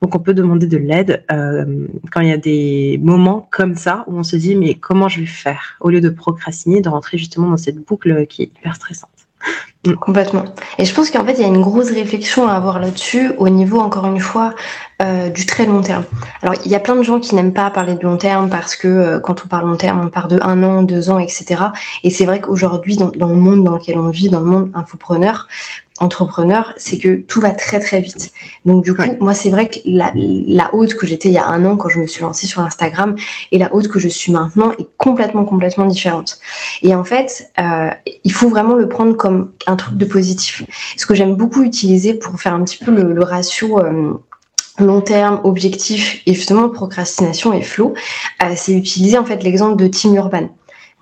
donc 0.02 0.16
on 0.16 0.20
peut 0.20 0.34
demander 0.34 0.68
de 0.68 0.78
l'aide 0.78 1.24
euh, 1.32 1.88
quand 2.12 2.22
il 2.22 2.30
y 2.30 2.34
a 2.34 2.38
des 2.38 3.00
moments 3.02 3.48
comme 3.52 3.76
ça 3.76 4.04
où 4.08 4.18
on 4.18 4.24
se 4.24 4.36
dit 4.36 4.56
mais 4.56 4.76
comment 4.76 5.08
je 5.08 5.22
vais 5.22 5.26
faire? 5.26 5.78
Au 5.80 5.90
lieu 5.90 6.02
de 6.02 6.10
procrastiner, 6.10 6.82
de 6.82 6.90
rentrer 6.90 7.18
justement 7.18 7.50
dans 7.50 7.58
cette 7.58 7.78
boucle 7.78 8.26
qui 8.28 8.44
est 8.44 8.46
hyper 8.46 8.76
stressante. 8.76 9.10
Complètement. 10.00 10.46
Et 10.78 10.86
je 10.86 10.94
pense 10.94 11.12
qu'en 11.12 11.26
fait, 11.26 11.34
il 11.34 11.42
y 11.42 11.44
a 11.44 11.48
une 11.48 11.62
grosse 11.62 11.92
réflexion 11.92 12.48
à 12.48 12.54
avoir 12.54 12.80
là-dessus 12.80 13.34
au 13.38 13.50
niveau, 13.50 13.82
encore 13.82 14.06
une 14.06 14.22
fois, 14.22 14.54
euh, 15.02 15.28
du 15.28 15.46
très 15.46 15.66
long 15.66 15.82
terme. 15.82 16.06
Alors, 16.42 16.56
il 16.64 16.72
y 16.72 16.76
a 16.76 16.80
plein 16.80 16.96
de 16.96 17.04
gens 17.04 17.20
qui 17.20 17.36
n'aiment 17.36 17.52
pas 17.52 17.70
parler 17.70 17.96
de 17.96 18.04
long 18.04 18.16
terme 18.16 18.50
parce 18.50 18.78
que 18.78 18.88
euh, 18.88 19.20
quand 19.20 19.44
on 19.44 19.50
parle 19.50 19.68
long 19.68 19.76
terme, 19.76 20.02
on 20.06 20.10
parle 20.10 20.30
de 20.30 20.40
un 20.42 20.64
an, 20.64 20.84
deux 20.84 21.10
ans, 21.10 21.20
etc. 21.20 21.64
Et 22.04 22.12
c'est 22.12 22.26
vrai 22.26 22.40
qu'aujourd'hui, 22.40 22.96
dans, 22.96 23.10
dans, 23.10 23.28
le 23.28 23.36
monde 23.36 23.66
dans 23.66 23.74
lequel 23.74 23.98
on 23.98 24.08
vit, 24.08 24.30
dans 24.30 24.40
le 24.40 24.46
monde 24.46 24.72
infopreneur, 24.74 25.50
entrepreneur, 26.00 26.74
c'est 26.78 26.98
que 26.98 27.16
tout 27.16 27.40
va 27.40 27.52
très 27.52 27.80
très 27.80 28.02
vite. 28.02 28.32
Donc 28.66 28.84
du 28.84 28.94
coup, 28.94 29.04
moi 29.20 29.34
c'est 29.34 29.50
vrai 29.50 29.70
que 29.70 29.80
la, 29.86 30.12
la 30.16 30.74
haute 30.74 30.96
que 30.96 31.06
j'étais 31.06 31.30
il 31.30 31.34
y 31.34 31.38
a 31.38 31.48
un 31.48 31.66
an 31.66 31.78
quand 31.78 31.90
je 31.90 32.00
me 32.00 32.08
suis 32.08 32.22
lancée 32.22 32.48
sur 32.48 32.62
Instagram 32.62 33.16
et 33.52 33.58
la 33.58 33.74
haute 33.74 33.88
que 33.88 34.00
je 34.00 34.08
suis 34.08 34.32
maintenant 34.32 34.72
est 34.72 34.88
complètement 34.98 35.46
complètement 35.46 35.86
différente. 35.86 36.40
Et 36.82 36.96
en 36.96 37.04
fait, 37.04 37.50
euh, 37.60 37.90
il 38.24 38.34
faut 38.34 38.50
vraiment 38.50 38.74
le 38.76 38.90
prendre 38.90 39.16
comme 39.16 39.52
un 39.68 39.76
truc 39.76 39.98
de 39.98 40.06
positif. 40.06 40.64
Ce 40.98 41.06
que 41.06 41.16
j'aime 41.16 41.36
beaucoup 41.36 41.64
utiliser 41.64 42.14
pour 42.14 42.40
faire 42.40 42.54
un 42.54 42.64
petit 42.64 42.84
peu 42.84 42.92
le, 42.92 43.14
le 43.14 43.24
ratio 43.24 43.80
euh, 43.80 44.14
long 44.80 45.02
terme, 45.02 45.40
objectif 45.44 46.22
et 46.26 46.34
justement 46.34 46.70
procrastination 46.70 47.54
et 47.54 47.62
flow, 47.62 47.94
euh, 48.44 48.54
c'est 48.56 48.74
utiliser 48.74 49.18
en 49.18 49.26
fait 49.26 49.44
l'exemple 49.44 49.76
de 49.76 49.88
Tim 49.88 50.14
Urban. 50.16 50.50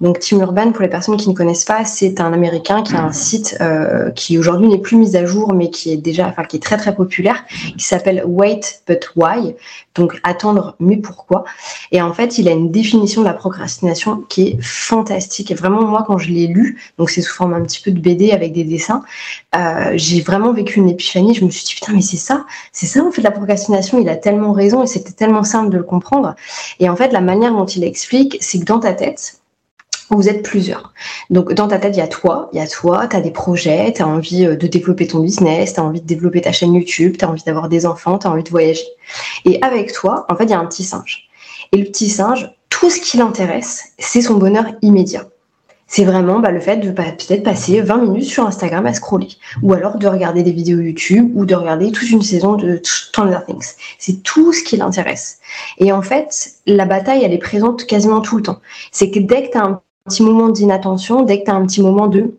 Donc 0.02 0.18
Team 0.18 0.42
Urban, 0.42 0.72
pour 0.72 0.82
les 0.82 0.90
personnes 0.90 1.16
qui 1.16 1.30
ne 1.30 1.36
connaissent 1.36 1.64
pas, 1.64 1.86
c'est 1.86 2.20
un 2.20 2.34
Américain 2.34 2.82
qui 2.82 2.96
a 2.96 3.04
un 3.04 3.12
site 3.12 3.56
euh, 3.62 4.10
qui 4.10 4.40
aujourd'hui 4.40 4.68
n'est 4.68 4.80
plus 4.80 4.98
mis 4.98 5.16
à 5.16 5.26
jour, 5.26 5.54
mais 5.54 5.70
qui 5.70 5.94
est 5.94 5.98
déjà, 5.98 6.28
enfin 6.28 6.44
qui 6.44 6.58
est 6.58 6.60
très 6.60 6.78
très 6.78 6.96
populaire, 6.96 7.46
qui 7.78 7.86
s'appelle 7.86 8.24
Wait 8.26 8.82
but 8.88 9.12
Why, 9.16 9.56
donc 9.94 10.20
attendre 10.24 10.76
mais 10.80 10.98
pourquoi? 10.98 11.44
Et 11.92 12.02
en 12.02 12.14
fait, 12.14 12.40
il 12.40 12.48
a 12.48 12.52
une 12.52 12.72
définition 12.72 13.22
de 13.22 13.28
la 13.28 13.36
procrastination 13.36 14.24
qui 14.28 14.48
est 14.48 14.58
fantastique. 14.62 15.52
Et 15.52 15.54
vraiment 15.54 15.84
moi, 15.84 16.04
quand 16.08 16.18
je 16.18 16.30
l'ai 16.30 16.48
lu, 16.48 16.82
donc 16.98 17.12
c'est 17.12 17.22
sous 17.22 17.36
forme 17.36 17.54
un 17.54 17.62
petit 17.62 17.82
peu 17.82 17.92
de 17.92 18.00
BD 18.00 18.32
avec 18.32 18.54
des 18.54 18.64
dessins, 18.64 19.04
euh, 19.56 19.92
j'ai 19.94 20.22
vraiment 20.22 20.52
vécu 20.52 20.80
une 20.80 20.90
épiphanie. 20.90 21.36
Je 21.36 21.46
me 21.46 21.52
suis 21.52 21.64
dit 21.64 21.76
putain 21.76 21.94
mais 21.94 22.02
c'est 22.02 22.18
ça, 22.18 22.46
c'est 22.72 22.88
ça 22.88 23.04
en 23.04 23.12
fait 23.12 23.22
la 23.22 23.32
procrastination. 23.32 24.00
Il 24.00 24.10
a 24.10 24.16
tellement 24.16 24.52
raison 24.52 24.82
et 24.82 24.88
c'était 24.88 25.12
tellement 25.12 25.44
simple 25.44 25.70
de 25.70 25.78
le 25.78 25.84
comprendre. 25.84 26.34
Et 26.80 26.90
en 26.90 26.96
fait, 26.96 27.12
la 27.12 27.22
manière 27.22 27.52
dont 27.52 27.66
il 27.66 27.84
explique, 27.84 28.38
c'est 28.42 28.60
que 28.60 28.66
dans 28.66 28.80
ta 28.80 28.94
tête 28.94 29.41
vous 30.16 30.30
êtes 30.30 30.44
plusieurs. 30.44 30.94
Donc 31.30 31.54
dans 31.54 31.68
ta 31.68 31.80
tête, 31.80 31.96
il 31.96 32.00
y 32.00 32.04
a 32.04 32.08
toi, 32.08 32.50
il 32.54 32.60
y 32.60 32.62
a 32.62 32.68
toi, 32.68 33.08
tu 33.08 33.16
as 33.16 33.22
des 33.22 33.32
projets, 33.32 33.94
tu 33.94 34.02
as 34.02 34.08
envie 34.08 34.46
euh, 34.46 34.56
de 34.56 34.68
développer 34.68 35.08
ton 35.08 35.20
business, 35.20 35.74
tu 35.74 35.80
as 35.80 35.84
envie 35.84 36.02
de 36.02 36.08
développer 36.08 36.42
ta 36.42 36.52
chaîne 36.52 36.74
YouTube, 36.74 37.18
tu 37.18 37.26
as 37.26 37.30
envie 37.30 37.44
d'avoir 37.44 37.70
des 37.70 37.86
enfants, 37.86 38.18
tu 38.20 38.28
as 38.28 38.32
envie 38.32 38.44
de 38.44 38.50
voyager. 38.50 38.86
Et 39.46 39.62
avec 39.62 39.94
toi, 39.94 40.26
en 40.30 40.36
fait, 40.36 40.46
il 40.46 40.52
y 40.52 40.54
a 40.54 40.60
un 40.60 40.66
petit 40.66 40.84
singe. 40.84 41.30
Et 41.72 41.78
le 41.78 41.86
petit 41.86 42.10
singe, 42.10 42.52
tout 42.70 42.90
ce 42.90 43.00
qui 43.00 43.18
l'intéresse, 43.18 43.94
c'est 44.00 44.22
son 44.22 44.36
bonheur 44.36 44.66
immédiat. 44.82 45.26
C'est 45.88 46.06
vraiment 46.06 46.40
bah, 46.40 46.52
le 46.52 46.62
fait 46.62 46.78
de 46.78 46.90
peut-être 46.90 47.44
passer 47.44 47.82
20 47.82 47.98
minutes 47.98 48.24
sur 48.24 48.48
Instagram 48.48 48.86
à 48.86 48.94
scroller, 48.94 49.28
ou 49.62 49.74
alors 49.74 49.98
de 49.98 50.08
regarder 50.08 50.42
des 50.42 50.54
vidéos 50.54 50.80
YouTube, 50.80 51.34
ou 51.36 51.46
de 51.46 51.54
regarder 51.54 51.92
toute 51.92 52.10
une 52.10 52.22
saison 52.22 52.56
de 52.56 52.80
Stranger 52.82 53.40
Things. 53.46 53.76
C'est 54.00 54.24
tout 54.24 54.54
ce 54.54 54.64
qui 54.64 54.78
l'intéresse. 54.78 55.40
Et 55.80 55.92
en 55.92 56.02
fait, 56.02 56.54
la 56.66 56.86
bataille, 56.86 57.26
elle 57.26 57.34
est 57.34 57.40
présente 57.40 57.86
quasiment 57.88 58.22
tout 58.22 58.38
le 58.38 58.44
temps. 58.44 58.62
C'est 58.94 59.12
que 59.12 59.20
dès 59.20 59.48
que 59.48 59.52
tu 59.52 59.58
as 59.58 59.66
un 59.66 59.82
petit 60.06 60.24
moment 60.24 60.50
d'inattention, 60.50 61.24
dès 61.24 61.40
que 61.40 61.46
tu 61.46 61.52
as 61.52 61.56
un 61.56 61.66
petit 61.66 61.82
moment 61.82 62.08
de 62.08 62.34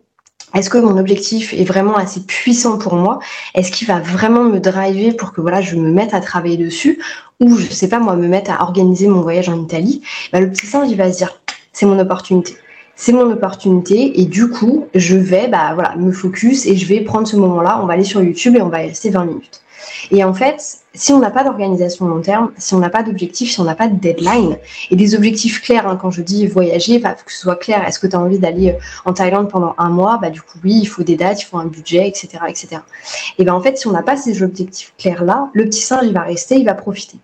est-ce 0.53 0.69
que 0.69 0.77
mon 0.77 0.97
objectif 0.97 1.51
est 1.53 1.63
vraiment 1.63 1.95
assez 1.95 2.21
puissant 2.21 2.77
pour 2.77 2.95
moi? 2.95 3.19
Est-ce 3.55 3.71
qu'il 3.71 3.87
va 3.87 3.99
vraiment 3.99 4.43
me 4.43 4.59
driver 4.59 5.13
pour 5.13 5.33
que 5.33 5.41
voilà, 5.41 5.61
je 5.61 5.75
me 5.75 5.89
mette 5.91 6.13
à 6.13 6.21
travailler 6.21 6.57
dessus? 6.57 7.01
Ou 7.39 7.57
je 7.57 7.71
sais 7.71 7.89
pas 7.89 7.99
moi 7.99 8.15
me 8.15 8.27
mettre 8.27 8.51
à 8.51 8.61
organiser 8.61 9.07
mon 9.07 9.21
voyage 9.21 9.49
en 9.49 9.59
Italie? 9.59 10.03
Bah, 10.31 10.39
le 10.39 10.51
petit 10.51 10.67
singe 10.67 10.91
il 10.91 10.97
va 10.97 11.11
se 11.11 11.17
dire 11.17 11.41
c'est 11.71 11.87
mon 11.87 11.97
opportunité. 11.97 12.55
C'est 12.95 13.13
mon 13.13 13.31
opportunité 13.31 14.21
et 14.21 14.25
du 14.25 14.49
coup, 14.49 14.85
je 14.93 15.15
vais 15.15 15.47
bah 15.47 15.71
voilà, 15.73 15.95
me 15.95 16.11
focus 16.11 16.67
et 16.67 16.75
je 16.75 16.85
vais 16.85 17.01
prendre 17.01 17.27
ce 17.27 17.35
moment-là, 17.37 17.79
on 17.81 17.87
va 17.87 17.93
aller 17.93 18.03
sur 18.03 18.21
YouTube 18.21 18.55
et 18.55 18.61
on 18.61 18.69
va 18.69 18.77
rester 18.77 19.09
20 19.09 19.25
minutes. 19.25 19.62
Et 20.11 20.23
en 20.23 20.33
fait, 20.33 20.79
si 20.93 21.11
on 21.11 21.19
n'a 21.19 21.31
pas 21.31 21.43
d'organisation 21.43 22.07
long 22.07 22.21
terme, 22.21 22.51
si 22.57 22.73
on 22.73 22.79
n'a 22.79 22.89
pas 22.89 23.03
d'objectif, 23.03 23.51
si 23.51 23.59
on 23.59 23.63
n'a 23.63 23.75
pas 23.75 23.87
de 23.87 23.95
deadline, 23.95 24.57
et 24.91 24.95
des 24.95 25.15
objectifs 25.15 25.61
clairs, 25.61 25.87
hein, 25.87 25.97
quand 25.99 26.11
je 26.11 26.21
dis 26.21 26.45
voyager, 26.47 26.99
bah, 26.99 27.15
faut 27.17 27.25
que 27.25 27.31
ce 27.31 27.39
soit 27.39 27.55
clair, 27.55 27.85
est-ce 27.87 27.99
que 27.99 28.07
tu 28.07 28.15
as 28.15 28.19
envie 28.19 28.39
d'aller 28.39 28.71
euh, 28.71 28.79
en 29.05 29.13
Thaïlande 29.13 29.49
pendant 29.49 29.75
un 29.77 29.89
mois 29.89 30.17
bah, 30.21 30.29
Du 30.29 30.41
coup, 30.41 30.59
oui, 30.63 30.79
il 30.81 30.85
faut 30.85 31.03
des 31.03 31.15
dates, 31.15 31.41
il 31.41 31.45
faut 31.45 31.57
un 31.57 31.65
budget, 31.65 32.07
etc. 32.07 32.29
etc. 32.47 32.81
Et 33.37 33.43
ben 33.43 33.53
en 33.53 33.61
fait, 33.61 33.77
si 33.77 33.87
on 33.87 33.91
n'a 33.91 34.03
pas 34.03 34.17
ces 34.17 34.43
objectifs 34.43 34.93
clairs-là, 34.97 35.49
le 35.53 35.65
petit 35.65 35.81
singe, 35.81 36.05
il 36.05 36.13
va 36.13 36.21
rester, 36.21 36.55
il 36.55 36.65
va 36.65 36.73
profiter. 36.73 37.17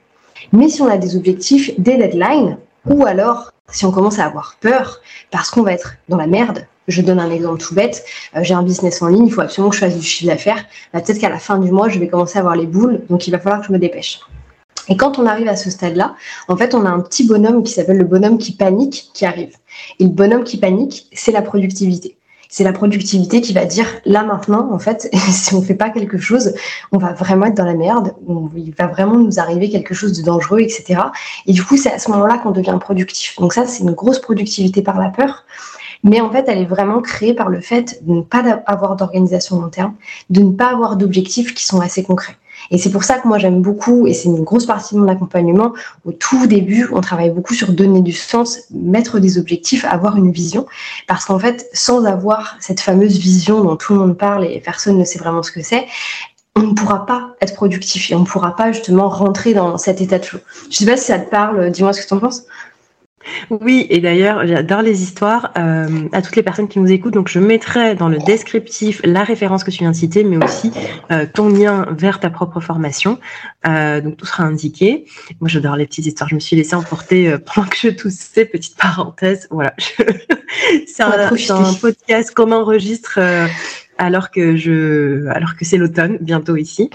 Mais 0.52 0.69
si 0.69 0.82
on 0.82 0.88
a 0.88 0.98
des 0.98 1.15
objectifs, 1.15 1.72
des 1.80 1.98
deadlines, 1.98 2.58
ou 2.88 3.06
alors 3.06 3.52
si 3.72 3.86
on 3.86 3.91
commence 3.91 4.19
à 4.19 4.26
avoir 4.26 4.58
peur 4.62 5.02
parce 5.32 5.50
qu'on 5.50 5.62
va 5.62 5.74
être 5.74 5.95
dans 6.08 6.17
la 6.17 6.28
merde, 6.28 6.65
je 6.89 7.02
donne 7.02 7.19
un 7.19 7.32
exemple 7.32 7.62
tout 7.62 7.75
bête. 7.75 8.04
Euh, 8.36 8.43
j'ai 8.43 8.54
un 8.54 8.63
business 8.63 9.02
en 9.02 9.08
ligne, 9.08 9.28
il 9.28 9.34
faut 9.34 9.41
absolument 9.41 9.69
que 9.69 9.75
je 9.75 9.82
fasse 9.82 9.97
du 9.97 10.06
chiffre 10.06 10.30
d'affaires. 10.30 10.65
Bah, 10.93 11.02
peut-être 11.02 11.19
qu'à 11.19 11.30
la 11.30 11.39
fin 11.39 11.58
du 11.58 11.71
mois, 11.71 11.89
je 11.89 11.99
vais 11.99 12.08
commencer 12.08 12.38
à 12.38 12.41
avoir 12.41 12.56
les 12.56 12.65
boules, 12.65 13.02
donc 13.10 13.28
il 13.28 13.32
va 13.32 13.39
falloir 13.39 13.62
que 13.62 13.67
je 13.67 13.71
me 13.71 13.80
dépêche. 13.80 14.19
Et 14.89 14.97
quand 14.97 15.19
on 15.19 15.25
arrive 15.28 15.47
à 15.47 15.56
ce 15.56 15.69
stade-là, 15.69 16.15
en 16.47 16.58
fait, 16.58 16.73
on 16.73 16.86
a 16.86 16.89
un 16.89 16.99
petit 16.99 17.25
bonhomme 17.25 17.63
qui 17.63 17.73
s'appelle 17.73 17.97
le 17.97 18.06
bonhomme 18.06 18.39
qui 18.39 18.54
panique 18.54 19.12
qui 19.13 19.25
arrive. 19.25 19.56
Et 19.99 20.06
le 20.06 20.10
bonhomme 20.10 20.43
qui 20.43 20.58
panique, 20.58 21.08
c'est 21.13 21.32
la 21.32 21.43
productivité. 21.43 22.17
C'est 22.52 22.63
la 22.63 22.73
productivité 22.73 23.41
qui 23.41 23.54
va 23.54 23.65
dire 23.65 23.86
là 24.06 24.23
maintenant, 24.23 24.73
en 24.73 24.80
fait, 24.80 25.08
si 25.30 25.54
on 25.54 25.62
fait 25.62 25.75
pas 25.75 25.91
quelque 25.91 26.17
chose, 26.17 26.56
on 26.91 26.97
va 26.97 27.13
vraiment 27.13 27.45
être 27.45 27.56
dans 27.56 27.65
la 27.65 27.75
merde, 27.75 28.15
il 28.56 28.73
va 28.73 28.88
vraiment 28.88 29.15
nous 29.15 29.39
arriver 29.39 29.69
quelque 29.69 29.93
chose 29.93 30.17
de 30.17 30.23
dangereux, 30.23 30.60
etc. 30.60 30.99
Et 31.45 31.54
du 31.54 31.63
coup, 31.63 31.78
c'est 31.78 31.91
à 31.91 31.99
ce 31.99 32.10
moment-là 32.10 32.39
qu'on 32.39 32.49
devient 32.49 32.78
productif. 32.82 33.36
Donc 33.39 33.54
ça, 33.54 33.67
c'est 33.67 33.84
une 33.84 33.91
grosse 33.91 34.19
productivité 34.19 34.82
par 34.82 34.99
la 34.99 35.10
peur 35.10 35.45
mais 36.04 36.22
en 36.22 36.32
fait, 36.32 36.46
elle 36.48 36.60
est 36.60 36.66
vraiment 36.66 37.02
créée 37.02 37.34
par 37.34 37.50
le 37.50 37.62
fait 37.62 38.06
de 38.06 38.14
ne 38.14 38.22
pas 38.22 38.44
avoir 38.66 38.96
d'organisation 38.96 39.62
long 39.62 39.70
terme, 39.70 39.96
de 40.30 40.42
ne 40.42 40.52
pas 40.52 40.72
avoir 40.72 40.96
d'objectifs 40.96 41.54
qui 41.54 41.66
sont 41.66 41.82
assez 41.82 42.04
concrets. 42.04 42.38
Et 42.72 42.78
c'est 42.78 42.92
pour 42.92 43.04
ça 43.04 43.20
que 43.20 43.28
moi 43.28 43.38
j'aime 43.38 43.62
beaucoup, 43.62 44.06
et 44.08 44.14
c'est 44.14 44.28
une 44.28 44.44
grosse 44.44 44.66
partie 44.66 44.96
de 44.96 45.00
mon 45.00 45.08
accompagnement, 45.08 45.74
au 46.06 46.12
tout 46.12 46.46
début, 46.46 46.90
on 46.92 47.02
travaille 47.02 47.32
beaucoup 47.32 47.54
sur 47.54 47.72
donner 47.72 48.02
du 48.02 48.12
sens, 48.12 48.60
mettre 48.72 49.20
des 49.20 49.38
objectifs, 49.38 49.86
avoir 49.86 50.18
une 50.18 50.32
vision, 50.32 50.66
parce 51.08 51.26
qu'en 51.26 51.40
fait, 51.40 51.70
sans 51.74 52.06
avoir 52.06 52.58
cette 52.60 52.80
fameuse 52.80 53.18
vision 53.18 53.64
dont 53.64 53.76
tout 53.76 53.94
le 53.94 54.00
monde 54.00 54.18
parle 54.18 54.46
et 54.46 54.60
personne 54.60 54.98
ne 54.98 55.06
sait 55.06 55.20
vraiment 55.20 55.44
ce 55.44 55.52
que 55.52 55.62
c'est, 55.62 55.88
on 56.56 56.62
ne 56.62 56.74
pourra 56.74 57.06
pas 57.06 57.36
être 57.42 57.54
productif 57.54 58.12
et 58.12 58.16
on 58.16 58.22
ne 58.22 58.26
pourra 58.26 58.56
pas 58.56 58.72
justement 58.72 59.08
rentrer 59.08 59.54
dans 59.54 59.78
cet 59.78 60.02
état 60.02 60.20
de 60.20 60.26
flow. 60.26 60.40
Je 60.70 60.78
sais 60.78 60.86
pas 60.86 60.98
si 60.98 61.06
ça 61.06 61.20
te 61.20 61.30
parle, 61.30 61.72
dis-moi 61.72 61.94
ce 61.94 62.02
que 62.02 62.08
tu 62.08 62.14
en 62.14 62.20
penses. 62.20 62.44
Oui, 63.50 63.88
et 63.90 64.00
d'ailleurs, 64.00 64.46
j'adore 64.46 64.82
les 64.82 65.02
histoires. 65.02 65.52
Euh, 65.58 66.08
à 66.12 66.22
toutes 66.22 66.36
les 66.36 66.44
personnes 66.44 66.68
qui 66.68 66.80
nous 66.80 66.92
écoutent, 66.92 67.14
donc 67.14 67.30
je 67.30 67.40
mettrai 67.40 67.96
dans 67.96 68.10
le 68.10 68.18
descriptif 68.20 69.02
la 69.04 69.24
référence 69.24 69.64
que 69.64 69.72
tu 69.72 69.80
viens 69.80 69.92
de 69.92 69.96
citer, 69.96 70.24
mais 70.24 70.44
aussi 70.44 70.72
euh, 71.12 71.26
ton 71.32 71.50
lien 71.50 71.86
vers 71.92 72.20
ta 72.20 72.30
propre 72.30 72.60
formation. 72.60 73.20
Euh, 73.68 74.02
donc 74.02 74.18
tout 74.18 74.26
sera 74.26 74.44
indiqué. 74.44 75.06
Moi, 75.40 75.50
j'adore 75.50 75.76
les 75.76 75.86
petites 75.86 76.06
histoires. 76.06 76.30
Je 76.30 76.36
me 76.36 76.40
suis 76.40 76.56
laissée 76.56 76.76
emporter 76.76 77.36
pendant 77.54 77.68
que 77.68 77.78
je 77.78 77.90
toussais. 77.90 78.46
Petite 78.46 78.78
parenthèse, 78.78 79.48
voilà. 79.52 79.74
C'est 80.88 81.04
un, 81.04 81.12
un, 81.12 81.74
podcast 81.74 82.34
qu'on 82.34 82.52
enregistre 82.52 83.20
alors 84.00 84.32
que 84.32 84.56
je, 84.56 85.28
alors 85.28 85.56
que 85.56 85.66
c'est 85.66 85.78
l'automne 85.78 86.18
bientôt 86.22 86.56
ici. 86.56 86.90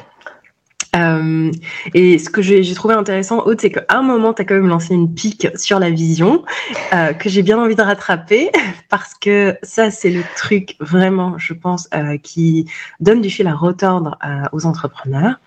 Euh, 0.94 1.50
et 1.92 2.18
ce 2.18 2.30
que 2.30 2.42
j'ai 2.42 2.74
trouvé 2.74 2.94
intéressant, 2.94 3.44
Aude, 3.44 3.60
c'est 3.60 3.70
qu'à 3.70 3.84
un 3.88 4.02
moment, 4.02 4.32
tu 4.32 4.42
as 4.42 4.44
quand 4.44 4.54
même 4.54 4.68
lancé 4.68 4.94
une 4.94 5.12
pique 5.12 5.48
sur 5.56 5.78
la 5.78 5.90
vision 5.90 6.44
euh, 6.92 7.12
que 7.12 7.28
j'ai 7.28 7.42
bien 7.42 7.58
envie 7.58 7.74
de 7.74 7.82
rattraper 7.82 8.50
parce 8.88 9.14
que 9.14 9.56
ça, 9.62 9.90
c'est 9.90 10.10
le 10.10 10.22
truc 10.36 10.76
vraiment, 10.80 11.38
je 11.38 11.54
pense, 11.54 11.88
euh, 11.94 12.16
qui 12.18 12.70
donne 13.00 13.20
du 13.20 13.30
fil 13.30 13.46
à 13.46 13.54
retordre 13.54 14.18
aux 14.52 14.66
entrepreneurs. 14.66 15.40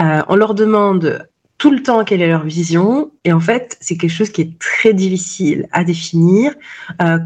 On 0.00 0.36
leur 0.36 0.54
demande 0.54 1.26
tout 1.58 1.72
le 1.72 1.82
temps 1.82 2.04
quelle 2.04 2.22
est 2.22 2.28
leur 2.28 2.44
vision 2.44 3.10
et 3.24 3.32
en 3.32 3.40
fait, 3.40 3.76
c'est 3.80 3.96
quelque 3.96 4.12
chose 4.12 4.30
qui 4.30 4.42
est 4.42 4.58
très 4.60 4.94
difficile 4.94 5.66
à 5.72 5.82
définir. 5.82 6.54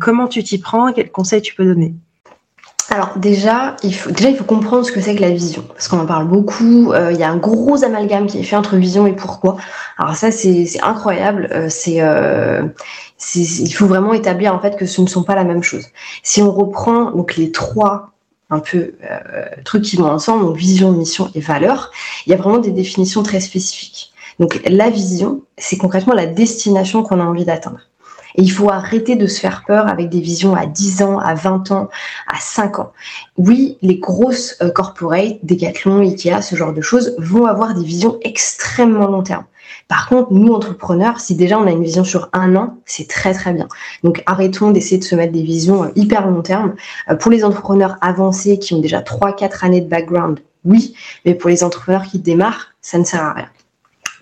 comment 0.00 0.26
tu 0.26 0.42
t'y 0.42 0.58
prends? 0.58 0.92
Quels 0.92 1.10
conseils 1.10 1.42
tu 1.42 1.54
peux 1.54 1.66
donner? 1.66 1.94
Alors 2.90 3.16
déjà 3.16 3.76
il, 3.82 3.94
faut, 3.94 4.10
déjà, 4.10 4.28
il 4.28 4.36
faut 4.36 4.44
comprendre 4.44 4.84
ce 4.84 4.92
que 4.92 5.00
c'est 5.00 5.14
que 5.14 5.20
la 5.20 5.30
vision, 5.30 5.62
parce 5.68 5.88
qu'on 5.88 6.00
en 6.00 6.06
parle 6.06 6.26
beaucoup. 6.26 6.92
Euh, 6.92 7.12
il 7.12 7.18
y 7.18 7.22
a 7.22 7.30
un 7.30 7.36
gros 7.36 7.84
amalgame 7.84 8.26
qui 8.26 8.38
est 8.38 8.42
fait 8.42 8.56
entre 8.56 8.76
vision 8.76 9.06
et 9.06 9.12
pourquoi. 9.12 9.56
Alors 9.98 10.14
ça, 10.16 10.30
c'est 10.30 10.66
incroyable. 10.82 11.48
Euh, 11.52 11.68
euh, 11.88 12.68
c'est, 13.16 13.40
il 13.40 13.72
faut 13.72 13.86
vraiment 13.86 14.12
établir 14.12 14.54
en 14.54 14.60
fait 14.60 14.76
que 14.76 14.86
ce 14.86 15.00
ne 15.00 15.06
sont 15.06 15.22
pas 15.22 15.34
la 15.34 15.44
même 15.44 15.62
chose. 15.62 15.86
Si 16.22 16.42
on 16.42 16.50
reprend 16.50 17.10
donc 17.12 17.36
les 17.36 17.52
trois 17.52 18.10
un 18.50 18.58
peu 18.58 18.94
trucs 19.64 19.82
qui 19.82 19.96
vont 19.96 20.10
ensemble, 20.10 20.44
donc 20.44 20.56
vision, 20.56 20.92
mission 20.92 21.30
et 21.34 21.40
valeur, 21.40 21.90
il 22.26 22.30
y 22.30 22.34
a 22.34 22.36
vraiment 22.36 22.58
des 22.58 22.70
définitions 22.70 23.22
très 23.22 23.40
spécifiques. 23.40 24.12
Donc 24.38 24.60
la 24.66 24.90
vision, 24.90 25.42
c'est 25.56 25.78
concrètement 25.78 26.14
la 26.14 26.26
destination 26.26 27.02
qu'on 27.02 27.20
a 27.20 27.24
envie 27.24 27.44
d'atteindre. 27.44 27.80
Et 28.36 28.42
il 28.42 28.50
faut 28.50 28.70
arrêter 28.70 29.16
de 29.16 29.26
se 29.26 29.40
faire 29.40 29.64
peur 29.66 29.88
avec 29.88 30.08
des 30.08 30.20
visions 30.20 30.54
à 30.54 30.66
10 30.66 31.02
ans, 31.02 31.18
à 31.18 31.34
20 31.34 31.70
ans, 31.70 31.88
à 32.26 32.38
5 32.38 32.78
ans. 32.78 32.92
Oui, 33.36 33.78
les 33.82 33.98
grosses 33.98 34.56
euh, 34.62 34.70
corporates, 34.70 35.38
Decathlon, 35.42 36.00
Ikea, 36.00 36.42
ce 36.42 36.56
genre 36.56 36.72
de 36.72 36.80
choses, 36.80 37.14
vont 37.18 37.46
avoir 37.46 37.74
des 37.74 37.84
visions 37.84 38.18
extrêmement 38.22 39.06
long 39.06 39.22
terme. 39.22 39.44
Par 39.88 40.08
contre, 40.08 40.32
nous, 40.32 40.52
entrepreneurs, 40.52 41.20
si 41.20 41.34
déjà 41.34 41.58
on 41.58 41.66
a 41.66 41.70
une 41.70 41.82
vision 41.82 42.04
sur 42.04 42.28
un 42.32 42.56
an, 42.56 42.78
c'est 42.86 43.08
très 43.08 43.34
très 43.34 43.52
bien. 43.52 43.68
Donc 44.02 44.22
arrêtons 44.26 44.70
d'essayer 44.70 44.98
de 44.98 45.04
se 45.04 45.14
mettre 45.14 45.32
des 45.32 45.42
visions 45.42 45.84
euh, 45.84 45.88
hyper 45.96 46.26
long 46.26 46.42
terme. 46.42 46.74
Euh, 47.10 47.14
pour 47.14 47.30
les 47.30 47.44
entrepreneurs 47.44 47.96
avancés 48.00 48.58
qui 48.58 48.74
ont 48.74 48.80
déjà 48.80 49.00
3-4 49.00 49.64
années 49.64 49.80
de 49.80 49.88
background, 49.88 50.40
oui, 50.64 50.94
mais 51.24 51.34
pour 51.34 51.50
les 51.50 51.64
entrepreneurs 51.64 52.04
qui 52.04 52.18
démarrent, 52.18 52.68
ça 52.80 52.98
ne 52.98 53.04
sert 53.04 53.22
à 53.22 53.32
rien. 53.32 53.48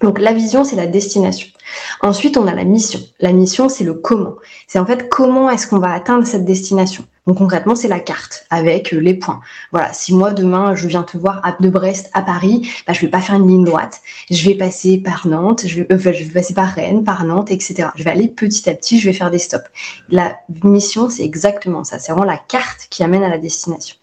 Donc 0.03 0.19
la 0.19 0.33
vision, 0.33 0.65
c'est 0.65 0.77
la 0.77 0.87
destination. 0.87 1.49
Ensuite, 2.01 2.37
on 2.37 2.47
a 2.47 2.55
la 2.55 2.65
mission. 2.65 3.01
La 3.21 3.33
mission, 3.33 3.69
c'est 3.69 3.85
le 3.85 3.95
comment. 3.95 4.37
C'est 4.67 4.79
en 4.79 4.87
fait 4.87 5.09
comment 5.09 5.51
est-ce 5.51 5.67
qu'on 5.67 5.79
va 5.79 5.93
atteindre 5.93 6.27
cette 6.27 6.45
destination. 6.45 7.05
Donc 7.27 7.39
concrètement, 7.39 7.75
c'est 7.75 7.89
la 7.89 8.01
carte 8.01 8.47
avec 8.51 8.93
euh, 8.95 8.99
les 8.99 9.15
points. 9.15 9.41
Voilà, 9.73 9.93
si 9.93 10.15
moi 10.15 10.33
demain 10.33 10.75
je 10.75 10.89
viens 10.89 11.03
te 11.03 11.19
voir 11.19 11.43
de 11.61 11.69
Brest 11.69 12.11
à 12.15 12.23
Paris, 12.23 12.69
bah, 12.87 12.93
je 12.93 13.01
vais 13.01 13.09
pas 13.09 13.21
faire 13.21 13.37
une 13.37 13.47
ligne 13.47 13.65
droite. 13.65 14.01
Je 14.31 14.49
vais 14.49 14.55
passer 14.55 14.99
par 14.99 15.27
Nantes, 15.27 15.63
je 15.67 15.83
vais, 15.83 15.93
euh, 15.93 15.99
je 15.99 16.25
vais 16.25 16.33
passer 16.33 16.55
par 16.55 16.69
Rennes, 16.69 17.05
par 17.05 17.25
Nantes, 17.25 17.51
etc. 17.51 17.89
Je 17.95 18.05
vais 18.05 18.11
aller 18.11 18.29
petit 18.29 18.69
à 18.69 18.75
petit, 18.75 18.99
je 18.99 19.09
vais 19.09 19.13
faire 19.13 19.31
des 19.31 19.39
stops. 19.39 19.71
La 20.09 20.39
mission, 20.65 21.11
c'est 21.11 21.25
exactement 21.25 21.85
ça. 21.85 21.99
C'est 21.99 22.13
vraiment 22.13 22.27
la 22.27 22.39
carte 22.39 22.87
qui 22.91 23.03
amène 23.05 23.23
à 23.23 23.29
la 23.29 23.39
destination. 23.39 23.97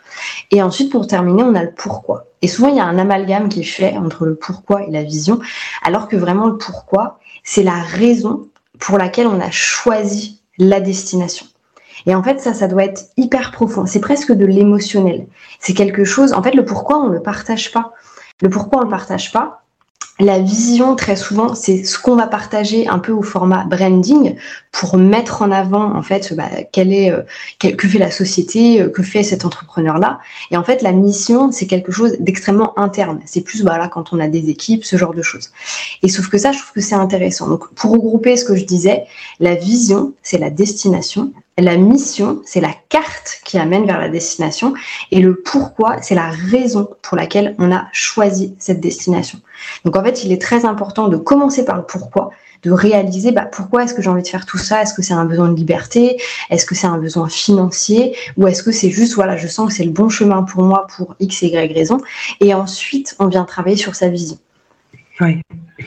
Et 0.52 0.62
ensuite, 0.62 0.92
pour 0.92 1.08
terminer, 1.08 1.44
on 1.44 1.56
a 1.56 1.64
le 1.64 1.72
pourquoi. 1.72 2.28
Et 2.42 2.48
souvent, 2.48 2.68
il 2.68 2.76
y 2.76 2.80
a 2.80 2.86
un 2.86 2.98
amalgame 3.00 3.50
qui 3.50 3.62
est 3.62 3.64
fait 3.64 3.98
entre 3.98 4.26
le 4.26 4.36
pourquoi 4.36 4.84
et 4.84 4.92
la 4.92 5.04
vision, 5.04 5.40
alors 5.84 6.08
que 6.08 6.16
vraiment 6.16 6.46
le 6.46 6.58
pourquoi, 6.58 7.20
c'est 7.48 7.64
la 7.64 7.80
raison 7.82 8.50
pour 8.78 8.98
laquelle 8.98 9.26
on 9.26 9.40
a 9.40 9.50
choisi 9.50 10.42
la 10.58 10.82
destination. 10.82 11.46
Et 12.06 12.14
en 12.14 12.22
fait, 12.22 12.42
ça, 12.42 12.54
ça 12.54 12.68
doit 12.68 12.84
être 12.84 13.06
hyper 13.16 13.52
profond. 13.52 13.86
C'est 13.86 14.02
presque 14.02 14.34
de 14.34 14.46
l'émotionnel. 14.46 15.28
C'est 15.58 15.74
quelque 15.74 16.04
chose, 16.04 16.34
en 16.34 16.44
fait, 16.44 16.54
le 16.54 16.66
pourquoi, 16.66 17.00
on 17.00 17.08
ne 17.08 17.14
le 17.14 17.22
partage 17.22 17.72
pas. 17.72 17.94
Le 18.42 18.50
pourquoi, 18.50 18.80
on 18.80 18.82
ne 18.82 18.88
le 18.88 18.92
partage 18.92 19.32
pas 19.32 19.64
la 20.20 20.40
vision, 20.40 20.96
très 20.96 21.16
souvent, 21.16 21.54
c'est 21.54 21.84
ce 21.84 22.00
qu'on 22.00 22.16
va 22.16 22.26
partager 22.26 22.88
un 22.88 22.98
peu 22.98 23.12
au 23.12 23.22
format 23.22 23.66
branding 23.66 24.36
pour 24.72 24.98
mettre 24.98 25.44
en 25.44 25.52
avant, 25.52 25.96
en 25.96 26.02
fait, 26.02 26.34
bah, 26.36 26.50
quelle 26.72 26.92
est, 26.92 27.12
euh, 27.12 27.22
que 27.60 27.88
fait 27.88 28.00
la 28.00 28.10
société, 28.10 28.82
euh, 28.82 28.90
que 28.90 29.04
fait 29.04 29.22
cet 29.22 29.46
entrepreneur-là. 29.46 30.20
Et 30.50 30.58
en 30.58 30.64
fait, 30.64 30.82
la 30.82 30.92
mission, 30.92 31.52
c'est 31.52 31.68
quelque 31.68 31.92
chose 31.92 32.18
d'extrêmement 32.20 32.78
interne. 32.80 33.20
C'est 33.26 33.42
plus, 33.42 33.62
voilà, 33.62 33.88
quand 33.90 34.12
on 34.12 34.20
a 34.20 34.28
des 34.28 34.50
équipes, 34.50 34.86
ce 34.86 34.98
genre 34.98 35.14
de 35.14 35.22
choses. 35.22 35.52
Et 36.02 36.10
sauf 36.10 36.30
que 36.30 36.40
ça, 36.40 36.52
je 36.52 36.58
trouve 36.58 36.74
que 36.74 36.82
c'est 36.82 36.96
intéressant. 36.96 37.48
Donc, 37.48 37.72
pour 37.76 37.92
regrouper 37.92 38.38
ce 38.38 38.46
que 38.46 38.56
je 38.56 38.66
disais, 38.66 39.06
la 39.40 39.54
vision, 39.54 40.14
c'est 40.24 40.40
la 40.40 40.50
destination. 40.50 41.32
La 41.60 41.76
mission, 41.76 42.42
c'est 42.46 42.62
la 42.62 42.74
carte 42.90 43.42
qui 43.44 43.58
amène 43.58 43.88
vers 43.88 44.00
la 44.00 44.10
destination. 44.10 44.76
Et 45.10 45.20
le 45.20 45.42
pourquoi, 45.42 46.00
c'est 46.04 46.14
la 46.14 46.30
raison 46.30 46.88
pour 47.02 47.18
laquelle 47.18 47.56
on 47.58 47.72
a 47.72 47.88
choisi 47.92 48.56
cette 48.60 48.80
destination. 48.80 49.40
Donc 49.84 49.96
en 49.96 50.04
fait, 50.04 50.24
il 50.24 50.32
est 50.32 50.42
très 50.42 50.66
important 50.66 51.08
de 51.08 51.18
commencer 51.18 51.66
par 51.66 51.78
le 51.78 51.84
pourquoi, 51.84 52.30
de 52.62 52.72
réaliser 52.72 53.32
bah, 53.32 53.46
pourquoi 53.46 53.84
est-ce 53.84 53.96
que 53.96 54.04
j'ai 54.04 54.10
envie 54.10 54.22
de 54.22 54.28
faire 54.28 54.46
tout 54.46 54.60
ça? 54.60 54.84
Est-ce 54.84 54.94
que 54.94 55.02
c'est 55.02 55.16
un 55.16 55.26
besoin 55.26 55.50
de 55.50 55.56
liberté? 55.56 56.22
Est-ce 56.52 56.66
que 56.66 56.76
c'est 56.76 56.86
un 56.86 57.00
besoin 57.00 57.28
financier? 57.28 58.16
Ou 58.38 58.48
est-ce 58.48 58.62
que 58.62 58.72
c'est 58.72 58.92
juste, 58.92 59.16
voilà, 59.16 59.36
je 59.36 59.48
sens 59.48 59.70
que 59.70 59.74
c'est 59.74 59.86
le 59.86 59.92
bon 59.92 60.10
chemin 60.10 60.44
pour 60.44 60.62
moi 60.62 60.86
pour 60.96 61.16
X 61.20 61.42
et 61.42 61.48
Y 61.48 61.74
raison? 61.74 61.98
Et 62.40 62.54
ensuite, 62.54 63.16
on 63.18 63.26
vient 63.28 63.46
travailler 63.46 63.78
sur 63.78 63.96
sa 63.96 64.10
vision. 64.10 64.38
Oui. 65.22 65.42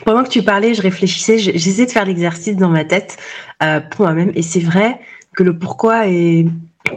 Pendant 0.05 0.23
que 0.23 0.29
tu 0.29 0.43
parlais, 0.43 0.73
je 0.73 0.81
réfléchissais, 0.81 1.37
j'essayais 1.37 1.85
de 1.85 1.91
faire 1.91 2.05
l'exercice 2.05 2.57
dans 2.57 2.67
ma 2.67 2.83
tête 2.83 3.15
euh, 3.63 3.79
pour 3.79 4.05
moi-même. 4.05 4.33
Et 4.35 4.41
c'est 4.41 4.59
vrai 4.59 4.99
que 5.35 5.43
le 5.43 5.57
pourquoi 5.57 6.07
est 6.07 6.45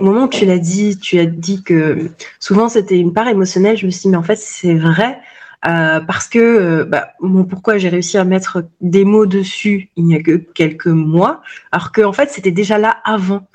au 0.01 0.05
moment 0.05 0.25
où 0.25 0.29
tu 0.29 0.45
l'as 0.45 0.59
dit, 0.59 0.99
tu 0.99 1.19
as 1.19 1.27
dit 1.27 1.63
que 1.63 2.11
souvent 2.41 2.69
c'était 2.69 2.99
une 2.99 3.13
part 3.13 3.29
émotionnelle. 3.29 3.77
Je 3.77 3.87
me 3.87 3.91
suis 3.91 4.03
dit 4.03 4.09
mais 4.09 4.17
en 4.17 4.23
fait 4.23 4.37
c'est 4.37 4.75
vrai 4.75 5.21
euh, 5.67 6.01
parce 6.01 6.29
que 6.29 6.39
euh, 6.39 6.85
bah, 6.85 7.13
mon 7.21 7.45
pourquoi 7.45 7.79
j'ai 7.79 7.89
réussi 7.89 8.19
à 8.19 8.25
mettre 8.25 8.65
des 8.81 9.05
mots 9.05 9.27
dessus 9.27 9.91
il 9.97 10.05
n'y 10.05 10.15
a 10.15 10.23
que 10.23 10.37
quelques 10.37 10.87
mois, 10.87 11.43
alors 11.73 11.93
qu'en 11.93 12.09
en 12.09 12.13
fait 12.13 12.31
c'était 12.31 12.51
déjà 12.51 12.79
là 12.79 12.97
avant. 13.05 13.47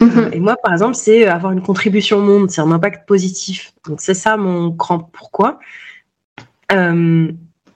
Mm-hmm. 0.00 0.32
Et 0.32 0.40
moi, 0.40 0.56
par 0.62 0.72
exemple, 0.72 0.94
c'est 0.94 1.26
avoir 1.26 1.52
une 1.52 1.60
contribution 1.60 2.18
au 2.18 2.22
monde, 2.22 2.50
c'est 2.50 2.60
un 2.60 2.70
impact 2.70 3.06
positif. 3.06 3.72
Donc 3.86 4.00
c'est 4.00 4.14
ça 4.14 4.36
mon 4.36 4.68
grand 4.68 5.00
pourquoi. 5.00 5.58
Euh, 6.72 7.32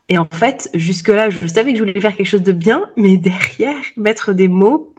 et 0.08 0.18
en 0.18 0.28
fait, 0.30 0.70
jusque-là, 0.74 1.30
je 1.30 1.46
savais 1.46 1.72
que 1.72 1.78
je 1.78 1.84
voulais 1.84 2.00
faire 2.00 2.14
quelque 2.16 2.26
chose 2.26 2.42
de 2.42 2.52
bien, 2.52 2.84
mais 2.96 3.16
derrière, 3.18 3.76
mettre 3.96 4.32
des 4.32 4.48
mots 4.48 4.91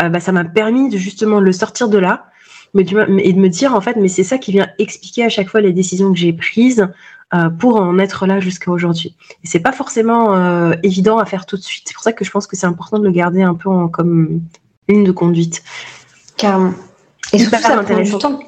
euh, 0.00 0.08
bah, 0.08 0.20
ça 0.20 0.32
m'a 0.32 0.44
permis 0.44 0.88
de 0.88 0.96
justement 0.96 1.40
le 1.40 1.52
sortir 1.52 1.88
de 1.88 1.98
là 1.98 2.26
mais, 2.74 2.82
et 2.82 3.32
de 3.32 3.38
me 3.38 3.48
dire 3.48 3.74
en 3.74 3.80
fait 3.80 3.96
mais 3.96 4.08
c'est 4.08 4.24
ça 4.24 4.38
qui 4.38 4.52
vient 4.52 4.68
expliquer 4.78 5.24
à 5.24 5.28
chaque 5.28 5.48
fois 5.48 5.60
les 5.60 5.72
décisions 5.72 6.12
que 6.12 6.18
j'ai 6.18 6.32
prises 6.32 6.88
euh, 7.34 7.50
pour 7.50 7.76
en 7.76 7.98
être 7.98 8.26
là 8.26 8.40
jusqu'à 8.40 8.70
aujourd'hui. 8.70 9.14
Et 9.44 9.46
c'est 9.46 9.60
pas 9.60 9.72
forcément 9.72 10.34
euh, 10.34 10.72
évident 10.82 11.18
à 11.18 11.26
faire 11.26 11.44
tout 11.44 11.56
de 11.56 11.62
suite. 11.62 11.84
C'est 11.86 11.92
pour 11.92 12.02
ça 12.02 12.14
que 12.14 12.24
je 12.24 12.30
pense 12.30 12.46
que 12.46 12.56
c'est 12.56 12.66
important 12.66 12.98
de 12.98 13.04
le 13.04 13.10
garder 13.10 13.42
un 13.42 13.54
peu 13.54 13.68
en, 13.68 13.88
comme 13.88 14.40
une 14.86 15.04
de 15.04 15.12
conduite. 15.12 15.62
Carrément. 16.38 16.72
Et 17.32 17.38
surtout 17.38 17.60
ça 17.60 17.82
prend 17.82 18.00
du 18.00 18.10
temps. 18.12 18.40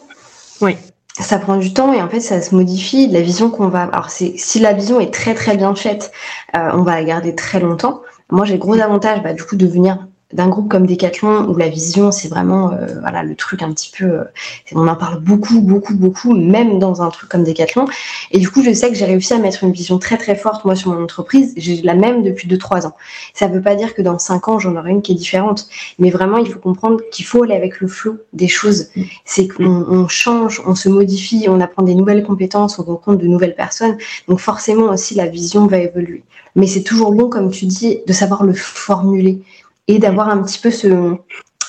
Oui. 0.63 0.77
Ça 1.19 1.39
prend 1.39 1.57
du 1.57 1.75
temps 1.75 1.93
et 1.93 2.01
en 2.01 2.09
fait 2.09 2.21
ça 2.21 2.41
se 2.41 2.55
modifie. 2.55 3.09
La 3.09 3.21
vision 3.21 3.51
qu'on 3.51 3.69
va. 3.69 3.83
Alors 3.83 4.09
c'est 4.09 4.35
si 4.39 4.61
la 4.61 4.73
vision 4.73 5.01
est 5.01 5.13
très 5.13 5.35
très 5.35 5.57
bien 5.57 5.75
faite, 5.75 6.13
on 6.55 6.83
va 6.83 6.95
la 6.95 7.05
garder 7.05 7.35
très 7.35 7.61
longtemps. 7.61 8.03
Moi 8.31 8.47
j'ai 8.47 8.55
le 8.55 8.61
gros 8.61 8.79
avantage 8.79 9.23
bah, 9.23 9.35
du 9.35 9.43
coup 9.43 9.57
de 9.57 9.67
venir 9.67 9.99
d'un 10.33 10.49
groupe 10.49 10.69
comme 10.69 10.87
Decathlon 10.87 11.49
où 11.49 11.57
la 11.57 11.69
vision 11.69 12.13
c'est 12.13 12.29
vraiment 12.29 12.73
euh, 12.73 12.87
voilà 13.01 13.23
le 13.23 13.35
truc 13.35 13.63
un 13.63 13.73
petit 13.73 13.91
peu 13.97 14.05
euh, 14.05 14.25
on 14.73 14.87
en 14.87 14.95
parle 14.95 15.21
beaucoup 15.21 15.61
beaucoup 15.61 15.95
beaucoup 15.95 16.35
même 16.35 16.79
dans 16.79 17.03
un 17.03 17.11
truc 17.11 17.29
comme 17.29 17.43
Decathlon. 17.43 17.87
Et 18.31 18.39
du 18.39 18.49
coup 18.49 18.63
je 18.63 18.73
sais 18.73 18.89
que 18.89 18.95
j'ai 18.95 19.07
réussi 19.07 19.35
à 19.35 19.39
mettre 19.39 19.65
une 19.65 19.73
vision 19.73 19.99
très 19.99 20.17
très 20.17 20.37
forte 20.37 20.65
moi 20.65 20.77
sur 20.77 20.93
mon 20.93 21.03
entreprise. 21.03 21.53
J'ai 21.57 21.83
la 21.83 21.95
même 21.95 22.23
depuis 22.23 22.47
2 22.47 22.59
3 22.59 22.87
ans. 22.87 22.95
Ça 23.35 23.49
veut 23.49 23.61
pas 23.61 23.75
dire 23.75 23.95
que 23.95 24.03
dans 24.03 24.19
5 24.19 24.49
ans 24.49 24.59
j'en 24.59 24.77
aurai 24.77 24.91
une 24.91 25.03
qui 25.03 25.13
est 25.13 25.17
différente. 25.17 25.69
Mais 25.99 26.11
vraiment 26.11 26.39
il 26.39 26.51
faut 26.51 26.61
comprendre 26.61 27.01
qu'il 27.11 27.25
faut 27.25 27.43
aller 27.43 27.55
avec 27.55 27.81
le 27.81 27.89
flot 27.89 28.19
des 28.33 28.49
choses. 28.49 28.91
C'est 29.25 29.49
qu'on 29.49 29.65
on 29.65 30.07
change 30.09 30.63
on 30.65 30.75
se 30.75 30.89
modifie 30.89 31.47
on 31.49 31.61
apprend 31.61 31.83
des 31.83 31.95
nouvelles 31.95 32.23
compétences 32.23 32.79
on 32.79 32.85
rencontre 32.85 33.19
de 33.19 33.27
nouvelles 33.27 33.57
personnes. 33.57 33.97
Donc 34.29 34.39
forcément 34.39 34.91
aussi 34.93 35.15
la 35.15 35.27
vision 35.27 35.67
va 35.67 35.79
évoluer. 35.79 36.23
Mais 36.57 36.67
c'est 36.67 36.83
toujours 36.83 37.13
bon 37.13 37.29
comme 37.29 37.51
tu 37.51 37.67
dis 37.67 38.01
de 38.07 38.13
savoir 38.13 38.45
le 38.45 38.55
formuler 38.55 39.43
et 39.91 39.99
d'avoir 39.99 40.29
un 40.29 40.41
petit 40.43 40.59
peu 40.59 40.71
ce, 40.71 41.17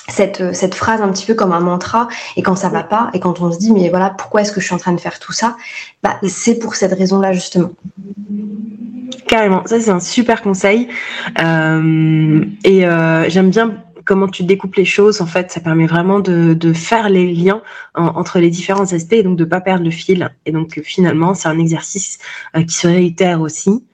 cette, 0.08 0.54
cette, 0.54 0.74
phrase 0.74 1.00
un 1.00 1.10
petit 1.10 1.26
peu 1.26 1.34
comme 1.34 1.52
un 1.52 1.60
mantra. 1.60 2.08
Et 2.36 2.42
quand 2.42 2.54
ça 2.54 2.68
va 2.68 2.84
pas 2.84 3.10
et 3.14 3.20
quand 3.20 3.40
on 3.40 3.50
se 3.50 3.58
dit 3.58 3.72
mais 3.72 3.88
voilà 3.88 4.10
pourquoi 4.10 4.42
est-ce 4.42 4.52
que 4.52 4.60
je 4.60 4.66
suis 4.66 4.74
en 4.74 4.78
train 4.78 4.92
de 4.92 5.00
faire 5.00 5.18
tout 5.18 5.32
ça? 5.32 5.56
Bah, 6.02 6.18
c'est 6.26 6.58
pour 6.58 6.76
cette 6.76 6.92
raison 6.92 7.18
là 7.18 7.32
justement. 7.32 7.70
Carrément. 9.26 9.62
Ça 9.66 9.80
c'est 9.80 9.90
un 9.90 10.00
super 10.00 10.42
conseil. 10.42 10.88
Euh, 11.42 12.44
et 12.64 12.86
euh, 12.86 13.28
j'aime 13.28 13.50
bien 13.50 13.82
comment 14.04 14.28
tu 14.28 14.44
découpes 14.44 14.76
les 14.76 14.84
choses. 14.84 15.20
En 15.20 15.26
fait 15.26 15.50
ça 15.50 15.60
permet 15.60 15.86
vraiment 15.86 16.20
de, 16.20 16.72
faire 16.72 17.08
les 17.08 17.32
liens 17.32 17.62
entre 17.94 18.38
les 18.38 18.50
différents 18.50 18.92
aspects 18.92 19.14
et 19.14 19.24
donc 19.24 19.36
de 19.36 19.44
pas 19.44 19.60
perdre 19.60 19.84
le 19.84 19.90
fil. 19.90 20.30
Et 20.46 20.52
donc 20.52 20.80
finalement 20.84 21.34
c'est 21.34 21.48
un 21.48 21.58
exercice 21.58 22.18
euh, 22.56 22.62
qui 22.62 22.74
se 22.74 22.86
réitère 22.86 23.40
aussi 23.40 23.84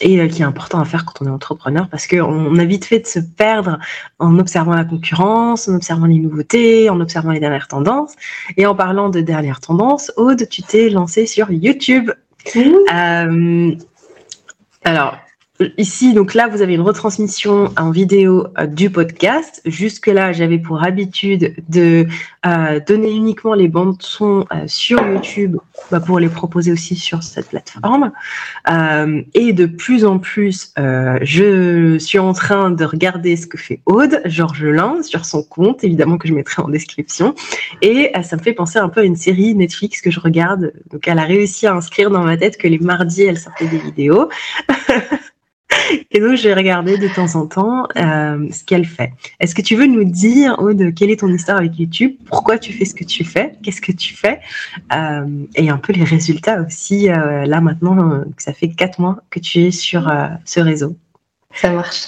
et 0.00 0.20
euh, 0.20 0.28
qui 0.28 0.42
est 0.42 0.44
important 0.44 0.80
à 0.80 0.84
faire 0.84 1.04
quand 1.04 1.22
on 1.22 1.26
est 1.26 1.30
entrepreneur 1.30 1.88
parce 1.88 2.06
qu'on 2.06 2.58
a 2.58 2.64
vite 2.64 2.84
fait 2.84 3.00
de 3.00 3.06
se 3.06 3.18
perdre 3.18 3.78
en 4.18 4.38
observant 4.38 4.74
la 4.74 4.84
concurrence, 4.84 5.68
en 5.68 5.74
observant 5.74 6.06
les 6.06 6.18
nouveautés, 6.18 6.90
en 6.90 7.00
observant 7.00 7.32
les 7.32 7.40
dernières 7.40 7.68
tendances. 7.68 8.14
Et 8.56 8.66
en 8.66 8.74
parlant 8.74 9.08
de 9.08 9.20
dernières 9.20 9.60
tendances, 9.60 10.12
Aude, 10.16 10.48
tu 10.48 10.62
t'es 10.62 10.88
lancée 10.88 11.26
sur 11.26 11.50
YouTube. 11.50 12.10
Euh, 12.56 13.74
alors, 14.84 15.18
Ici, 15.78 16.12
donc 16.12 16.34
là, 16.34 16.48
vous 16.48 16.60
avez 16.60 16.74
une 16.74 16.82
retransmission 16.82 17.72
en 17.78 17.90
vidéo 17.90 18.46
euh, 18.58 18.66
du 18.66 18.90
podcast. 18.90 19.62
Jusque-là, 19.64 20.32
j'avais 20.32 20.58
pour 20.58 20.82
habitude 20.82 21.54
de 21.68 22.06
euh, 22.44 22.80
donner 22.86 23.10
uniquement 23.10 23.54
les 23.54 23.68
bandes 23.68 23.96
son 24.00 24.44
euh, 24.52 24.64
sur 24.66 25.00
YouTube 25.06 25.56
bah, 25.90 26.00
pour 26.00 26.20
les 26.20 26.28
proposer 26.28 26.72
aussi 26.72 26.94
sur 26.94 27.22
cette 27.22 27.48
plateforme. 27.48 28.12
et 29.34 29.52
de 29.52 29.66
plus 29.66 30.04
en 30.04 30.18
plus, 30.18 30.72
je 30.76 31.96
suis 31.98 32.18
en 32.18 32.32
train 32.32 32.70
de 32.70 32.84
regarder 32.84 33.36
ce 33.36 33.46
que 33.46 33.56
fait 33.56 33.80
Aude, 33.86 34.20
Georges 34.26 34.64
Lin, 34.64 35.02
sur 35.02 35.24
son 35.24 35.42
compte, 35.42 35.84
évidemment 35.84 36.18
que 36.18 36.28
je 36.28 36.34
mettrai 36.34 36.62
en 36.62 36.68
description. 36.68 37.34
Et 37.80 38.12
ça 38.22 38.36
me 38.36 38.42
fait 38.42 38.52
penser 38.52 38.78
un 38.78 38.88
peu 38.88 39.00
à 39.00 39.04
une 39.04 39.16
série 39.16 39.54
Netflix 39.54 40.00
que 40.00 40.10
je 40.10 40.20
regarde. 40.20 40.72
Donc, 40.90 41.08
elle 41.08 41.18
a 41.18 41.24
réussi 41.24 41.66
à 41.66 41.74
inscrire 41.74 42.10
dans 42.10 42.22
ma 42.22 42.36
tête 42.36 42.56
que 42.58 42.68
les 42.68 42.78
mardis, 42.78 43.22
elle 43.22 43.38
sortait 43.38 43.68
des 43.68 43.78
vidéos. 43.78 44.28
Et 46.10 46.20
donc, 46.20 46.36
je 46.36 46.48
vais 46.48 46.54
regarder 46.54 46.98
de 46.98 47.08
temps 47.08 47.34
en 47.34 47.46
temps 47.46 47.86
euh, 47.96 48.46
ce 48.50 48.64
qu'elle 48.64 48.84
fait. 48.84 49.12
Est-ce 49.40 49.54
que 49.54 49.62
tu 49.62 49.76
veux 49.76 49.86
nous 49.86 50.04
dire, 50.04 50.56
Aude, 50.58 50.94
quelle 50.94 51.10
est 51.10 51.20
ton 51.20 51.28
histoire 51.28 51.58
avec 51.58 51.78
YouTube? 51.78 52.16
Pourquoi 52.26 52.58
tu 52.58 52.72
fais 52.72 52.84
ce 52.84 52.94
que 52.94 53.04
tu 53.04 53.24
fais? 53.24 53.52
Qu'est-ce 53.62 53.80
que 53.80 53.92
tu 53.92 54.14
fais? 54.14 54.40
Euh, 54.92 55.26
Et 55.54 55.68
un 55.70 55.78
peu 55.78 55.92
les 55.92 56.04
résultats 56.04 56.62
aussi, 56.62 57.10
euh, 57.10 57.44
là 57.46 57.60
maintenant, 57.60 58.24
que 58.36 58.42
ça 58.42 58.52
fait 58.52 58.68
quatre 58.68 58.98
mois 58.98 59.18
que 59.30 59.40
tu 59.40 59.64
es 59.64 59.70
sur 59.70 60.12
ce 60.44 60.60
réseau. 60.60 60.96
Ça 61.54 61.70
marche. 61.70 62.04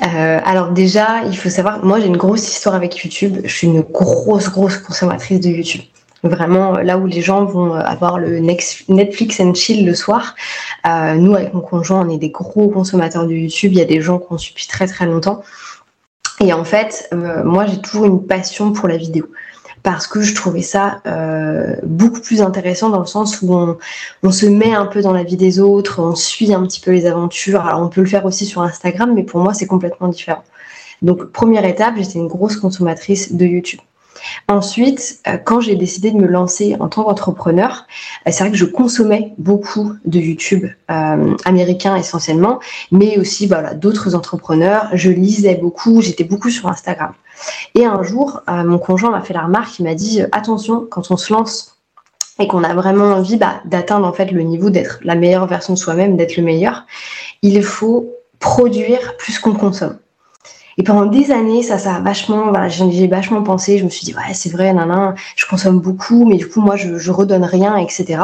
alors 0.00 0.72
déjà, 0.72 1.24
il 1.24 1.36
faut 1.36 1.48
savoir, 1.48 1.84
moi 1.84 2.00
j'ai 2.00 2.06
une 2.06 2.16
grosse 2.16 2.46
histoire 2.48 2.74
avec 2.74 2.98
YouTube. 3.02 3.38
Je 3.44 3.52
suis 3.52 3.66
une 3.66 3.80
grosse, 3.80 4.50
grosse 4.50 4.78
consommatrice 4.78 5.40
de 5.40 5.48
YouTube. 5.48 5.82
Vraiment, 6.24 6.72
là 6.78 6.98
où 6.98 7.06
les 7.06 7.20
gens 7.20 7.44
vont 7.44 7.74
avoir 7.74 8.18
le 8.18 8.38
Netflix 8.38 9.40
and 9.40 9.54
chill 9.54 9.84
le 9.84 9.94
soir, 9.94 10.36
euh, 10.86 11.14
nous, 11.14 11.34
avec 11.34 11.52
mon 11.52 11.60
conjoint, 11.60 12.06
on 12.06 12.10
est 12.10 12.18
des 12.18 12.30
gros 12.30 12.68
consommateurs 12.68 13.26
de 13.26 13.34
YouTube. 13.34 13.72
Il 13.72 13.78
y 13.78 13.82
a 13.82 13.86
des 13.86 14.00
gens 14.00 14.18
qu'on 14.18 14.38
suit 14.38 14.52
depuis 14.52 14.68
très 14.68 14.86
très 14.86 15.06
longtemps. 15.06 15.42
Et 16.40 16.52
en 16.52 16.64
fait, 16.64 17.08
euh, 17.12 17.42
moi, 17.42 17.66
j'ai 17.66 17.80
toujours 17.80 18.04
une 18.04 18.24
passion 18.24 18.72
pour 18.72 18.88
la 18.88 18.96
vidéo 18.96 19.26
parce 19.82 20.06
que 20.06 20.20
je 20.20 20.34
trouvais 20.34 20.62
ça 20.62 21.00
euh, 21.06 21.74
beaucoup 21.82 22.20
plus 22.20 22.40
intéressant 22.40 22.88
dans 22.88 23.00
le 23.00 23.06
sens 23.06 23.42
où 23.42 23.52
on, 23.52 23.78
on, 24.22 24.30
se 24.30 24.46
met 24.46 24.72
un 24.72 24.86
peu 24.86 25.02
dans 25.02 25.12
la 25.12 25.24
vie 25.24 25.36
des 25.36 25.58
autres, 25.58 26.00
on 26.00 26.14
suit 26.14 26.54
un 26.54 26.62
petit 26.62 26.80
peu 26.80 26.92
les 26.92 27.06
aventures. 27.06 27.66
Alors 27.66 27.80
on 27.80 27.88
peut 27.88 28.00
le 28.00 28.06
faire 28.06 28.24
aussi 28.24 28.46
sur 28.46 28.62
Instagram, 28.62 29.12
mais 29.12 29.24
pour 29.24 29.40
moi 29.40 29.54
c'est 29.54 29.66
complètement 29.66 30.06
différent. 30.06 30.44
Donc 31.02 31.32
première 31.32 31.64
étape, 31.64 31.94
j'étais 31.96 32.20
une 32.20 32.28
grosse 32.28 32.56
consommatrice 32.56 33.32
de 33.32 33.44
YouTube. 33.44 33.80
Ensuite, 34.48 35.20
euh, 35.26 35.36
quand 35.36 35.60
j'ai 35.60 35.76
décidé 35.76 36.10
de 36.10 36.16
me 36.16 36.26
lancer 36.26 36.76
en 36.80 36.88
tant 36.88 37.04
qu'entrepreneur, 37.04 37.86
euh, 38.26 38.30
c'est 38.32 38.44
vrai 38.44 38.50
que 38.50 38.56
je 38.56 38.64
consommais 38.64 39.32
beaucoup 39.38 39.92
de 40.04 40.18
YouTube 40.18 40.66
euh, 40.90 41.36
américain 41.44 41.96
essentiellement, 41.96 42.60
mais 42.90 43.18
aussi 43.18 43.46
bah, 43.46 43.74
d'autres 43.74 44.14
entrepreneurs. 44.14 44.88
Je 44.92 45.10
lisais 45.10 45.56
beaucoup, 45.56 46.00
j'étais 46.00 46.24
beaucoup 46.24 46.50
sur 46.50 46.68
Instagram. 46.68 47.12
Et 47.74 47.84
un 47.84 48.02
jour, 48.02 48.42
mon 48.46 48.78
conjoint 48.78 49.10
m'a 49.10 49.22
fait 49.22 49.32
la 49.32 49.42
remarque, 49.42 49.78
il 49.78 49.84
m'a 49.84 49.94
dit 49.94 50.20
attention, 50.32 50.86
quand 50.88 51.10
on 51.10 51.16
se 51.16 51.32
lance 51.32 51.78
et 52.38 52.46
qu'on 52.46 52.62
a 52.62 52.74
vraiment 52.74 53.06
envie 53.06 53.36
bah, 53.36 53.62
d'atteindre 53.64 54.06
en 54.06 54.12
fait 54.12 54.30
le 54.30 54.42
niveau 54.42 54.70
d'être 54.70 54.98
la 55.02 55.14
meilleure 55.14 55.46
version 55.46 55.74
de 55.74 55.78
soi-même, 55.78 56.16
d'être 56.16 56.36
le 56.36 56.42
meilleur, 56.42 56.86
il 57.40 57.62
faut 57.62 58.10
produire 58.38 59.16
plus 59.16 59.38
qu'on 59.38 59.54
consomme. 59.54 59.96
Et 60.78 60.82
pendant 60.82 61.06
des 61.06 61.30
années, 61.30 61.62
ça, 61.62 61.78
ça 61.78 61.96
a 61.96 62.00
vachement, 62.00 62.48
voilà, 62.48 62.68
j'ai 62.68 63.06
vachement 63.06 63.42
pensé. 63.42 63.78
Je 63.78 63.84
me 63.84 63.90
suis 63.90 64.04
dit, 64.04 64.14
ouais, 64.14 64.34
c'est 64.34 64.50
vrai, 64.50 64.72
nan, 64.72 65.14
je 65.36 65.46
consomme 65.46 65.80
beaucoup, 65.80 66.24
mais 66.24 66.36
du 66.36 66.48
coup, 66.48 66.60
moi, 66.60 66.76
je, 66.76 66.98
je 66.98 67.10
redonne 67.10 67.44
rien, 67.44 67.76
etc. 67.76 68.22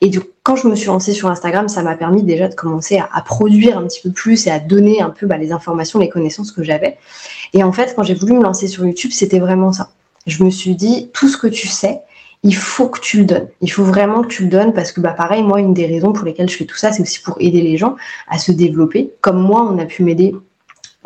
Et 0.00 0.08
du, 0.08 0.20
quand 0.42 0.56
je 0.56 0.68
me 0.68 0.74
suis 0.74 0.86
lancée 0.86 1.12
sur 1.12 1.28
Instagram, 1.28 1.68
ça 1.68 1.82
m'a 1.82 1.96
permis 1.96 2.22
déjà 2.22 2.48
de 2.48 2.54
commencer 2.54 2.98
à, 2.98 3.08
à, 3.12 3.22
produire 3.22 3.78
un 3.78 3.84
petit 3.84 4.00
peu 4.00 4.10
plus 4.10 4.46
et 4.46 4.50
à 4.50 4.58
donner 4.58 5.00
un 5.02 5.10
peu 5.10 5.26
bah, 5.26 5.38
les 5.38 5.52
informations, 5.52 5.98
les 5.98 6.08
connaissances 6.08 6.52
que 6.52 6.62
j'avais. 6.62 6.98
Et 7.52 7.62
en 7.62 7.72
fait, 7.72 7.94
quand 7.96 8.02
j'ai 8.02 8.14
voulu 8.14 8.34
me 8.34 8.42
lancer 8.42 8.68
sur 8.68 8.84
YouTube, 8.84 9.10
c'était 9.12 9.40
vraiment 9.40 9.72
ça. 9.72 9.90
Je 10.26 10.44
me 10.44 10.50
suis 10.50 10.76
dit, 10.76 11.10
tout 11.12 11.28
ce 11.28 11.36
que 11.36 11.48
tu 11.48 11.66
sais, 11.66 12.02
il 12.44 12.56
faut 12.56 12.88
que 12.88 13.00
tu 13.00 13.18
le 13.18 13.24
donnes. 13.24 13.48
Il 13.60 13.70
faut 13.70 13.84
vraiment 13.84 14.22
que 14.22 14.28
tu 14.28 14.44
le 14.44 14.48
donnes 14.48 14.72
parce 14.72 14.90
que, 14.92 15.00
bah, 15.00 15.12
pareil, 15.12 15.42
moi, 15.42 15.60
une 15.60 15.74
des 15.74 15.86
raisons 15.86 16.12
pour 16.12 16.24
lesquelles 16.24 16.48
je 16.48 16.56
fais 16.56 16.64
tout 16.64 16.76
ça, 16.76 16.92
c'est 16.92 17.02
aussi 17.02 17.20
pour 17.20 17.36
aider 17.40 17.62
les 17.62 17.76
gens 17.76 17.96
à 18.28 18.38
se 18.38 18.50
développer. 18.50 19.12
Comme 19.20 19.40
moi, 19.40 19.68
on 19.70 19.78
a 19.78 19.84
pu 19.84 20.02
m'aider 20.02 20.34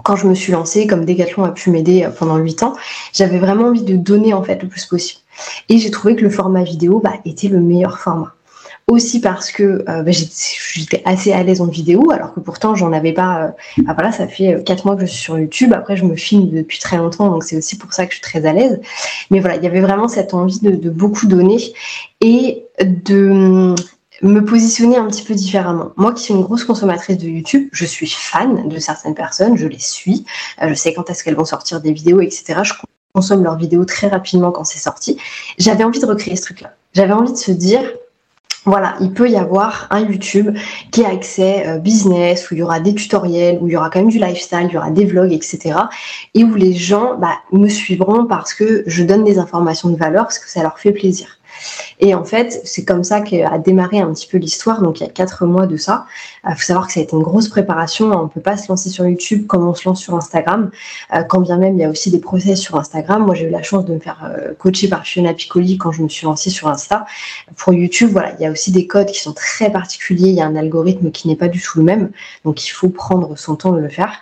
quand 0.02 0.16
je 0.16 0.26
me 0.26 0.34
suis 0.34 0.52
lancée, 0.52 0.86
comme 0.86 1.04
Decathlon 1.04 1.44
a 1.44 1.50
pu 1.50 1.70
m'aider 1.70 2.04
euh, 2.04 2.10
pendant 2.10 2.36
8 2.36 2.62
ans, 2.62 2.74
j'avais 3.12 3.38
vraiment 3.38 3.68
envie 3.68 3.82
de 3.82 3.96
donner 3.96 4.34
en 4.34 4.42
fait 4.42 4.62
le 4.62 4.68
plus 4.68 4.84
possible. 4.86 5.20
Et 5.68 5.78
j'ai 5.78 5.90
trouvé 5.90 6.16
que 6.16 6.22
le 6.22 6.30
format 6.30 6.62
vidéo 6.62 7.00
bah, 7.00 7.14
était 7.24 7.48
le 7.48 7.60
meilleur 7.60 7.98
format. 7.98 8.32
Aussi 8.88 9.20
parce 9.20 9.50
que 9.50 9.84
euh, 9.88 10.02
bah, 10.02 10.12
j'étais 10.12 11.02
assez 11.04 11.32
à 11.32 11.42
l'aise 11.42 11.60
en 11.60 11.66
vidéo, 11.66 12.12
alors 12.12 12.32
que 12.34 12.40
pourtant 12.40 12.76
j'en 12.76 12.92
avais 12.92 13.12
pas. 13.12 13.42
Euh, 13.42 13.82
bah, 13.82 13.94
voilà, 13.94 14.12
ça 14.12 14.28
fait 14.28 14.62
4 14.64 14.86
mois 14.86 14.94
que 14.94 15.02
je 15.02 15.10
suis 15.10 15.22
sur 15.22 15.38
YouTube. 15.38 15.72
Après, 15.72 15.96
je 15.96 16.04
me 16.04 16.14
filme 16.14 16.50
depuis 16.50 16.78
très 16.78 16.96
longtemps, 16.96 17.28
donc 17.30 17.42
c'est 17.42 17.56
aussi 17.56 17.76
pour 17.76 17.92
ça 17.92 18.06
que 18.06 18.12
je 18.12 18.18
suis 18.18 18.22
très 18.22 18.46
à 18.46 18.52
l'aise. 18.52 18.80
Mais 19.30 19.40
voilà, 19.40 19.56
il 19.56 19.64
y 19.64 19.66
avait 19.66 19.80
vraiment 19.80 20.06
cette 20.06 20.34
envie 20.34 20.60
de 20.60 20.90
beaucoup 20.90 21.26
donner 21.26 21.58
et 22.20 22.64
de 22.80 23.74
me 24.22 24.44
positionner 24.44 24.96
un 24.96 25.06
petit 25.06 25.22
peu 25.22 25.34
différemment. 25.34 25.92
Moi 25.96 26.12
qui 26.12 26.22
suis 26.22 26.34
une 26.34 26.42
grosse 26.42 26.64
consommatrice 26.64 27.18
de 27.18 27.28
YouTube, 27.28 27.68
je 27.72 27.84
suis 27.84 28.08
fan 28.08 28.68
de 28.68 28.78
certaines 28.78 29.14
personnes, 29.14 29.56
je 29.56 29.66
les 29.66 29.78
suis, 29.78 30.24
euh, 30.62 30.68
je 30.68 30.74
sais 30.74 30.94
quand 30.94 31.10
est-ce 31.10 31.22
qu'elles 31.22 31.36
vont 31.36 31.44
sortir 31.44 31.80
des 31.80 31.92
vidéos, 31.92 32.20
etc. 32.20 32.60
Je 32.62 32.72
consomme 33.12 33.44
leurs 33.44 33.56
vidéos 33.56 33.84
très 33.84 34.08
rapidement 34.08 34.52
quand 34.52 34.64
c'est 34.64 34.78
sorti. 34.78 35.18
J'avais 35.58 35.84
envie 35.84 36.00
de 36.00 36.06
recréer 36.06 36.36
ce 36.36 36.42
truc-là. 36.42 36.74
J'avais 36.94 37.12
envie 37.12 37.32
de 37.32 37.38
se 37.38 37.50
dire, 37.50 37.82
voilà, 38.64 38.96
il 39.00 39.12
peut 39.12 39.30
y 39.30 39.36
avoir 39.36 39.86
un 39.90 40.00
YouTube 40.00 40.56
qui 40.90 41.04
a 41.04 41.10
accès 41.10 41.66
euh, 41.66 41.78
business, 41.78 42.50
où 42.50 42.54
il 42.54 42.58
y 42.58 42.62
aura 42.62 42.80
des 42.80 42.94
tutoriels, 42.94 43.58
où 43.60 43.68
il 43.68 43.72
y 43.72 43.76
aura 43.76 43.90
quand 43.90 44.00
même 44.00 44.08
du 44.08 44.18
lifestyle, 44.18 44.66
il 44.68 44.74
y 44.74 44.76
aura 44.76 44.90
des 44.90 45.04
vlogs, 45.04 45.32
etc. 45.32 45.78
Et 46.34 46.42
où 46.42 46.54
les 46.54 46.74
gens 46.74 47.16
bah, 47.16 47.38
me 47.52 47.68
suivront 47.68 48.26
parce 48.26 48.54
que 48.54 48.82
je 48.86 49.04
donne 49.04 49.24
des 49.24 49.38
informations 49.38 49.88
de 49.88 49.96
valeur, 49.96 50.24
parce 50.24 50.38
que 50.38 50.50
ça 50.50 50.62
leur 50.62 50.78
fait 50.78 50.92
plaisir. 50.92 51.35
Et 51.98 52.14
en 52.14 52.24
fait, 52.24 52.60
c'est 52.64 52.84
comme 52.84 53.04
ça 53.04 53.20
qu'a 53.20 53.58
démarré 53.58 54.00
un 54.00 54.12
petit 54.12 54.26
peu 54.26 54.38
l'histoire. 54.38 54.82
Donc, 54.82 55.00
il 55.00 55.04
y 55.04 55.06
a 55.06 55.10
quatre 55.10 55.46
mois 55.46 55.66
de 55.66 55.76
ça. 55.76 56.06
Il 56.48 56.54
faut 56.54 56.62
savoir 56.62 56.86
que 56.86 56.92
ça 56.92 57.00
a 57.00 57.02
été 57.02 57.16
une 57.16 57.22
grosse 57.22 57.48
préparation. 57.48 58.06
On 58.12 58.24
ne 58.24 58.28
peut 58.28 58.40
pas 58.40 58.56
se 58.56 58.68
lancer 58.68 58.90
sur 58.90 59.06
YouTube 59.06 59.46
comme 59.46 59.66
on 59.66 59.74
se 59.74 59.88
lance 59.88 60.00
sur 60.00 60.14
Instagram. 60.14 60.70
Euh, 61.14 61.22
quand 61.22 61.40
bien 61.40 61.56
même, 61.56 61.74
il 61.74 61.80
y 61.80 61.84
a 61.84 61.88
aussi 61.88 62.10
des 62.10 62.18
process 62.18 62.60
sur 62.60 62.76
Instagram. 62.76 63.24
Moi, 63.24 63.34
j'ai 63.34 63.46
eu 63.46 63.50
la 63.50 63.62
chance 63.62 63.84
de 63.86 63.94
me 63.94 63.98
faire 63.98 64.30
euh, 64.30 64.52
coacher 64.58 64.88
par 64.88 65.06
Fiona 65.06 65.32
Piccoli 65.32 65.78
quand 65.78 65.92
je 65.92 66.02
me 66.02 66.08
suis 66.08 66.26
lancée 66.26 66.50
sur 66.50 66.68
Insta. 66.68 67.06
Pour 67.56 67.72
YouTube, 67.72 68.10
voilà, 68.12 68.34
il 68.38 68.42
y 68.42 68.46
a 68.46 68.50
aussi 68.50 68.70
des 68.72 68.86
codes 68.86 69.08
qui 69.08 69.20
sont 69.20 69.32
très 69.32 69.70
particuliers. 69.70 70.28
Il 70.28 70.34
y 70.34 70.42
a 70.42 70.46
un 70.46 70.56
algorithme 70.56 71.10
qui 71.10 71.28
n'est 71.28 71.36
pas 71.36 71.48
du 71.48 71.60
tout 71.60 71.78
le 71.78 71.84
même. 71.84 72.10
Donc, 72.44 72.66
il 72.66 72.70
faut 72.70 72.88
prendre 72.88 73.36
son 73.38 73.56
temps 73.56 73.72
de 73.72 73.80
le 73.80 73.88
faire. 73.88 74.12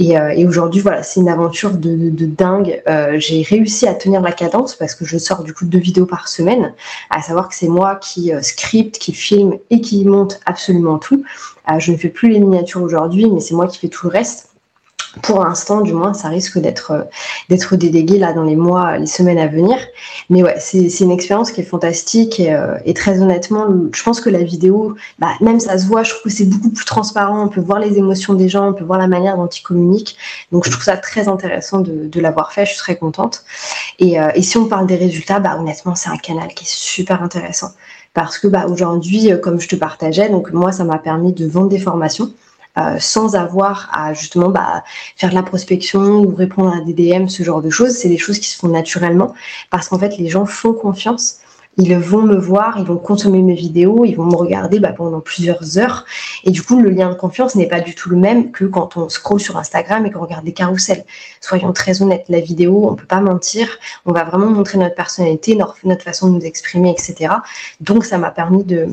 Et, 0.00 0.18
euh, 0.18 0.48
aujourd'hui, 0.48 0.80
voilà, 0.80 1.02
c'est 1.02 1.20
une 1.20 1.28
aventure 1.28 1.70
de 1.70 2.26
dingue. 2.26 2.82
j'ai 3.16 3.42
réussi 3.42 3.86
à 3.86 3.94
tenir 3.94 4.20
la 4.20 4.32
cadence 4.32 4.74
parce 4.74 4.94
que 4.94 5.04
je 5.04 5.16
sors 5.16 5.42
du 5.42 5.54
coup 5.54 5.64
deux 5.64 5.78
vidéos 5.78 6.06
par 6.06 6.28
semaine 6.28 6.63
à 7.10 7.22
savoir 7.22 7.48
que 7.48 7.54
c'est 7.54 7.68
moi 7.68 7.96
qui 7.96 8.32
euh, 8.32 8.42
script, 8.42 8.98
qui 8.98 9.12
filme 9.12 9.58
et 9.70 9.80
qui 9.80 10.04
monte 10.04 10.40
absolument 10.46 10.98
tout. 10.98 11.24
Euh, 11.70 11.78
je 11.78 11.92
ne 11.92 11.96
fais 11.96 12.08
plus 12.08 12.28
les 12.28 12.40
miniatures 12.40 12.82
aujourd'hui, 12.82 13.30
mais 13.30 13.40
c'est 13.40 13.54
moi 13.54 13.66
qui 13.66 13.78
fais 13.78 13.88
tout 13.88 14.06
le 14.06 14.12
reste. 14.12 14.53
Pour 15.22 15.44
l'instant, 15.44 15.80
du 15.80 15.92
moins, 15.92 16.14
ça 16.14 16.28
risque 16.28 16.58
d'être 16.58 16.90
euh, 16.90 17.02
d'être 17.48 17.76
délégué 17.76 18.18
là 18.18 18.32
dans 18.32 18.42
les 18.42 18.56
mois, 18.56 18.96
les 18.98 19.06
semaines 19.06 19.38
à 19.38 19.46
venir. 19.46 19.76
Mais 20.30 20.42
ouais, 20.42 20.56
c'est 20.58 20.88
une 21.00 21.10
expérience 21.10 21.52
qui 21.52 21.60
est 21.60 21.64
fantastique 21.64 22.40
et, 22.40 22.52
euh, 22.52 22.76
et, 22.84 22.94
très 22.94 23.20
honnêtement, 23.20 23.66
je 23.92 24.02
pense 24.02 24.20
que 24.20 24.30
la 24.30 24.42
vidéo, 24.42 24.96
bah, 25.18 25.32
même 25.40 25.60
ça 25.60 25.78
se 25.78 25.86
voit, 25.86 26.02
je 26.02 26.10
trouve 26.10 26.22
que 26.24 26.30
c'est 26.30 26.46
beaucoup 26.46 26.70
plus 26.70 26.84
transparent. 26.84 27.44
On 27.44 27.48
peut 27.48 27.60
voir 27.60 27.78
les 27.78 27.98
émotions 27.98 28.34
des 28.34 28.48
gens, 28.48 28.68
on 28.68 28.72
peut 28.72 28.84
voir 28.84 28.98
la 28.98 29.06
manière 29.06 29.36
dont 29.36 29.46
ils 29.46 29.62
communiquent. 29.62 30.16
Donc 30.52 30.64
je 30.64 30.70
trouve 30.70 30.84
ça 30.84 30.96
très 30.96 31.28
intéressant 31.28 31.80
de, 31.80 32.08
de 32.08 32.20
l'avoir 32.20 32.52
fait. 32.52 32.64
Je 32.66 32.70
suis 32.70 32.80
très 32.80 32.96
contente. 32.96 33.44
Et, 33.98 34.20
euh, 34.20 34.30
et, 34.34 34.42
si 34.42 34.56
on 34.58 34.66
parle 34.66 34.86
des 34.86 34.96
résultats, 34.96 35.40
bah 35.40 35.56
honnêtement, 35.58 35.94
c'est 35.94 36.10
un 36.10 36.16
canal 36.16 36.48
qui 36.54 36.64
est 36.64 36.68
super 36.68 37.22
intéressant 37.22 37.70
parce 38.14 38.38
que 38.38 38.46
bah 38.46 38.66
aujourd'hui, 38.68 39.30
comme 39.42 39.60
je 39.60 39.68
te 39.68 39.76
partageais, 39.76 40.28
donc 40.28 40.52
moi 40.52 40.70
ça 40.70 40.84
m'a 40.84 40.98
permis 40.98 41.32
de 41.32 41.46
vendre 41.46 41.68
des 41.68 41.80
formations. 41.80 42.30
Euh, 42.76 42.96
sans 42.98 43.36
avoir 43.36 43.88
à 43.92 44.14
justement 44.14 44.48
bah, 44.48 44.82
faire 45.14 45.30
de 45.30 45.36
la 45.36 45.44
prospection 45.44 46.22
ou 46.22 46.34
répondre 46.34 46.74
à 46.74 46.80
des 46.80 46.92
DM, 46.92 47.28
ce 47.28 47.44
genre 47.44 47.62
de 47.62 47.70
choses. 47.70 47.92
C'est 47.92 48.08
des 48.08 48.18
choses 48.18 48.40
qui 48.40 48.48
se 48.48 48.58
font 48.58 48.66
naturellement 48.66 49.32
parce 49.70 49.88
qu'en 49.88 49.98
fait, 49.98 50.18
les 50.18 50.28
gens 50.28 50.44
font 50.44 50.72
confiance. 50.72 51.38
Ils 51.76 51.96
vont 51.96 52.22
me 52.22 52.36
voir, 52.36 52.78
ils 52.78 52.84
vont 52.84 52.98
consommer 52.98 53.42
mes 53.42 53.54
vidéos, 53.54 54.04
ils 54.04 54.14
vont 54.14 54.26
me 54.26 54.34
regarder 54.34 54.80
bah, 54.80 54.92
pendant 54.92 55.20
plusieurs 55.20 55.78
heures. 55.78 56.04
Et 56.42 56.50
du 56.50 56.62
coup, 56.62 56.80
le 56.80 56.90
lien 56.90 57.10
de 57.10 57.14
confiance 57.14 57.54
n'est 57.54 57.68
pas 57.68 57.80
du 57.80 57.94
tout 57.94 58.10
le 58.10 58.16
même 58.16 58.50
que 58.50 58.64
quand 58.64 58.96
on 58.96 59.08
scrolle 59.08 59.40
sur 59.40 59.56
Instagram 59.56 60.04
et 60.06 60.10
qu'on 60.10 60.20
regarde 60.20 60.44
des 60.44 60.52
carousels. 60.52 61.04
Soyons 61.40 61.72
très 61.72 62.02
honnêtes, 62.02 62.24
la 62.28 62.40
vidéo, 62.40 62.88
on 62.90 62.96
peut 62.96 63.06
pas 63.06 63.20
mentir. 63.20 63.68
On 64.04 64.12
va 64.12 64.24
vraiment 64.24 64.50
montrer 64.50 64.78
notre 64.78 64.96
personnalité, 64.96 65.56
notre 65.84 66.02
façon 66.02 66.28
de 66.28 66.34
nous 66.34 66.44
exprimer, 66.44 66.90
etc. 66.90 67.34
Donc, 67.80 68.04
ça 68.04 68.18
m'a 68.18 68.32
permis 68.32 68.64
de 68.64 68.88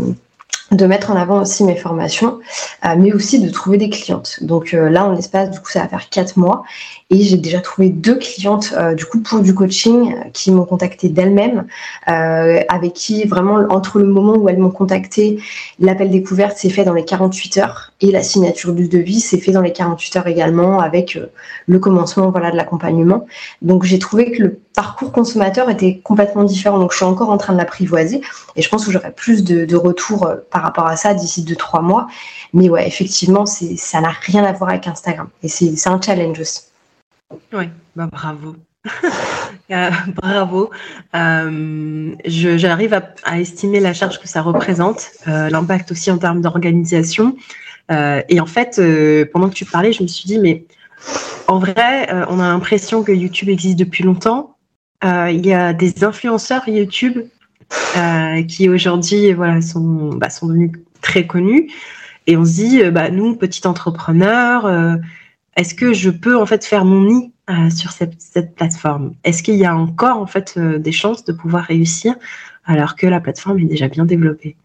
de 0.71 0.86
mettre 0.86 1.12
en 1.12 1.15
avant 1.15 1.41
aussi 1.41 1.63
mes 1.63 1.75
formations, 1.75 2.39
euh, 2.86 2.95
mais 2.97 3.12
aussi 3.13 3.39
de 3.39 3.49
trouver 3.49 3.77
des 3.77 3.89
clientes. 3.89 4.39
Donc 4.41 4.73
euh, 4.73 4.89
là, 4.89 5.05
en 5.05 5.12
l'espace, 5.12 5.51
du 5.51 5.60
coup, 5.60 5.69
ça 5.69 5.81
va 5.81 5.88
faire 5.89 6.10
quatre 6.10 6.38
mois 6.38 6.63
et 7.10 7.23
j'ai 7.23 7.36
déjà 7.36 7.60
trouvé 7.60 7.89
deux 7.89 8.17
clientes 8.17 8.73
euh, 8.77 8.95
du 8.95 9.03
coup 9.03 9.19
pour 9.19 9.41
du 9.41 9.53
coaching 9.53 10.15
qui 10.31 10.49
m'ont 10.51 10.63
contacté 10.63 11.10
d'elles-mêmes, 11.10 11.65
avec 12.05 12.93
qui 12.93 13.25
vraiment 13.25 13.65
entre 13.69 13.99
le 13.99 14.05
moment 14.05 14.36
où 14.38 14.47
elles 14.47 14.57
m'ont 14.57 14.71
contacté, 14.71 15.41
l'appel 15.79 16.10
découverte 16.10 16.57
s'est 16.57 16.69
fait 16.69 16.86
dans 16.86 16.93
les 16.93 17.03
48 17.03 17.57
heures 17.57 17.91
et 17.99 18.12
la 18.12 18.23
signature 18.23 18.73
du 18.73 18.88
devis 18.88 19.19
s'est 19.19 19.39
fait 19.39 19.51
dans 19.51 19.62
les 19.62 19.73
48 19.73 20.15
heures 20.17 20.27
également 20.27 20.79
avec 20.79 21.19
le 21.67 21.79
commencement 21.79 22.31
voilà 22.31 22.51
de 22.51 22.55
l'accompagnement. 22.55 23.25
Donc 23.62 23.84
j'ai 23.84 23.99
trouvé 23.99 24.31
que 24.31 24.41
le 24.43 24.60
parcours 24.82 25.12
consommateur 25.12 25.70
était 25.70 26.00
complètement 26.00 26.44
différent. 26.44 26.80
Donc, 26.80 26.91
je 26.91 26.98
suis 26.98 27.06
encore 27.06 27.30
en 27.30 27.38
train 27.38 27.54
de 27.54 27.60
l'apprivoiser 27.60 28.20
et 28.56 28.63
je 28.63 28.70
pense 28.70 28.84
que 28.84 28.91
j'aurai 28.91 29.12
plus 29.12 29.44
de, 29.44 29.76
retours 29.76 30.26
euh, 30.26 30.38
par 30.50 30.63
rapport 30.63 30.88
à 30.88 30.96
ça 30.96 31.13
d'ici 31.13 31.44
2-3 31.44 31.84
mois. 31.84 32.08
Mais 32.52 32.67
ouais, 32.67 32.88
effectivement, 32.88 33.46
ça 33.46 34.02
n'a 34.02 34.10
rien 34.10 34.44
à 34.44 34.52
voir 34.54 34.72
avec 34.72 34.88
Instagram 34.88 35.30
et 35.44 35.50
c'est 35.50 35.88
un 35.88 36.02
challenge 36.02 36.39
aussi. 36.39 36.62
Oui, 37.54 37.70
bah 37.96 38.08
bravo. 38.12 38.56
Euh, 39.70 39.89
bravo. 40.17 40.70
Euh, 41.15 42.13
j'arrive 42.26 42.94
à, 43.24 43.39
estimer 43.39 43.80
la 43.80 43.94
charge 43.94 44.20
que 44.20 44.28
ça 44.28 44.41
représente, 44.41 45.12
l'impact 45.26 45.94
aussi 45.94 46.12
en 46.12 46.17
termes 46.17 46.41
d'organisation. 46.41 47.38
et 47.89 48.39
en 48.41 48.46
fait, 48.46 48.82
pendant 49.32 49.48
que 49.48 49.54
tu 49.54 49.63
parlais, 49.63 49.94
je 49.94 50.04
me 50.04 50.10
suis 50.10 50.26
dit, 50.26 50.39
mais 50.39 50.65
en 51.48 51.60
vrai, 51.60 52.10
on 52.28 52.41
a 52.41 52.50
l'impression 52.50 53.02
que 53.02 53.13
YouTube 53.13 53.48
existe 53.48 53.80
depuis 53.80 54.04
longtemps, 54.04 54.58
il 55.03 55.45
y 55.45 55.53
a 55.53 55.73
des 55.73 56.03
influenceurs 56.03 56.67
YouTube 56.67 57.17
euh, 57.97 58.43
qui 58.43 58.69
aujourd'hui 58.69 59.33
voilà, 59.33 59.61
sont, 59.61 60.09
bah, 60.15 60.29
sont 60.29 60.47
devenus 60.47 60.71
très 61.01 61.25
connus. 61.25 61.71
Et 62.27 62.37
on 62.37 62.45
se 62.45 62.53
dit, 62.53 62.81
euh, 62.83 62.91
bah, 62.91 63.09
nous, 63.09 63.35
petits 63.35 63.65
entrepreneurs, 63.65 64.69
est-ce 65.55 65.73
que 65.73 65.93
je 65.93 66.09
peux 66.09 66.37
en 66.37 66.45
fait 66.45 66.65
faire 66.65 66.85
mon 66.85 67.03
nid 67.03 67.31
sur 67.75 67.91
cette, 67.91 68.21
cette 68.21 68.55
plateforme? 68.55 69.13
Est-ce 69.23 69.43
qu'il 69.43 69.55
y 69.55 69.65
a 69.65 69.75
encore 69.75 70.17
en 70.17 70.27
fait 70.27 70.57
des 70.57 70.91
chances 70.91 71.25
de 71.25 71.33
pouvoir 71.33 71.65
réussir 71.65 72.15
alors 72.65 72.95
que 72.95 73.07
la 73.07 73.19
plateforme 73.19 73.59
est 73.59 73.65
déjà 73.65 73.87
bien 73.87 74.05
développée? 74.05 74.55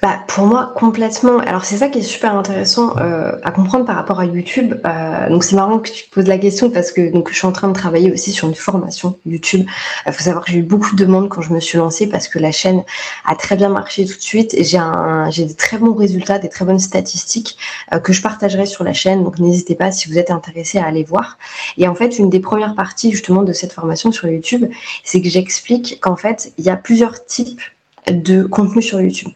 Bah, 0.00 0.20
pour 0.28 0.46
moi, 0.46 0.72
complètement. 0.76 1.38
Alors, 1.38 1.64
c'est 1.64 1.78
ça 1.78 1.88
qui 1.88 1.98
est 1.98 2.02
super 2.02 2.36
intéressant 2.36 2.96
euh, 2.98 3.36
à 3.42 3.50
comprendre 3.50 3.84
par 3.84 3.96
rapport 3.96 4.20
à 4.20 4.26
YouTube. 4.26 4.74
Euh, 4.86 5.28
donc, 5.28 5.42
c'est 5.42 5.56
marrant 5.56 5.80
que 5.80 5.90
tu 5.90 6.08
poses 6.08 6.26
la 6.26 6.38
question 6.38 6.70
parce 6.70 6.92
que 6.92 7.10
donc, 7.10 7.30
je 7.30 7.36
suis 7.36 7.46
en 7.46 7.52
train 7.52 7.68
de 7.68 7.72
travailler 7.72 8.12
aussi 8.12 8.30
sur 8.30 8.46
une 8.46 8.54
formation 8.54 9.16
YouTube. 9.26 9.66
Il 10.06 10.12
faut 10.12 10.22
savoir 10.22 10.44
que 10.44 10.52
j'ai 10.52 10.58
eu 10.58 10.62
beaucoup 10.62 10.94
de 10.94 11.04
demandes 11.04 11.28
quand 11.28 11.42
je 11.42 11.52
me 11.52 11.58
suis 11.58 11.78
lancée 11.78 12.08
parce 12.08 12.28
que 12.28 12.38
la 12.38 12.52
chaîne 12.52 12.84
a 13.24 13.34
très 13.34 13.56
bien 13.56 13.70
marché 13.70 14.06
tout 14.06 14.16
de 14.16 14.22
suite 14.22 14.56
j'ai 14.62 15.44
des 15.44 15.54
très 15.54 15.78
bons 15.78 15.94
résultats, 15.94 16.38
des 16.38 16.48
très 16.48 16.64
bonnes 16.64 16.78
statistiques 16.78 17.56
euh, 17.92 17.98
que 17.98 18.12
je 18.12 18.22
partagerai 18.22 18.66
sur 18.66 18.84
la 18.84 18.92
chaîne. 18.92 19.24
Donc, 19.24 19.40
n'hésitez 19.40 19.74
pas 19.74 19.90
si 19.90 20.08
vous 20.08 20.18
êtes 20.18 20.30
intéressé 20.30 20.78
à 20.78 20.86
aller 20.86 21.02
voir. 21.02 21.38
Et 21.76 21.88
en 21.88 21.94
fait, 21.94 22.18
une 22.18 22.30
des 22.30 22.40
premières 22.40 22.74
parties 22.74 23.10
justement 23.10 23.42
de 23.42 23.52
cette 23.52 23.72
formation 23.72 24.12
sur 24.12 24.28
YouTube, 24.28 24.70
c'est 25.02 25.20
que 25.20 25.28
j'explique 25.28 25.98
qu'en 26.00 26.16
fait, 26.16 26.52
il 26.58 26.64
y 26.64 26.70
a 26.70 26.76
plusieurs 26.76 27.24
types 27.24 27.60
de 28.06 28.44
contenu 28.44 28.82
sur 28.82 29.00
YouTube. 29.00 29.32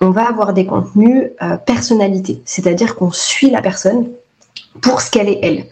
On 0.00 0.10
va 0.10 0.28
avoir 0.28 0.52
des 0.52 0.66
contenus 0.66 1.30
euh, 1.42 1.56
personnalité, 1.56 2.42
c'est-à-dire 2.44 2.96
qu'on 2.96 3.12
suit 3.12 3.50
la 3.50 3.62
personne 3.62 4.08
pour 4.80 5.00
ce 5.00 5.10
qu'elle 5.10 5.28
est 5.28 5.40
elle. 5.42 5.66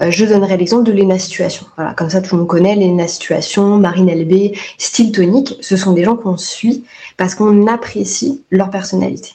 Euh, 0.00 0.10
je 0.10 0.24
donnerai 0.24 0.56
l'exemple 0.56 0.84
de 0.84 0.92
Lena 0.92 1.18
Situation. 1.18 1.66
Comme 1.96 2.10
ça 2.10 2.20
tout 2.20 2.34
le 2.34 2.40
monde 2.40 2.48
connaît 2.48 2.76
Lena 2.76 3.08
Situation, 3.08 3.78
Marine 3.78 4.10
LB, 4.10 4.54
Style 4.78 5.12
Tonique. 5.12 5.56
Ce 5.60 5.76
sont 5.76 5.92
des 5.92 6.04
gens 6.04 6.16
qu'on 6.16 6.36
suit 6.36 6.84
parce 7.16 7.34
qu'on 7.34 7.66
apprécie 7.66 8.42
leur 8.50 8.70
personnalité. 8.70 9.34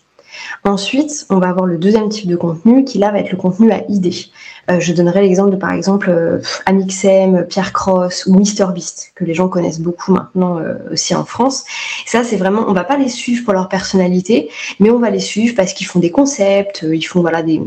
Ensuite, 0.64 1.26
on 1.30 1.40
va 1.40 1.50
avoir 1.50 1.66
le 1.66 1.78
deuxième 1.78 2.10
type 2.10 2.28
de 2.28 2.36
contenu 2.36 2.84
qui 2.84 2.98
là 2.98 3.12
va 3.12 3.20
être 3.20 3.32
le 3.32 3.38
contenu 3.38 3.72
à 3.72 3.84
idée. 3.90 4.28
Euh, 4.70 4.80
je 4.80 4.94
donnerai 4.94 5.22
l'exemple 5.22 5.52
de 5.52 5.56
par 5.56 5.72
exemple 5.72 6.10
euh, 6.10 6.40
Amixem, 6.66 7.46
Pierre 7.48 7.72
Cross 7.72 8.26
ou 8.26 8.34
MrBeast 8.34 9.12
que 9.16 9.24
les 9.24 9.34
gens 9.34 9.48
connaissent 9.48 9.80
beaucoup 9.80 10.12
maintenant 10.12 10.60
euh, 10.60 10.76
aussi 10.92 11.16
en 11.16 11.26
France. 11.26 11.64
Ça 12.06 12.24
c'est 12.24 12.36
vraiment, 12.36 12.66
on 12.68 12.74
va 12.74 12.84
pas 12.84 12.98
les 12.98 13.10
suivre 13.10 13.46
pour 13.46 13.54
leur 13.54 13.70
personnalité, 13.70 14.50
mais 14.80 14.90
on 14.90 15.00
va 15.00 15.10
les 15.10 15.20
suivre 15.20 15.56
parce 15.56 15.74
qu'ils 15.74 15.88
font 15.88 16.00
des 16.00 16.12
concepts, 16.12 16.86
ils 16.90 17.04
font 17.04 17.22
voilà 17.22 17.44
des 17.44 17.62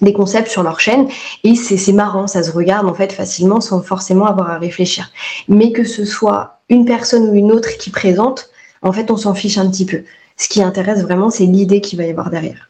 des 0.00 0.12
concepts 0.12 0.48
sur 0.48 0.62
leur 0.62 0.78
chaîne 0.78 1.08
et 1.42 1.56
c'est 1.56 1.92
marrant, 1.92 2.28
ça 2.28 2.44
se 2.44 2.52
regarde 2.52 2.86
en 2.86 2.94
fait 2.94 3.12
facilement 3.12 3.60
sans 3.60 3.82
forcément 3.82 4.26
avoir 4.26 4.50
à 4.50 4.58
réfléchir. 4.58 5.10
Mais 5.48 5.72
que 5.72 5.82
ce 5.82 6.04
soit 6.04 6.60
une 6.68 6.84
personne 6.84 7.28
ou 7.28 7.34
une 7.34 7.50
autre 7.50 7.70
qui 7.78 7.90
présente, 7.90 8.50
en 8.82 8.92
fait 8.92 9.10
on 9.10 9.16
s'en 9.16 9.34
fiche 9.34 9.58
un 9.58 9.68
petit 9.68 9.86
peu. 9.86 10.02
Ce 10.36 10.48
qui 10.48 10.62
intéresse 10.62 11.02
vraiment, 11.02 11.30
c'est 11.30 11.46
l'idée 11.46 11.80
qu'il 11.80 11.98
va 11.98 12.06
y 12.06 12.10
avoir 12.10 12.30
derrière. 12.30 12.68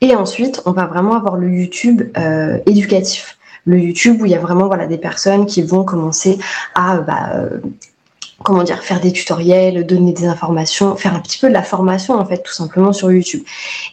Et 0.00 0.14
ensuite, 0.14 0.62
on 0.64 0.72
va 0.72 0.86
vraiment 0.86 1.14
avoir 1.14 1.36
le 1.36 1.50
YouTube 1.50 2.02
euh, 2.16 2.58
éducatif. 2.66 3.36
Le 3.66 3.78
YouTube 3.78 4.22
où 4.22 4.26
il 4.26 4.32
y 4.32 4.34
a 4.34 4.38
vraiment 4.38 4.66
voilà, 4.66 4.86
des 4.86 4.98
personnes 4.98 5.46
qui 5.46 5.62
vont 5.62 5.84
commencer 5.84 6.38
à 6.74 6.98
bah, 6.98 7.30
euh, 7.34 7.58
comment 8.42 8.62
dire, 8.62 8.82
faire 8.82 9.00
des 9.00 9.12
tutoriels, 9.12 9.84
donner 9.84 10.12
des 10.12 10.26
informations, 10.26 10.96
faire 10.96 11.14
un 11.14 11.20
petit 11.20 11.38
peu 11.38 11.48
de 11.48 11.52
la 11.52 11.62
formation 11.62 12.14
en 12.14 12.24
fait, 12.24 12.42
tout 12.42 12.52
simplement 12.52 12.92
sur 12.92 13.10
YouTube. 13.10 13.42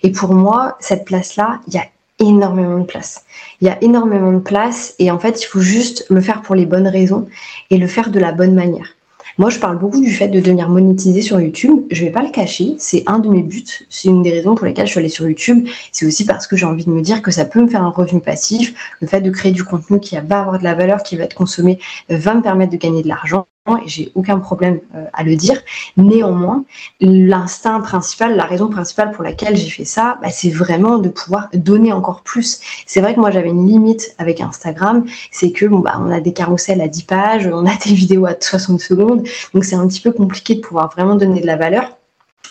Et 0.04 0.12
pour 0.12 0.34
moi, 0.34 0.78
cette 0.80 1.06
place-là, 1.06 1.60
il 1.68 1.74
y 1.74 1.78
a 1.78 1.86
énormément 2.20 2.80
de 2.80 2.86
place. 2.86 3.26
Il 3.62 3.68
y 3.68 3.70
a 3.70 3.82
énormément 3.84 4.32
de 4.32 4.40
place 4.40 4.96
et 5.00 5.12
en 5.12 5.20
fait, 5.20 5.42
il 5.42 5.46
faut 5.46 5.60
juste 5.60 6.06
le 6.10 6.22
faire 6.22 6.42
pour 6.42 6.56
les 6.56 6.66
bonnes 6.66 6.88
raisons 6.88 7.28
et 7.70 7.78
le 7.78 7.88
faire 7.88 8.10
de 8.10 8.20
la 8.20 8.32
bonne 8.32 8.54
manière. 8.54 8.95
Moi, 9.38 9.50
je 9.50 9.60
parle 9.60 9.78
beaucoup 9.78 10.00
du 10.00 10.12
fait 10.12 10.30
de 10.30 10.40
devenir 10.40 10.70
monétisé 10.70 11.22
sur 11.22 11.42
YouTube. 11.42 11.84
Je 11.92 12.06
vais 12.06 12.12
pas 12.12 12.24
le 12.24 12.30
cacher, 12.30 12.76
c'est 12.78 13.04
un 13.06 13.20
de 13.20 13.28
mes 13.28 13.44
buts. 13.44 13.66
C'est 13.90 14.08
une 14.08 14.24
des 14.24 14.32
raisons 14.32 14.56
pour 14.56 14.66
lesquelles 14.66 14.86
je 14.86 14.92
suis 14.92 15.00
allée 15.00 15.10
sur 15.10 15.28
YouTube. 15.28 15.68
C'est 15.92 16.06
aussi 16.06 16.26
parce 16.26 16.48
que 16.48 16.56
j'ai 16.56 16.66
envie 16.66 16.86
de 16.86 16.90
me 16.90 17.02
dire 17.02 17.22
que 17.22 17.32
ça 17.32 17.44
peut 17.44 17.62
me 17.62 17.68
faire 17.68 17.84
un 17.84 17.90
revenu 17.90 18.22
passif. 18.22 18.74
Le 19.02 19.08
fait 19.08 19.20
de 19.20 19.30
créer 19.30 19.52
du 19.52 19.66
contenu 19.66 20.00
qui 20.00 20.16
va 20.16 20.40
avoir 20.40 20.58
de 20.58 20.64
la 20.64 20.74
valeur, 20.74 21.04
qui 21.04 21.18
va 21.18 21.26
être 21.26 21.34
consommé, 21.34 21.80
euh, 22.12 22.18
va 22.18 22.34
me 22.34 22.42
permettre 22.42 22.72
de 22.72 22.78
gagner 22.78 23.04
de 23.04 23.10
l'argent 23.10 23.46
et 23.68 23.88
j'ai 23.88 24.12
aucun 24.14 24.40
problème 24.40 24.80
euh, 24.96 25.06
à 25.14 25.24
le 25.24 25.36
dire. 25.36 25.60
Néanmoins, 25.98 26.66
l'instinct 27.02 27.82
principal, 27.82 28.36
la 28.36 28.46
raison 28.46 28.70
principale 28.70 29.12
pour 29.12 29.24
laquelle 29.24 29.58
j'ai 29.58 29.70
fait 29.70 29.86
ça, 29.86 30.20
bah, 30.22 30.30
c'est 30.30 30.52
vraiment 30.52 31.00
de 31.00 31.10
pouvoir 31.10 31.50
donner 31.54 31.92
encore 31.92 32.22
plus. 32.22 32.62
C'est 32.86 33.02
vrai 33.02 33.16
que 33.16 33.20
moi 33.20 33.32
j'avais 33.32 33.50
une 33.50 33.68
limite 33.68 34.16
avec 34.20 34.40
Instagram, 34.40 35.06
c'est 35.32 35.52
que 35.52 35.66
bon 35.66 35.80
bah 35.80 36.00
on 36.00 36.12
a 36.12 36.20
des 36.20 36.34
carousels 36.34 36.82
à 36.82 36.88
10 36.88 37.04
pages, 37.04 37.50
on 37.52 37.66
a 37.66 37.76
des 37.84 37.94
vidéos 37.94 38.26
à 38.26 38.36
60 38.40 38.80
secondes, 38.80 39.28
donc 39.54 39.66
c'est 39.66 39.76
un 39.76 39.88
petit 39.88 40.02
peu 40.02 40.12
compliqué 40.12 40.56
de 40.56 40.62
pouvoir 40.62 40.92
vraiment 40.92 41.16
donner 41.16 41.42
de 41.42 41.48
la 41.48 41.56
valeur 41.56 41.98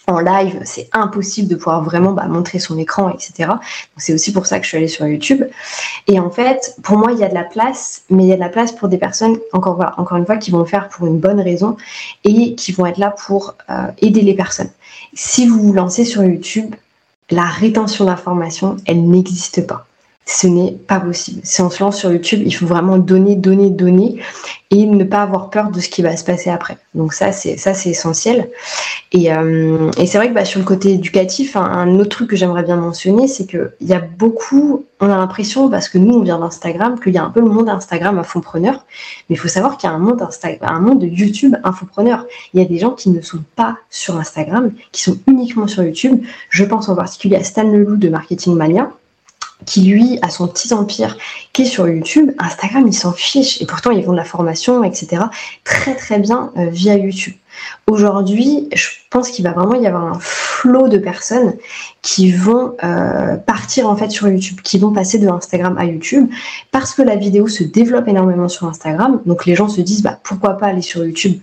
en 0.06 0.18
live, 0.18 0.60
c'est 0.64 0.88
impossible 0.92 1.48
de 1.48 1.56
pouvoir 1.56 1.82
vraiment 1.82 2.12
bah, 2.12 2.26
montrer 2.26 2.58
son 2.58 2.78
écran, 2.78 3.10
etc. 3.10 3.50
C'est 3.96 4.12
aussi 4.12 4.32
pour 4.32 4.46
ça 4.46 4.58
que 4.58 4.64
je 4.64 4.68
suis 4.68 4.76
allée 4.76 4.88
sur 4.88 5.06
YouTube. 5.06 5.44
Et 6.06 6.20
en 6.20 6.30
fait, 6.30 6.76
pour 6.82 6.98
moi, 6.98 7.12
il 7.12 7.18
y 7.18 7.24
a 7.24 7.28
de 7.28 7.34
la 7.34 7.44
place, 7.44 8.02
mais 8.10 8.24
il 8.24 8.28
y 8.28 8.32
a 8.32 8.36
de 8.36 8.40
la 8.40 8.50
place 8.50 8.72
pour 8.72 8.88
des 8.88 8.98
personnes, 8.98 9.38
encore, 9.52 9.76
voilà, 9.76 9.94
encore 9.98 10.18
une 10.18 10.26
fois, 10.26 10.36
qui 10.36 10.50
vont 10.50 10.58
le 10.58 10.64
faire 10.66 10.88
pour 10.88 11.06
une 11.06 11.18
bonne 11.18 11.40
raison 11.40 11.76
et 12.24 12.54
qui 12.54 12.72
vont 12.72 12.86
être 12.86 12.98
là 12.98 13.14
pour 13.26 13.54
euh, 13.70 13.86
aider 13.98 14.20
les 14.20 14.34
personnes. 14.34 14.70
Si 15.14 15.46
vous 15.46 15.60
vous 15.60 15.72
lancez 15.72 16.04
sur 16.04 16.22
YouTube, 16.22 16.74
la 17.30 17.44
rétention 17.44 18.04
d'informations, 18.04 18.76
elle 18.86 19.08
n'existe 19.08 19.66
pas. 19.66 19.86
Ce 20.26 20.46
n'est 20.46 20.72
pas 20.72 21.00
possible. 21.00 21.40
Si 21.44 21.60
on 21.60 21.70
se 21.70 21.82
lance 21.82 21.98
sur 21.98 22.10
YouTube, 22.10 22.42
il 22.44 22.52
faut 22.52 22.66
vraiment 22.66 22.96
donner, 22.96 23.36
donner, 23.36 23.70
donner 23.70 24.20
et 24.70 24.86
ne 24.86 25.04
pas 25.04 25.22
avoir 25.22 25.50
peur 25.50 25.70
de 25.70 25.78
ce 25.80 25.88
qui 25.88 26.02
va 26.02 26.16
se 26.16 26.24
passer 26.24 26.50
après. 26.50 26.78
Donc 26.94 27.12
ça, 27.12 27.30
c'est 27.30 27.56
ça, 27.58 27.74
c'est 27.74 27.90
essentiel. 27.90 28.50
Et, 29.12 29.32
euh, 29.32 29.90
et 29.98 30.06
c'est 30.06 30.18
vrai 30.18 30.30
que 30.30 30.34
bah, 30.34 30.44
sur 30.44 30.58
le 30.58 30.64
côté 30.64 30.94
éducatif, 30.94 31.56
un, 31.56 31.98
autre 31.98 32.08
truc 32.08 32.30
que 32.30 32.36
j'aimerais 32.36 32.62
bien 32.62 32.76
mentionner, 32.76 33.28
c'est 33.28 33.46
que 33.46 33.72
il 33.80 33.86
y 33.86 33.92
a 33.92 34.00
beaucoup, 34.00 34.86
on 35.00 35.10
a 35.10 35.16
l'impression 35.16 35.68
parce 35.68 35.88
que 35.88 35.98
nous 35.98 36.14
on 36.14 36.22
vient 36.22 36.38
d'Instagram, 36.38 36.98
qu'il 36.98 37.12
y 37.12 37.18
a 37.18 37.24
un 37.24 37.30
peu 37.30 37.40
le 37.40 37.48
monde 37.48 37.68
Instagram 37.68 38.18
infopreneur, 38.18 38.84
mais 39.28 39.36
il 39.36 39.38
faut 39.38 39.48
savoir 39.48 39.76
qu'il 39.76 39.88
y 39.88 39.92
a 39.92 39.94
un 39.94 40.00
monde 40.00 40.22
Instagram, 40.22 40.74
un 40.74 40.80
monde 40.80 41.00
de 41.00 41.06
YouTube 41.06 41.54
infopreneur. 41.62 42.26
Il 42.54 42.60
y 42.60 42.64
a 42.64 42.66
des 42.66 42.78
gens 42.78 42.92
qui 42.92 43.10
ne 43.10 43.20
sont 43.20 43.44
pas 43.54 43.76
sur 43.90 44.16
Instagram, 44.16 44.72
qui 44.90 45.02
sont 45.02 45.18
uniquement 45.28 45.68
sur 45.68 45.84
YouTube. 45.84 46.24
Je 46.48 46.64
pense 46.64 46.88
en 46.88 46.96
particulier 46.96 47.36
à 47.36 47.44
Stan 47.44 47.64
Leloup 47.64 47.96
de 47.96 48.08
Marketing 48.08 48.56
Mania 48.56 48.90
qui 49.64 49.82
lui 49.82 50.18
a 50.22 50.30
son 50.30 50.48
petit 50.48 50.72
empire 50.72 51.16
qui 51.52 51.62
est 51.62 51.66
sur 51.66 51.88
YouTube, 51.88 52.32
Instagram 52.38 52.86
il 52.86 52.94
s'en 52.94 53.12
fiche 53.12 53.60
et 53.60 53.66
pourtant 53.66 53.90
ils 53.90 54.04
font 54.04 54.12
de 54.12 54.16
la 54.16 54.24
formation, 54.24 54.84
etc. 54.84 55.24
très 55.64 55.94
très 55.94 56.18
bien 56.18 56.52
euh, 56.56 56.68
via 56.68 56.96
YouTube. 56.96 57.34
Aujourd'hui, 57.86 58.68
je 58.74 58.88
pense 59.10 59.30
qu'il 59.30 59.44
va 59.44 59.52
vraiment 59.52 59.74
y 59.74 59.86
avoir 59.86 60.04
un 60.04 60.18
flot 60.18 60.88
de 60.88 60.98
personnes 60.98 61.54
qui 62.02 62.32
vont 62.32 62.74
euh, 62.82 63.36
partir 63.36 63.88
en 63.88 63.96
fait 63.96 64.10
sur 64.10 64.28
YouTube, 64.28 64.60
qui 64.62 64.78
vont 64.78 64.92
passer 64.92 65.18
de 65.18 65.28
Instagram 65.28 65.76
à 65.78 65.84
YouTube 65.84 66.28
parce 66.72 66.94
que 66.94 67.02
la 67.02 67.16
vidéo 67.16 67.46
se 67.46 67.62
développe 67.62 68.08
énormément 68.08 68.48
sur 68.48 68.66
Instagram. 68.66 69.20
Donc 69.26 69.46
les 69.46 69.54
gens 69.54 69.68
se 69.68 69.80
disent 69.80 70.02
bah 70.02 70.18
pourquoi 70.22 70.56
pas 70.56 70.66
aller 70.66 70.82
sur 70.82 71.04
YouTube 71.04 71.38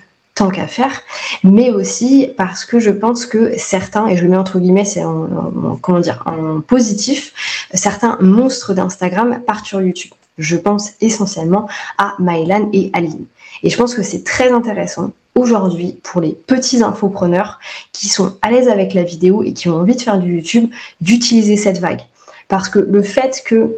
qu'à 0.49 0.67
faire, 0.67 1.01
mais 1.43 1.69
aussi 1.69 2.29
parce 2.37 2.65
que 2.65 2.79
je 2.79 2.89
pense 2.89 3.25
que 3.25 3.57
certains, 3.57 4.07
et 4.07 4.17
je 4.17 4.23
le 4.23 4.29
mets 4.29 4.37
entre 4.37 4.59
guillemets, 4.59 4.85
c'est 4.85 5.03
en, 5.03 5.77
comment 5.81 5.99
dire, 5.99 6.23
en 6.25 6.61
positif, 6.61 7.33
certains 7.73 8.17
monstres 8.21 8.73
d'Instagram 8.73 9.41
partent 9.45 9.65
sur 9.65 9.81
YouTube. 9.81 10.11
Je 10.37 10.57
pense 10.57 10.91
essentiellement 11.01 11.67
à 11.97 12.13
Mylan 12.19 12.69
et 12.73 12.89
Aline. 12.93 13.25
Et 13.63 13.69
je 13.69 13.77
pense 13.77 13.93
que 13.93 14.01
c'est 14.01 14.23
très 14.23 14.51
intéressant 14.51 15.11
aujourd'hui 15.35 15.99
pour 16.03 16.21
les 16.21 16.33
petits 16.33 16.83
infopreneurs 16.83 17.59
qui 17.91 18.07
sont 18.07 18.37
à 18.41 18.51
l'aise 18.51 18.67
avec 18.67 18.93
la 18.93 19.03
vidéo 19.03 19.43
et 19.43 19.53
qui 19.53 19.69
ont 19.69 19.75
envie 19.75 19.95
de 19.95 20.01
faire 20.01 20.19
du 20.19 20.35
YouTube, 20.35 20.69
d'utiliser 20.99 21.57
cette 21.57 21.79
vague. 21.79 22.01
Parce 22.47 22.69
que 22.69 22.79
le 22.79 23.01
fait 23.01 23.43
que 23.45 23.75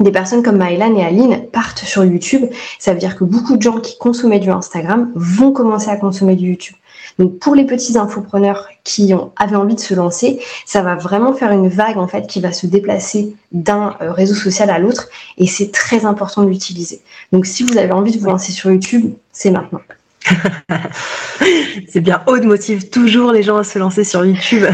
des 0.00 0.12
personnes 0.12 0.42
comme 0.42 0.62
Mylan 0.62 0.94
et 0.96 1.04
Aline 1.04 1.46
partent 1.50 1.78
sur 1.78 2.04
YouTube, 2.04 2.46
ça 2.78 2.92
veut 2.92 2.98
dire 2.98 3.16
que 3.16 3.24
beaucoup 3.24 3.56
de 3.56 3.62
gens 3.62 3.80
qui 3.80 3.96
consommaient 3.98 4.38
du 4.38 4.50
Instagram 4.50 5.10
vont 5.14 5.52
commencer 5.52 5.88
à 5.88 5.96
consommer 5.96 6.36
du 6.36 6.50
YouTube. 6.50 6.76
Donc 7.18 7.38
pour 7.38 7.54
les 7.54 7.64
petits 7.64 7.96
infopreneurs 7.96 8.68
qui 8.84 9.14
ont, 9.14 9.32
avaient 9.36 9.56
envie 9.56 9.74
de 9.74 9.80
se 9.80 9.94
lancer, 9.94 10.40
ça 10.66 10.82
va 10.82 10.96
vraiment 10.96 11.32
faire 11.32 11.50
une 11.50 11.68
vague 11.68 11.96
en 11.96 12.08
fait 12.08 12.26
qui 12.26 12.40
va 12.40 12.52
se 12.52 12.66
déplacer 12.66 13.34
d'un 13.52 13.96
euh, 14.02 14.12
réseau 14.12 14.34
social 14.34 14.68
à 14.68 14.78
l'autre 14.78 15.08
et 15.38 15.46
c'est 15.46 15.72
très 15.72 16.04
important 16.04 16.42
de 16.42 16.50
l'utiliser. 16.50 17.00
Donc 17.32 17.46
si 17.46 17.62
vous 17.62 17.78
avez 17.78 17.92
envie 17.92 18.12
de 18.12 18.18
vous 18.18 18.26
lancer 18.26 18.52
sur 18.52 18.70
YouTube, 18.70 19.14
c'est 19.32 19.50
maintenant. 19.50 19.80
c'est 21.88 22.00
bien, 22.00 22.22
Aude 22.26 22.44
motive 22.44 22.90
toujours 22.90 23.32
les 23.32 23.42
gens 23.42 23.56
à 23.56 23.64
se 23.64 23.78
lancer 23.78 24.04
sur 24.04 24.24
YouTube. 24.24 24.64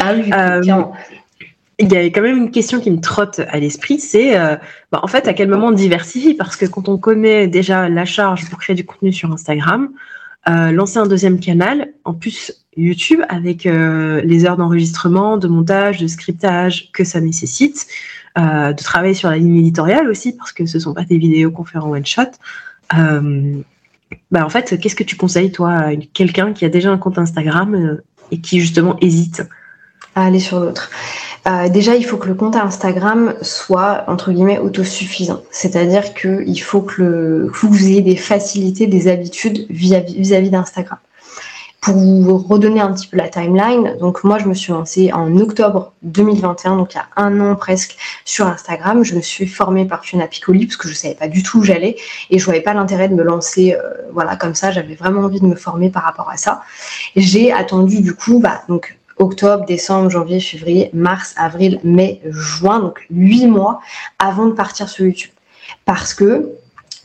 Ah 0.00 0.14
oui, 0.14 0.32
euh, 0.32 0.82
il 1.78 1.92
y 1.92 1.96
a 1.96 2.04
quand 2.04 2.22
même 2.22 2.36
une 2.36 2.50
question 2.50 2.80
qui 2.80 2.90
me 2.90 3.00
trotte 3.00 3.40
à 3.40 3.58
l'esprit, 3.58 3.98
c'est 3.98 4.38
euh, 4.38 4.56
bah, 4.90 5.00
en 5.02 5.06
fait 5.06 5.26
à 5.26 5.34
quel 5.34 5.48
moment 5.48 5.68
on 5.68 5.72
diversifie? 5.72 6.34
Parce 6.34 6.56
que 6.56 6.66
quand 6.66 6.88
on 6.88 6.98
connaît 6.98 7.48
déjà 7.48 7.88
la 7.88 8.04
charge 8.04 8.48
pour 8.48 8.58
créer 8.58 8.76
du 8.76 8.84
contenu 8.84 9.12
sur 9.12 9.32
Instagram, 9.32 9.90
euh, 10.48 10.72
lancer 10.72 10.98
un 10.98 11.06
deuxième 11.06 11.40
canal, 11.40 11.92
en 12.04 12.14
plus 12.14 12.52
YouTube 12.76 13.20
avec 13.28 13.66
euh, 13.66 14.20
les 14.24 14.44
heures 14.44 14.56
d'enregistrement, 14.56 15.36
de 15.38 15.48
montage, 15.48 15.98
de 15.98 16.06
scriptage 16.06 16.90
que 16.92 17.04
ça 17.04 17.20
nécessite, 17.20 17.86
de 18.36 18.82
travailler 18.82 19.12
sur 19.12 19.28
la 19.28 19.36
ligne 19.36 19.58
éditoriale 19.58 20.08
aussi 20.08 20.32
parce 20.34 20.52
que 20.52 20.64
ce 20.64 20.78
sont 20.78 20.94
pas 20.94 21.04
des 21.04 21.18
vidéos 21.18 21.50
qu'on 21.50 21.64
fait 21.64 21.76
en 21.76 21.90
one 21.90 22.06
shot. 22.06 22.30
bah 22.90 24.46
en 24.46 24.48
fait, 24.48 24.80
qu'est-ce 24.80 24.96
que 24.96 25.04
tu 25.04 25.16
conseilles 25.16 25.52
toi 25.52 25.70
à 25.70 25.96
quelqu'un 25.96 26.54
qui 26.54 26.64
a 26.64 26.70
déjà 26.70 26.90
un 26.90 26.96
compte 26.96 27.18
Instagram 27.18 27.98
et 28.30 28.40
qui 28.40 28.60
justement 28.60 28.96
hésite? 29.02 29.42
À 30.14 30.24
aller 30.24 30.40
sur 30.40 30.60
l'autre 30.60 30.90
euh, 31.46 31.68
déjà, 31.68 31.96
il 31.96 32.04
faut 32.04 32.18
que 32.18 32.28
le 32.28 32.34
compte 32.34 32.54
Instagram 32.54 33.34
soit 33.42 34.04
entre 34.06 34.30
guillemets 34.30 34.58
autosuffisant. 34.58 35.42
C'est-à-dire 35.50 36.14
qu'il 36.14 36.60
faut 36.60 36.82
que, 36.82 37.02
le, 37.02 37.50
vous 37.52 37.84
ayez 37.84 38.00
des 38.00 38.16
facilités, 38.16 38.86
des 38.86 39.08
habitudes 39.08 39.66
vis-à-vis 39.68 40.50
d'Instagram. 40.50 40.98
Pour 41.80 41.96
vous 41.96 42.38
redonner 42.38 42.80
un 42.80 42.92
petit 42.92 43.08
peu 43.08 43.16
la 43.16 43.28
timeline, 43.28 43.96
donc 43.98 44.22
moi 44.22 44.38
je 44.38 44.46
me 44.46 44.54
suis 44.54 44.72
lancée 44.72 45.12
en 45.12 45.36
octobre 45.38 45.92
2021, 46.02 46.76
donc 46.76 46.94
il 46.94 46.98
y 46.98 47.00
a 47.00 47.08
un 47.16 47.40
an 47.40 47.56
presque, 47.56 47.96
sur 48.24 48.46
Instagram. 48.46 49.02
Je 49.02 49.16
me 49.16 49.20
suis 49.20 49.48
formée 49.48 49.84
par 49.84 50.04
Fiona 50.04 50.28
Piccoli 50.28 50.66
parce 50.66 50.76
que 50.76 50.86
je 50.86 50.94
savais 50.94 51.16
pas 51.16 51.26
du 51.26 51.42
tout 51.42 51.58
où 51.58 51.62
j'allais 51.64 51.96
et 52.30 52.38
je 52.38 52.44
voyais 52.44 52.60
pas 52.60 52.72
l'intérêt 52.72 53.08
de 53.08 53.16
me 53.16 53.24
lancer, 53.24 53.74
euh, 53.74 53.94
voilà 54.12 54.36
comme 54.36 54.54
ça. 54.54 54.70
J'avais 54.70 54.94
vraiment 54.94 55.22
envie 55.22 55.40
de 55.40 55.46
me 55.46 55.56
former 55.56 55.90
par 55.90 56.04
rapport 56.04 56.30
à 56.30 56.36
ça. 56.36 56.62
J'ai 57.16 57.50
attendu 57.50 58.00
du 58.00 58.14
coup, 58.14 58.38
bah 58.38 58.62
donc 58.68 58.96
octobre, 59.22 59.64
décembre, 59.64 60.10
janvier, 60.10 60.40
février, 60.40 60.90
mars, 60.92 61.34
avril, 61.36 61.80
mai, 61.84 62.20
juin, 62.26 62.80
donc 62.80 63.06
huit 63.10 63.46
mois 63.46 63.80
avant 64.18 64.46
de 64.46 64.52
partir 64.52 64.88
sur 64.88 65.06
YouTube. 65.06 65.30
Parce 65.84 66.14
que 66.14 66.50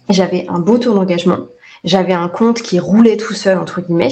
j'avais 0.10 0.46
un 0.48 0.60
beau 0.60 0.78
taux 0.78 0.94
d'engagement, 0.94 1.48
j'avais 1.84 2.14
un 2.14 2.28
compte 2.28 2.62
qui 2.62 2.80
roulait 2.80 3.18
tout 3.18 3.34
seul, 3.34 3.58
entre 3.58 3.82
guillemets, 3.82 4.12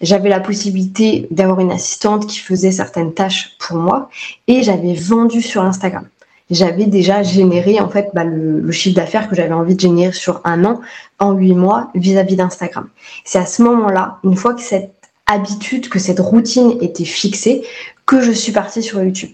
j'avais 0.00 0.28
la 0.28 0.40
possibilité 0.40 1.28
d'avoir 1.30 1.60
une 1.60 1.72
assistante 1.72 2.26
qui 2.26 2.38
faisait 2.38 2.72
certaines 2.72 3.12
tâches 3.12 3.56
pour 3.58 3.76
moi, 3.76 4.08
et 4.48 4.62
j'avais 4.62 4.94
vendu 4.94 5.42
sur 5.42 5.62
Instagram. 5.62 6.06
J'avais 6.50 6.86
déjà 6.86 7.22
généré 7.22 7.80
en 7.80 7.88
fait 7.88 8.10
bah, 8.12 8.24
le, 8.24 8.70
chiffre 8.72 8.96
d'affaires 8.96 9.28
que 9.28 9.34
j'avais 9.34 9.54
envie 9.54 9.74
de 9.74 9.80
générer 9.80 10.12
sur 10.12 10.40
un 10.44 10.64
an 10.64 10.80
en 11.18 11.32
huit 11.32 11.54
mois 11.54 11.90
vis-à-vis 11.94 12.36
d'Instagram. 12.36 12.88
C'est 13.24 13.38
à 13.38 13.46
ce 13.46 13.62
moment-là, 13.62 14.18
une 14.22 14.36
fois 14.36 14.52
que 14.52 14.60
cette 14.60 15.01
habitude, 15.32 15.88
que 15.88 15.98
cette 15.98 16.20
routine 16.20 16.78
était 16.80 17.04
fixée, 17.04 17.62
que 18.06 18.20
je 18.20 18.32
suis 18.32 18.52
partie 18.52 18.82
sur 18.82 19.02
YouTube. 19.02 19.30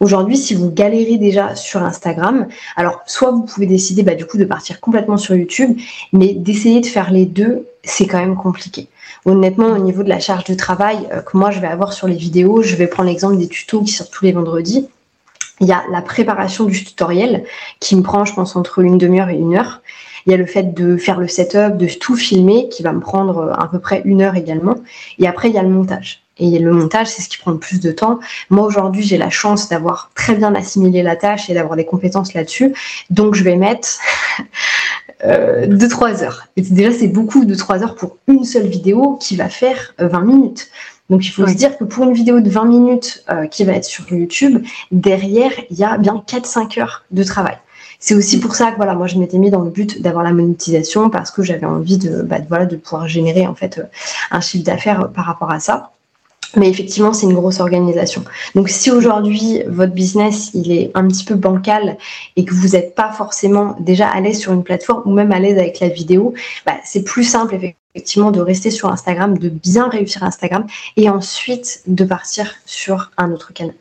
Aujourd'hui, 0.00 0.36
si 0.36 0.54
vous 0.54 0.70
galérez 0.70 1.18
déjà 1.18 1.54
sur 1.54 1.82
Instagram, 1.82 2.48
alors 2.76 3.00
soit 3.06 3.30
vous 3.30 3.42
pouvez 3.42 3.66
décider 3.66 4.02
bah, 4.02 4.14
du 4.14 4.26
coup 4.26 4.38
de 4.38 4.44
partir 4.44 4.80
complètement 4.80 5.16
sur 5.16 5.36
YouTube, 5.36 5.78
mais 6.12 6.34
d'essayer 6.34 6.80
de 6.80 6.86
faire 6.86 7.10
les 7.10 7.26
deux, 7.26 7.66
c'est 7.84 8.06
quand 8.06 8.18
même 8.18 8.36
compliqué. 8.36 8.88
Honnêtement, 9.24 9.68
au 9.68 9.78
niveau 9.78 10.02
de 10.02 10.08
la 10.08 10.20
charge 10.20 10.44
de 10.44 10.54
travail 10.54 10.98
euh, 11.12 11.20
que 11.20 11.36
moi 11.36 11.50
je 11.50 11.60
vais 11.60 11.68
avoir 11.68 11.92
sur 11.92 12.08
les 12.08 12.16
vidéos, 12.16 12.62
je 12.62 12.74
vais 12.76 12.86
prendre 12.86 13.08
l'exemple 13.08 13.38
des 13.38 13.48
tutos 13.48 13.82
qui 13.82 13.92
sortent 13.92 14.12
tous 14.12 14.24
les 14.24 14.32
vendredis. 14.32 14.88
Il 15.60 15.68
y 15.68 15.72
a 15.72 15.84
la 15.90 16.02
préparation 16.02 16.64
du 16.64 16.84
tutoriel 16.84 17.44
qui 17.78 17.94
me 17.94 18.02
prend, 18.02 18.24
je 18.24 18.34
pense, 18.34 18.56
entre 18.56 18.80
une 18.80 18.98
demi-heure 18.98 19.30
et 19.30 19.36
une 19.36 19.54
heure. 19.54 19.80
Il 20.26 20.32
y 20.32 20.34
a 20.34 20.38
le 20.38 20.46
fait 20.46 20.74
de 20.74 20.96
faire 20.96 21.20
le 21.20 21.28
setup, 21.28 21.76
de 21.76 21.86
tout 21.86 22.16
filmer, 22.16 22.68
qui 22.68 22.82
va 22.82 22.92
me 22.92 23.00
prendre 23.00 23.38
euh, 23.38 23.52
à 23.52 23.68
peu 23.68 23.78
près 23.78 24.02
une 24.04 24.22
heure 24.22 24.36
également. 24.36 24.76
Et 25.18 25.26
après, 25.26 25.48
il 25.48 25.54
y 25.54 25.58
a 25.58 25.62
le 25.62 25.68
montage. 25.68 26.24
Et 26.38 26.58
le 26.58 26.72
montage, 26.72 27.08
c'est 27.08 27.22
ce 27.22 27.28
qui 27.28 27.38
prend 27.38 27.52
le 27.52 27.58
plus 27.58 27.80
de 27.80 27.92
temps. 27.92 28.18
Moi, 28.50 28.66
aujourd'hui, 28.66 29.02
j'ai 29.02 29.18
la 29.18 29.30
chance 29.30 29.68
d'avoir 29.68 30.10
très 30.14 30.34
bien 30.34 30.54
assimilé 30.54 31.02
la 31.02 31.14
tâche 31.14 31.48
et 31.48 31.54
d'avoir 31.54 31.76
des 31.76 31.84
compétences 31.84 32.34
là-dessus. 32.34 32.74
Donc, 33.10 33.34
je 33.34 33.44
vais 33.44 33.56
mettre 33.56 33.88
euh, 35.24 35.66
2-3 35.66 36.24
heures. 36.24 36.46
Et 36.56 36.62
déjà, 36.62 36.90
c'est 36.90 37.08
beaucoup 37.08 37.44
de 37.44 37.54
3 37.54 37.84
heures 37.84 37.94
pour 37.94 38.16
une 38.26 38.44
seule 38.44 38.66
vidéo 38.66 39.16
qui 39.20 39.36
va 39.36 39.48
faire 39.48 39.94
20 39.98 40.06
euh, 40.06 40.24
minutes. 40.24 40.70
Donc, 41.08 41.24
il 41.24 41.30
faut 41.30 41.46
se 41.46 41.54
dire 41.54 41.76
que 41.78 41.84
pour 41.84 42.04
une 42.04 42.14
vidéo 42.14 42.40
de 42.40 42.50
20 42.50 42.64
minutes 42.64 43.24
euh, 43.30 43.46
qui 43.46 43.64
va 43.64 43.74
être 43.74 43.84
sur 43.84 44.10
YouTube, 44.10 44.64
derrière, 44.90 45.52
il 45.70 45.78
y 45.78 45.84
a 45.84 45.98
bien 45.98 46.24
4-5 46.26 46.80
heures 46.80 47.04
de 47.10 47.22
travail. 47.22 47.58
C'est 48.06 48.14
aussi 48.14 48.38
pour 48.38 48.54
ça 48.54 48.70
que 48.70 48.76
voilà, 48.76 48.94
moi 48.94 49.06
je 49.06 49.16
m'étais 49.16 49.38
mis 49.38 49.48
dans 49.48 49.62
le 49.62 49.70
but 49.70 50.02
d'avoir 50.02 50.22
la 50.24 50.34
monétisation 50.34 51.08
parce 51.08 51.30
que 51.30 51.42
j'avais 51.42 51.64
envie 51.64 51.96
de, 51.96 52.20
bah, 52.20 52.36
pouvoir 52.82 53.08
générer 53.08 53.46
en 53.46 53.54
fait 53.54 53.80
un 54.30 54.42
chiffre 54.42 54.62
d'affaires 54.62 55.08
par 55.08 55.24
rapport 55.24 55.50
à 55.50 55.58
ça. 55.58 55.92
Mais 56.54 56.68
effectivement, 56.68 57.14
c'est 57.14 57.24
une 57.24 57.32
grosse 57.32 57.60
organisation. 57.60 58.22
Donc, 58.54 58.68
si 58.68 58.90
aujourd'hui 58.90 59.62
votre 59.68 59.94
business 59.94 60.50
il 60.52 60.70
est 60.70 60.90
un 60.92 61.08
petit 61.08 61.24
peu 61.24 61.34
bancal 61.34 61.96
et 62.36 62.44
que 62.44 62.52
vous 62.52 62.68
n'êtes 62.76 62.94
pas 62.94 63.10
forcément 63.10 63.74
déjà 63.80 64.06
à 64.08 64.20
l'aise 64.20 64.38
sur 64.38 64.52
une 64.52 64.64
plateforme 64.64 65.00
ou 65.06 65.14
même 65.14 65.32
à 65.32 65.38
l'aise 65.38 65.56
avec 65.56 65.80
la 65.80 65.88
vidéo, 65.88 66.34
bah, 66.66 66.76
c'est 66.84 67.04
plus 67.04 67.24
simple 67.24 67.56
effectivement 67.94 68.32
de 68.32 68.40
rester 68.42 68.70
sur 68.70 68.90
Instagram, 68.90 69.38
de 69.38 69.48
bien 69.48 69.88
réussir 69.88 70.24
Instagram 70.24 70.66
et 70.98 71.08
ensuite 71.08 71.80
de 71.86 72.04
partir 72.04 72.54
sur 72.66 73.12
un 73.16 73.32
autre 73.32 73.54
canal. 73.54 73.74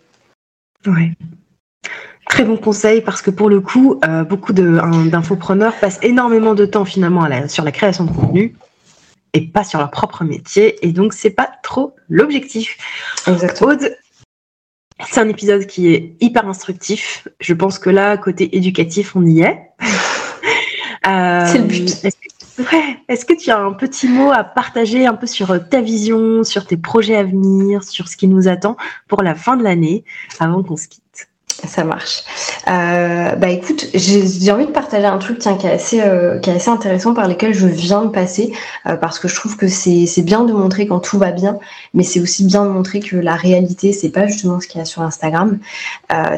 Très 2.27 2.45
bon 2.45 2.57
conseil 2.57 3.01
parce 3.01 3.21
que 3.21 3.29
pour 3.29 3.49
le 3.49 3.59
coup, 3.59 3.99
euh, 4.05 4.23
beaucoup 4.23 4.53
d'infopreneurs 4.53 5.75
passent 5.79 5.99
énormément 6.01 6.53
de 6.55 6.65
temps 6.65 6.85
finalement 6.85 7.27
sur 7.47 7.63
la 7.63 7.71
création 7.71 8.05
de 8.05 8.11
contenu 8.11 8.55
et 9.33 9.41
pas 9.41 9.63
sur 9.63 9.79
leur 9.79 9.91
propre 9.91 10.23
métier. 10.23 10.85
Et 10.85 10.91
donc, 10.91 11.13
c'est 11.13 11.31
pas 11.31 11.49
trop 11.63 11.95
l'objectif. 12.07 12.77
Exactement. 13.27 13.73
c'est 15.09 15.19
un 15.19 15.27
épisode 15.27 15.65
qui 15.65 15.93
est 15.93 16.15
hyper 16.21 16.47
instructif. 16.47 17.27
Je 17.39 17.53
pense 17.53 17.79
que 17.79 17.89
là, 17.89 18.17
côté 18.17 18.55
éducatif, 18.55 19.15
on 19.15 19.25
y 19.25 19.41
est. 19.41 19.59
Euh, 21.05 21.45
c'est 21.45 21.57
le 21.57 21.65
but. 21.65 22.05
Est-ce 23.09 23.25
que, 23.25 23.33
tu 23.33 23.51
as 23.51 23.59
un 23.59 23.73
petit 23.73 24.07
mot 24.07 24.31
à 24.31 24.45
partager 24.45 25.05
un 25.05 25.15
peu 25.15 25.27
sur 25.27 25.67
ta 25.67 25.81
vision, 25.81 26.45
sur 26.45 26.65
tes 26.65 26.77
projets 26.77 27.17
à 27.17 27.23
venir, 27.23 27.83
sur 27.83 28.07
ce 28.07 28.15
qui 28.15 28.29
nous 28.29 28.47
attend 28.47 28.77
pour 29.09 29.21
la 29.21 29.35
fin 29.35 29.57
de 29.57 29.63
l'année 29.63 30.05
avant 30.39 30.63
qu'on 30.63 30.77
se 30.77 30.87
quitte 30.87 31.02
ça 31.67 31.83
marche. 31.83 32.23
bah 32.65 33.49
écoute, 33.49 33.87
j'ai 33.93 34.51
envie 34.51 34.65
de 34.65 34.71
partager 34.71 35.05
un 35.05 35.17
truc 35.17 35.39
tiens, 35.39 35.55
qui, 35.55 35.67
est 35.67 35.71
assez, 35.71 36.01
qui 36.41 36.49
est 36.49 36.53
assez 36.53 36.69
intéressant 36.69 37.13
par 37.13 37.27
lequel 37.27 37.53
je 37.53 37.67
viens 37.67 38.03
de 38.03 38.09
passer, 38.09 38.53
parce 39.01 39.19
que 39.19 39.27
je 39.27 39.35
trouve 39.35 39.57
que 39.57 39.67
c'est 39.67 40.21
bien 40.21 40.43
de 40.43 40.53
montrer 40.53 40.87
quand 40.87 40.99
tout 40.99 41.17
va 41.17 41.31
bien, 41.31 41.57
mais 41.93 42.03
c'est 42.03 42.19
aussi 42.19 42.45
bien 42.45 42.65
de 42.65 42.69
montrer 42.69 42.99
que 42.99 43.15
la 43.15 43.35
réalité, 43.35 43.93
c'est 43.93 44.09
pas 44.09 44.27
justement 44.27 44.59
ce 44.59 44.67
qu'il 44.67 44.79
y 44.79 44.81
a 44.81 44.85
sur 44.85 45.01
Instagram. 45.01 45.59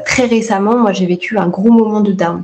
très 0.05 0.25
récemment, 0.25 0.77
moi 0.77 0.93
j'ai 0.93 1.05
vécu 1.05 1.37
un 1.37 1.47
gros 1.47 1.71
moment 1.71 2.01
de 2.01 2.11
down. 2.11 2.43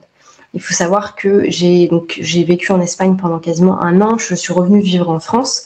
Il 0.53 0.61
faut 0.61 0.73
savoir 0.73 1.15
que 1.15 1.49
j'ai 1.49 1.87
donc 1.87 2.17
j'ai 2.19 2.43
vécu 2.43 2.71
en 2.73 2.81
Espagne 2.81 3.15
pendant 3.15 3.39
quasiment 3.39 3.81
un 3.81 4.01
an. 4.01 4.17
Je 4.17 4.35
suis 4.35 4.51
revenue 4.51 4.81
vivre 4.81 5.09
en 5.09 5.19
France 5.19 5.63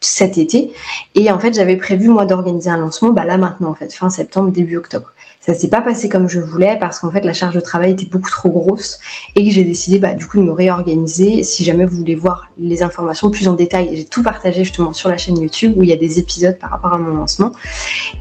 cet 0.00 0.38
été 0.38 0.72
et 1.16 1.30
en 1.32 1.40
fait 1.40 1.54
j'avais 1.54 1.76
prévu 1.76 2.08
moi 2.08 2.24
d'organiser 2.24 2.70
un 2.70 2.76
lancement 2.76 3.10
bah 3.10 3.24
là 3.24 3.36
maintenant 3.36 3.70
en 3.70 3.74
fait 3.74 3.92
fin 3.92 4.10
septembre 4.10 4.52
début 4.52 4.76
octobre. 4.76 5.12
Ça 5.48 5.54
s'est 5.54 5.68
pas 5.68 5.80
passé 5.80 6.10
comme 6.10 6.28
je 6.28 6.40
voulais 6.40 6.76
parce 6.78 6.98
qu'en 6.98 7.10
fait 7.10 7.24
la 7.24 7.32
charge 7.32 7.54
de 7.54 7.60
travail 7.60 7.92
était 7.92 8.04
beaucoup 8.04 8.28
trop 8.28 8.50
grosse 8.50 8.98
et 9.34 9.42
que 9.46 9.50
j'ai 9.50 9.64
décidé 9.64 9.98
bah, 9.98 10.12
du 10.12 10.26
coup 10.26 10.36
de 10.36 10.42
me 10.42 10.52
réorganiser. 10.52 11.42
Si 11.42 11.64
jamais 11.64 11.86
vous 11.86 11.96
voulez 11.96 12.16
voir 12.16 12.50
les 12.58 12.82
informations 12.82 13.30
plus 13.30 13.48
en 13.48 13.54
détail, 13.54 13.88
j'ai 13.94 14.04
tout 14.04 14.22
partagé 14.22 14.62
justement 14.62 14.92
sur 14.92 15.08
la 15.08 15.16
chaîne 15.16 15.40
YouTube 15.40 15.72
où 15.78 15.82
il 15.82 15.88
y 15.88 15.92
a 15.94 15.96
des 15.96 16.18
épisodes 16.18 16.58
par 16.58 16.68
rapport 16.68 16.92
à 16.92 16.98
mon 16.98 17.16
lancement. 17.16 17.52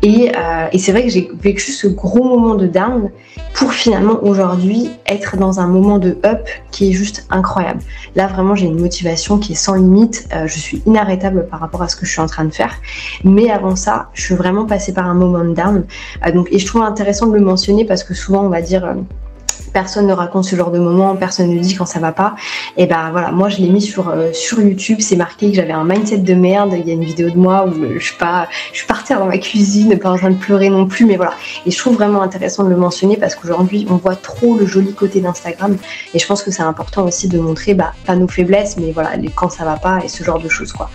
Et, 0.03 0.31
euh, 0.37 0.67
c'est 0.77 0.93
vrai 0.93 1.03
que 1.03 1.09
j'ai 1.09 1.29
vécu 1.41 1.73
ce 1.73 1.87
gros 1.87 2.23
moment 2.23 2.55
de 2.55 2.65
down 2.65 3.11
pour 3.53 3.73
finalement 3.73 4.23
aujourd'hui 4.23 4.89
être 5.05 5.35
dans 5.35 5.59
un 5.59 5.67
moment 5.67 5.97
de 5.97 6.17
up 6.25 6.47
qui 6.71 6.89
est 6.89 6.93
juste 6.93 7.27
incroyable. 7.29 7.81
Là 8.15 8.27
vraiment 8.27 8.55
j'ai 8.55 8.67
une 8.67 8.79
motivation 8.79 9.37
qui 9.37 9.51
est 9.51 9.55
sans 9.55 9.73
limite. 9.73 10.29
Euh, 10.33 10.47
je 10.47 10.59
suis 10.59 10.81
inarrêtable 10.85 11.47
par 11.49 11.59
rapport 11.59 11.81
à 11.81 11.89
ce 11.89 11.97
que 11.97 12.05
je 12.05 12.11
suis 12.11 12.21
en 12.21 12.27
train 12.27 12.45
de 12.45 12.53
faire. 12.53 12.75
Mais 13.25 13.49
avant 13.49 13.75
ça, 13.75 14.11
je 14.13 14.21
suis 14.21 14.35
vraiment 14.35 14.65
passée 14.65 14.93
par 14.93 15.07
un 15.07 15.13
moment 15.13 15.43
de 15.43 15.53
down. 15.53 15.83
Euh, 16.25 16.31
donc 16.31 16.47
et 16.51 16.59
je 16.59 16.65
trouve 16.65 16.83
intéressant 16.83 17.16
de 17.25 17.33
le 17.33 17.39
mentionner 17.39 17.85
parce 17.85 18.03
que 18.03 18.13
souvent 18.13 18.43
on 18.45 18.49
va 18.49 18.61
dire 18.61 18.85
euh, 18.85 18.93
personne 19.77 20.07
ne 20.07 20.13
raconte 20.13 20.43
ce 20.43 20.55
genre 20.55 20.71
de 20.71 20.79
moment, 20.79 21.15
personne 21.15 21.53
ne 21.53 21.59
dit 21.59 21.75
quand 21.75 21.85
ça 21.85 21.99
va 21.99 22.11
pas. 22.11 22.35
Et 22.77 22.87
ben 22.87 23.11
voilà, 23.11 23.29
moi 23.31 23.47
je 23.47 23.57
l'ai 23.57 23.69
mis 23.69 23.83
sur 23.83 24.09
euh, 24.09 24.33
sur 24.33 24.59
YouTube, 24.59 24.97
c'est 25.01 25.15
marqué 25.15 25.51
que 25.51 25.55
j'avais 25.55 25.71
un 25.71 25.83
mindset 25.83 26.17
de 26.17 26.33
merde. 26.33 26.73
Il 26.75 26.87
y 26.87 26.89
a 26.89 26.95
une 26.95 27.03
vidéo 27.03 27.29
de 27.29 27.37
moi 27.37 27.67
où 27.67 27.75
je 27.99 28.03
suis 28.03 28.15
pas, 28.15 28.47
je 28.71 28.79
suis 28.79 28.87
partie 28.87 29.13
dans 29.13 29.27
ma 29.27 29.37
cuisine, 29.37 29.95
pas 29.99 30.09
en 30.09 30.17
train 30.17 30.31
de 30.31 30.35
pleurer 30.35 30.69
non 30.69 30.87
plus, 30.87 31.05
mais 31.05 31.15
voilà. 31.15 31.33
Et 31.67 31.69
je 31.69 31.77
trouve 31.77 31.93
vraiment 31.93 32.23
intéressant 32.23 32.63
de 32.63 32.69
le 32.69 32.75
mentionner 32.75 33.17
parce 33.17 33.35
qu'aujourd'hui 33.35 33.85
on 33.87 33.97
voit 33.97 34.15
trop 34.15 34.57
le 34.57 34.65
joli 34.65 34.93
côté 34.95 35.21
d'Instagram 35.21 35.77
et 36.15 36.17
je 36.17 36.25
pense 36.25 36.41
que 36.41 36.49
c'est 36.49 36.63
important 36.63 37.05
aussi 37.05 37.27
de 37.27 37.37
montrer 37.37 37.75
bah 37.75 37.93
pas 38.07 38.15
nos 38.15 38.27
faiblesses, 38.27 38.77
mais 38.77 38.91
voilà 38.91 39.15
les 39.15 39.29
quand 39.29 39.51
ça 39.51 39.63
va 39.63 39.75
pas 39.75 39.99
et 40.03 40.07
ce 40.07 40.23
genre 40.23 40.39
de 40.39 40.49
choses 40.49 40.73
quoi. 40.73 40.89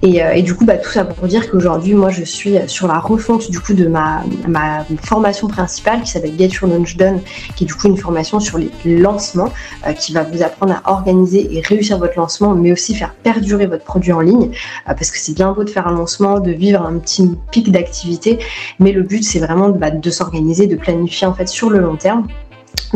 Et, 0.00 0.24
euh, 0.24 0.40
du 0.40 0.54
coup 0.54 0.64
bah 0.64 0.78
tout 0.78 0.90
ça 0.90 1.04
pour 1.04 1.26
dire 1.28 1.50
qu'aujourd'hui 1.50 1.92
moi 1.92 2.08
je 2.08 2.24
suis 2.24 2.54
sur 2.66 2.86
la 2.86 2.98
refonte 2.98 3.50
du 3.50 3.60
coup 3.60 3.74
de 3.74 3.86
ma 3.86 4.22
ma 4.48 4.86
formation 5.02 5.48
principale 5.48 6.00
qui 6.00 6.12
s'appelle 6.12 6.32
Get 6.38 6.48
Your 6.62 6.70
Launch 6.70 6.96
Done, 6.96 7.20
qui 7.56 7.64
est 7.64 7.66
du 7.66 7.74
coup 7.74 7.88
une 7.88 7.98
formation 7.98 8.05
sur 8.40 8.58
les 8.58 8.70
lancements 8.84 9.52
euh, 9.86 9.92
qui 9.92 10.12
va 10.12 10.22
vous 10.22 10.42
apprendre 10.42 10.80
à 10.84 10.90
organiser 10.90 11.54
et 11.54 11.60
réussir 11.60 11.98
votre 11.98 12.18
lancement, 12.18 12.54
mais 12.54 12.72
aussi 12.72 12.94
faire 12.94 13.14
perdurer 13.14 13.66
votre 13.66 13.84
produit 13.84 14.12
en 14.12 14.20
ligne, 14.20 14.50
euh, 14.88 14.94
parce 14.94 15.10
que 15.10 15.18
c'est 15.18 15.34
bien 15.34 15.52
beau 15.52 15.64
de 15.64 15.70
faire 15.70 15.86
un 15.86 15.94
lancement, 15.94 16.40
de 16.40 16.52
vivre 16.52 16.82
un 16.82 16.98
petit 16.98 17.30
pic 17.50 17.70
d'activité, 17.70 18.38
mais 18.78 18.92
le 18.92 19.02
but 19.02 19.22
c'est 19.22 19.40
vraiment 19.40 19.70
bah, 19.70 19.90
de 19.90 20.10
s'organiser, 20.10 20.66
de 20.66 20.76
planifier 20.76 21.26
en 21.26 21.34
fait 21.34 21.48
sur 21.48 21.70
le 21.70 21.80
long 21.80 21.96
terme. 21.96 22.26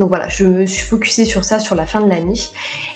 Donc 0.00 0.08
voilà, 0.08 0.28
je 0.28 0.44
me 0.44 0.64
suis 0.64 0.86
focusée 0.86 1.26
sur 1.26 1.44
ça 1.44 1.58
sur 1.58 1.74
la 1.74 1.84
fin 1.84 2.00
de 2.00 2.08
l'année. 2.08 2.40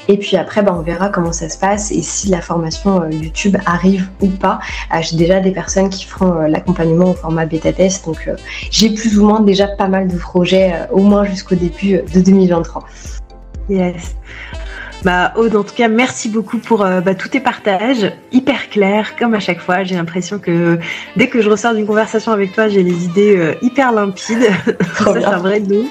Et 0.09 0.17
puis 0.17 0.39
après, 0.39 0.63
bah, 0.63 0.75
on 0.75 0.81
verra 0.81 1.11
comment 1.11 1.33
ça 1.33 1.51
se 1.51 1.59
passe 1.59 1.93
et 1.93 2.01
si 2.01 2.29
la 2.29 2.41
formation 2.41 3.03
euh, 3.03 3.11
YouTube 3.11 3.59
arrive 3.67 4.09
ou 4.23 4.29
pas. 4.29 4.59
Euh, 4.91 5.01
j'ai 5.03 5.19
déjà 5.19 5.39
des 5.41 5.51
personnes 5.51 5.91
qui 5.91 6.07
feront 6.07 6.33
euh, 6.33 6.49
l'accompagnement 6.49 7.11
au 7.11 7.15
format 7.15 7.45
bêta 7.45 7.75
test. 7.75 8.07
Donc 8.07 8.27
j'ai 8.71 8.89
plus 8.89 9.19
ou 9.19 9.27
moins 9.27 9.41
déjà 9.41 9.69
pas 9.69 9.87
mal 9.87 10.09
de 10.09 10.17
projets, 10.17 10.73
au 10.93 11.03
moins 11.03 11.25
jusqu'au 11.25 11.57
début 11.57 12.01
de 12.15 12.21
2023. 12.21 12.87
Yes. 13.69 14.17
Bah, 15.03 15.35
Aude, 15.37 15.55
en 15.57 15.63
tout 15.63 15.75
cas, 15.75 15.89
merci 15.89 16.31
beaucoup 16.31 16.57
pour 16.57 16.79
bah, 16.79 17.15
tous 17.15 17.29
tes 17.29 17.41
partages, 17.41 18.11
hyper 18.33 18.71
clairs, 18.71 19.15
comme 19.17 19.35
à 19.35 19.41
chaque 19.41 19.61
fois. 19.61 19.85
J'ai 19.85 19.97
l'impression 19.97 20.39
que 20.39 20.79
dès 21.17 21.29
que 21.29 21.43
je 21.43 21.51
ressors 21.51 21.75
d'une 21.75 21.87
conversation 21.87 22.33
avec 22.33 22.55
toi, 22.55 22.69
j'ai 22.69 22.83
les 22.83 23.05
idées 23.05 23.59
hyper 23.61 23.93
limpides. 23.93 24.49
ça, 24.95 25.13
c'est 25.13 25.25
un 25.27 25.37
vrai 25.37 25.61
dos. 25.61 25.85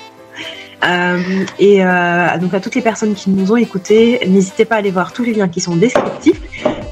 Euh, 0.83 1.45
et 1.59 1.83
euh, 1.83 2.37
donc 2.39 2.53
à 2.53 2.59
toutes 2.59 2.75
les 2.75 2.81
personnes 2.81 3.13
qui 3.13 3.29
nous 3.29 3.51
ont 3.51 3.57
écoutés, 3.57 4.19
n'hésitez 4.27 4.65
pas 4.65 4.75
à 4.75 4.77
aller 4.79 4.91
voir 4.91 5.13
tous 5.13 5.23
les 5.23 5.33
liens 5.33 5.47
qui 5.47 5.61
sont 5.61 5.75
descriptifs, 5.75 6.41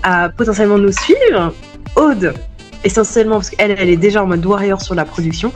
à 0.03 0.29
potentiellement 0.29 0.77
nous 0.77 0.91
suivre. 0.91 1.53
Aude, 1.95 2.33
essentiellement 2.83 3.35
parce 3.35 3.49
qu'elle, 3.49 3.75
elle 3.77 3.89
est 3.89 3.97
déjà 3.97 4.23
en 4.23 4.27
mode 4.27 4.45
warrior 4.45 4.81
sur 4.81 4.95
la 4.95 5.05
production. 5.05 5.51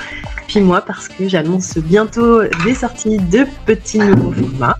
Puis 0.48 0.62
moi, 0.62 0.82
parce 0.82 1.08
que 1.08 1.28
j'annonce 1.28 1.78
bientôt 1.78 2.44
des 2.64 2.76
sorties 2.76 3.18
de 3.18 3.46
petits 3.66 4.00
nouveaux 4.00 4.32
formats 4.32 4.78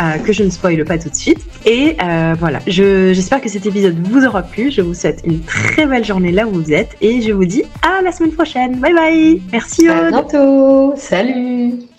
euh, 0.00 0.18
que 0.18 0.32
je 0.32 0.44
ne 0.44 0.50
spoile 0.50 0.84
pas 0.84 0.98
tout 0.98 1.08
de 1.08 1.14
suite. 1.14 1.40
Et 1.66 1.96
euh, 2.02 2.34
voilà, 2.38 2.60
j'espère 2.66 3.40
que 3.40 3.48
cet 3.48 3.66
épisode 3.66 3.96
vous 4.08 4.24
aura 4.24 4.42
plu. 4.42 4.70
Je 4.70 4.80
vous 4.80 4.94
souhaite 4.94 5.22
une 5.24 5.40
très 5.42 5.86
belle 5.86 6.04
journée 6.04 6.32
là 6.32 6.46
où 6.46 6.52
vous 6.52 6.72
êtes 6.72 6.96
et 7.00 7.20
je 7.20 7.32
vous 7.32 7.44
dis 7.44 7.64
à 7.82 8.02
la 8.02 8.12
semaine 8.12 8.32
prochaine. 8.32 8.76
Bye 8.76 8.94
bye. 8.94 9.42
Merci. 9.52 9.88
À 9.88 10.10
bientôt. 10.10 10.94
Salut. 10.96 11.97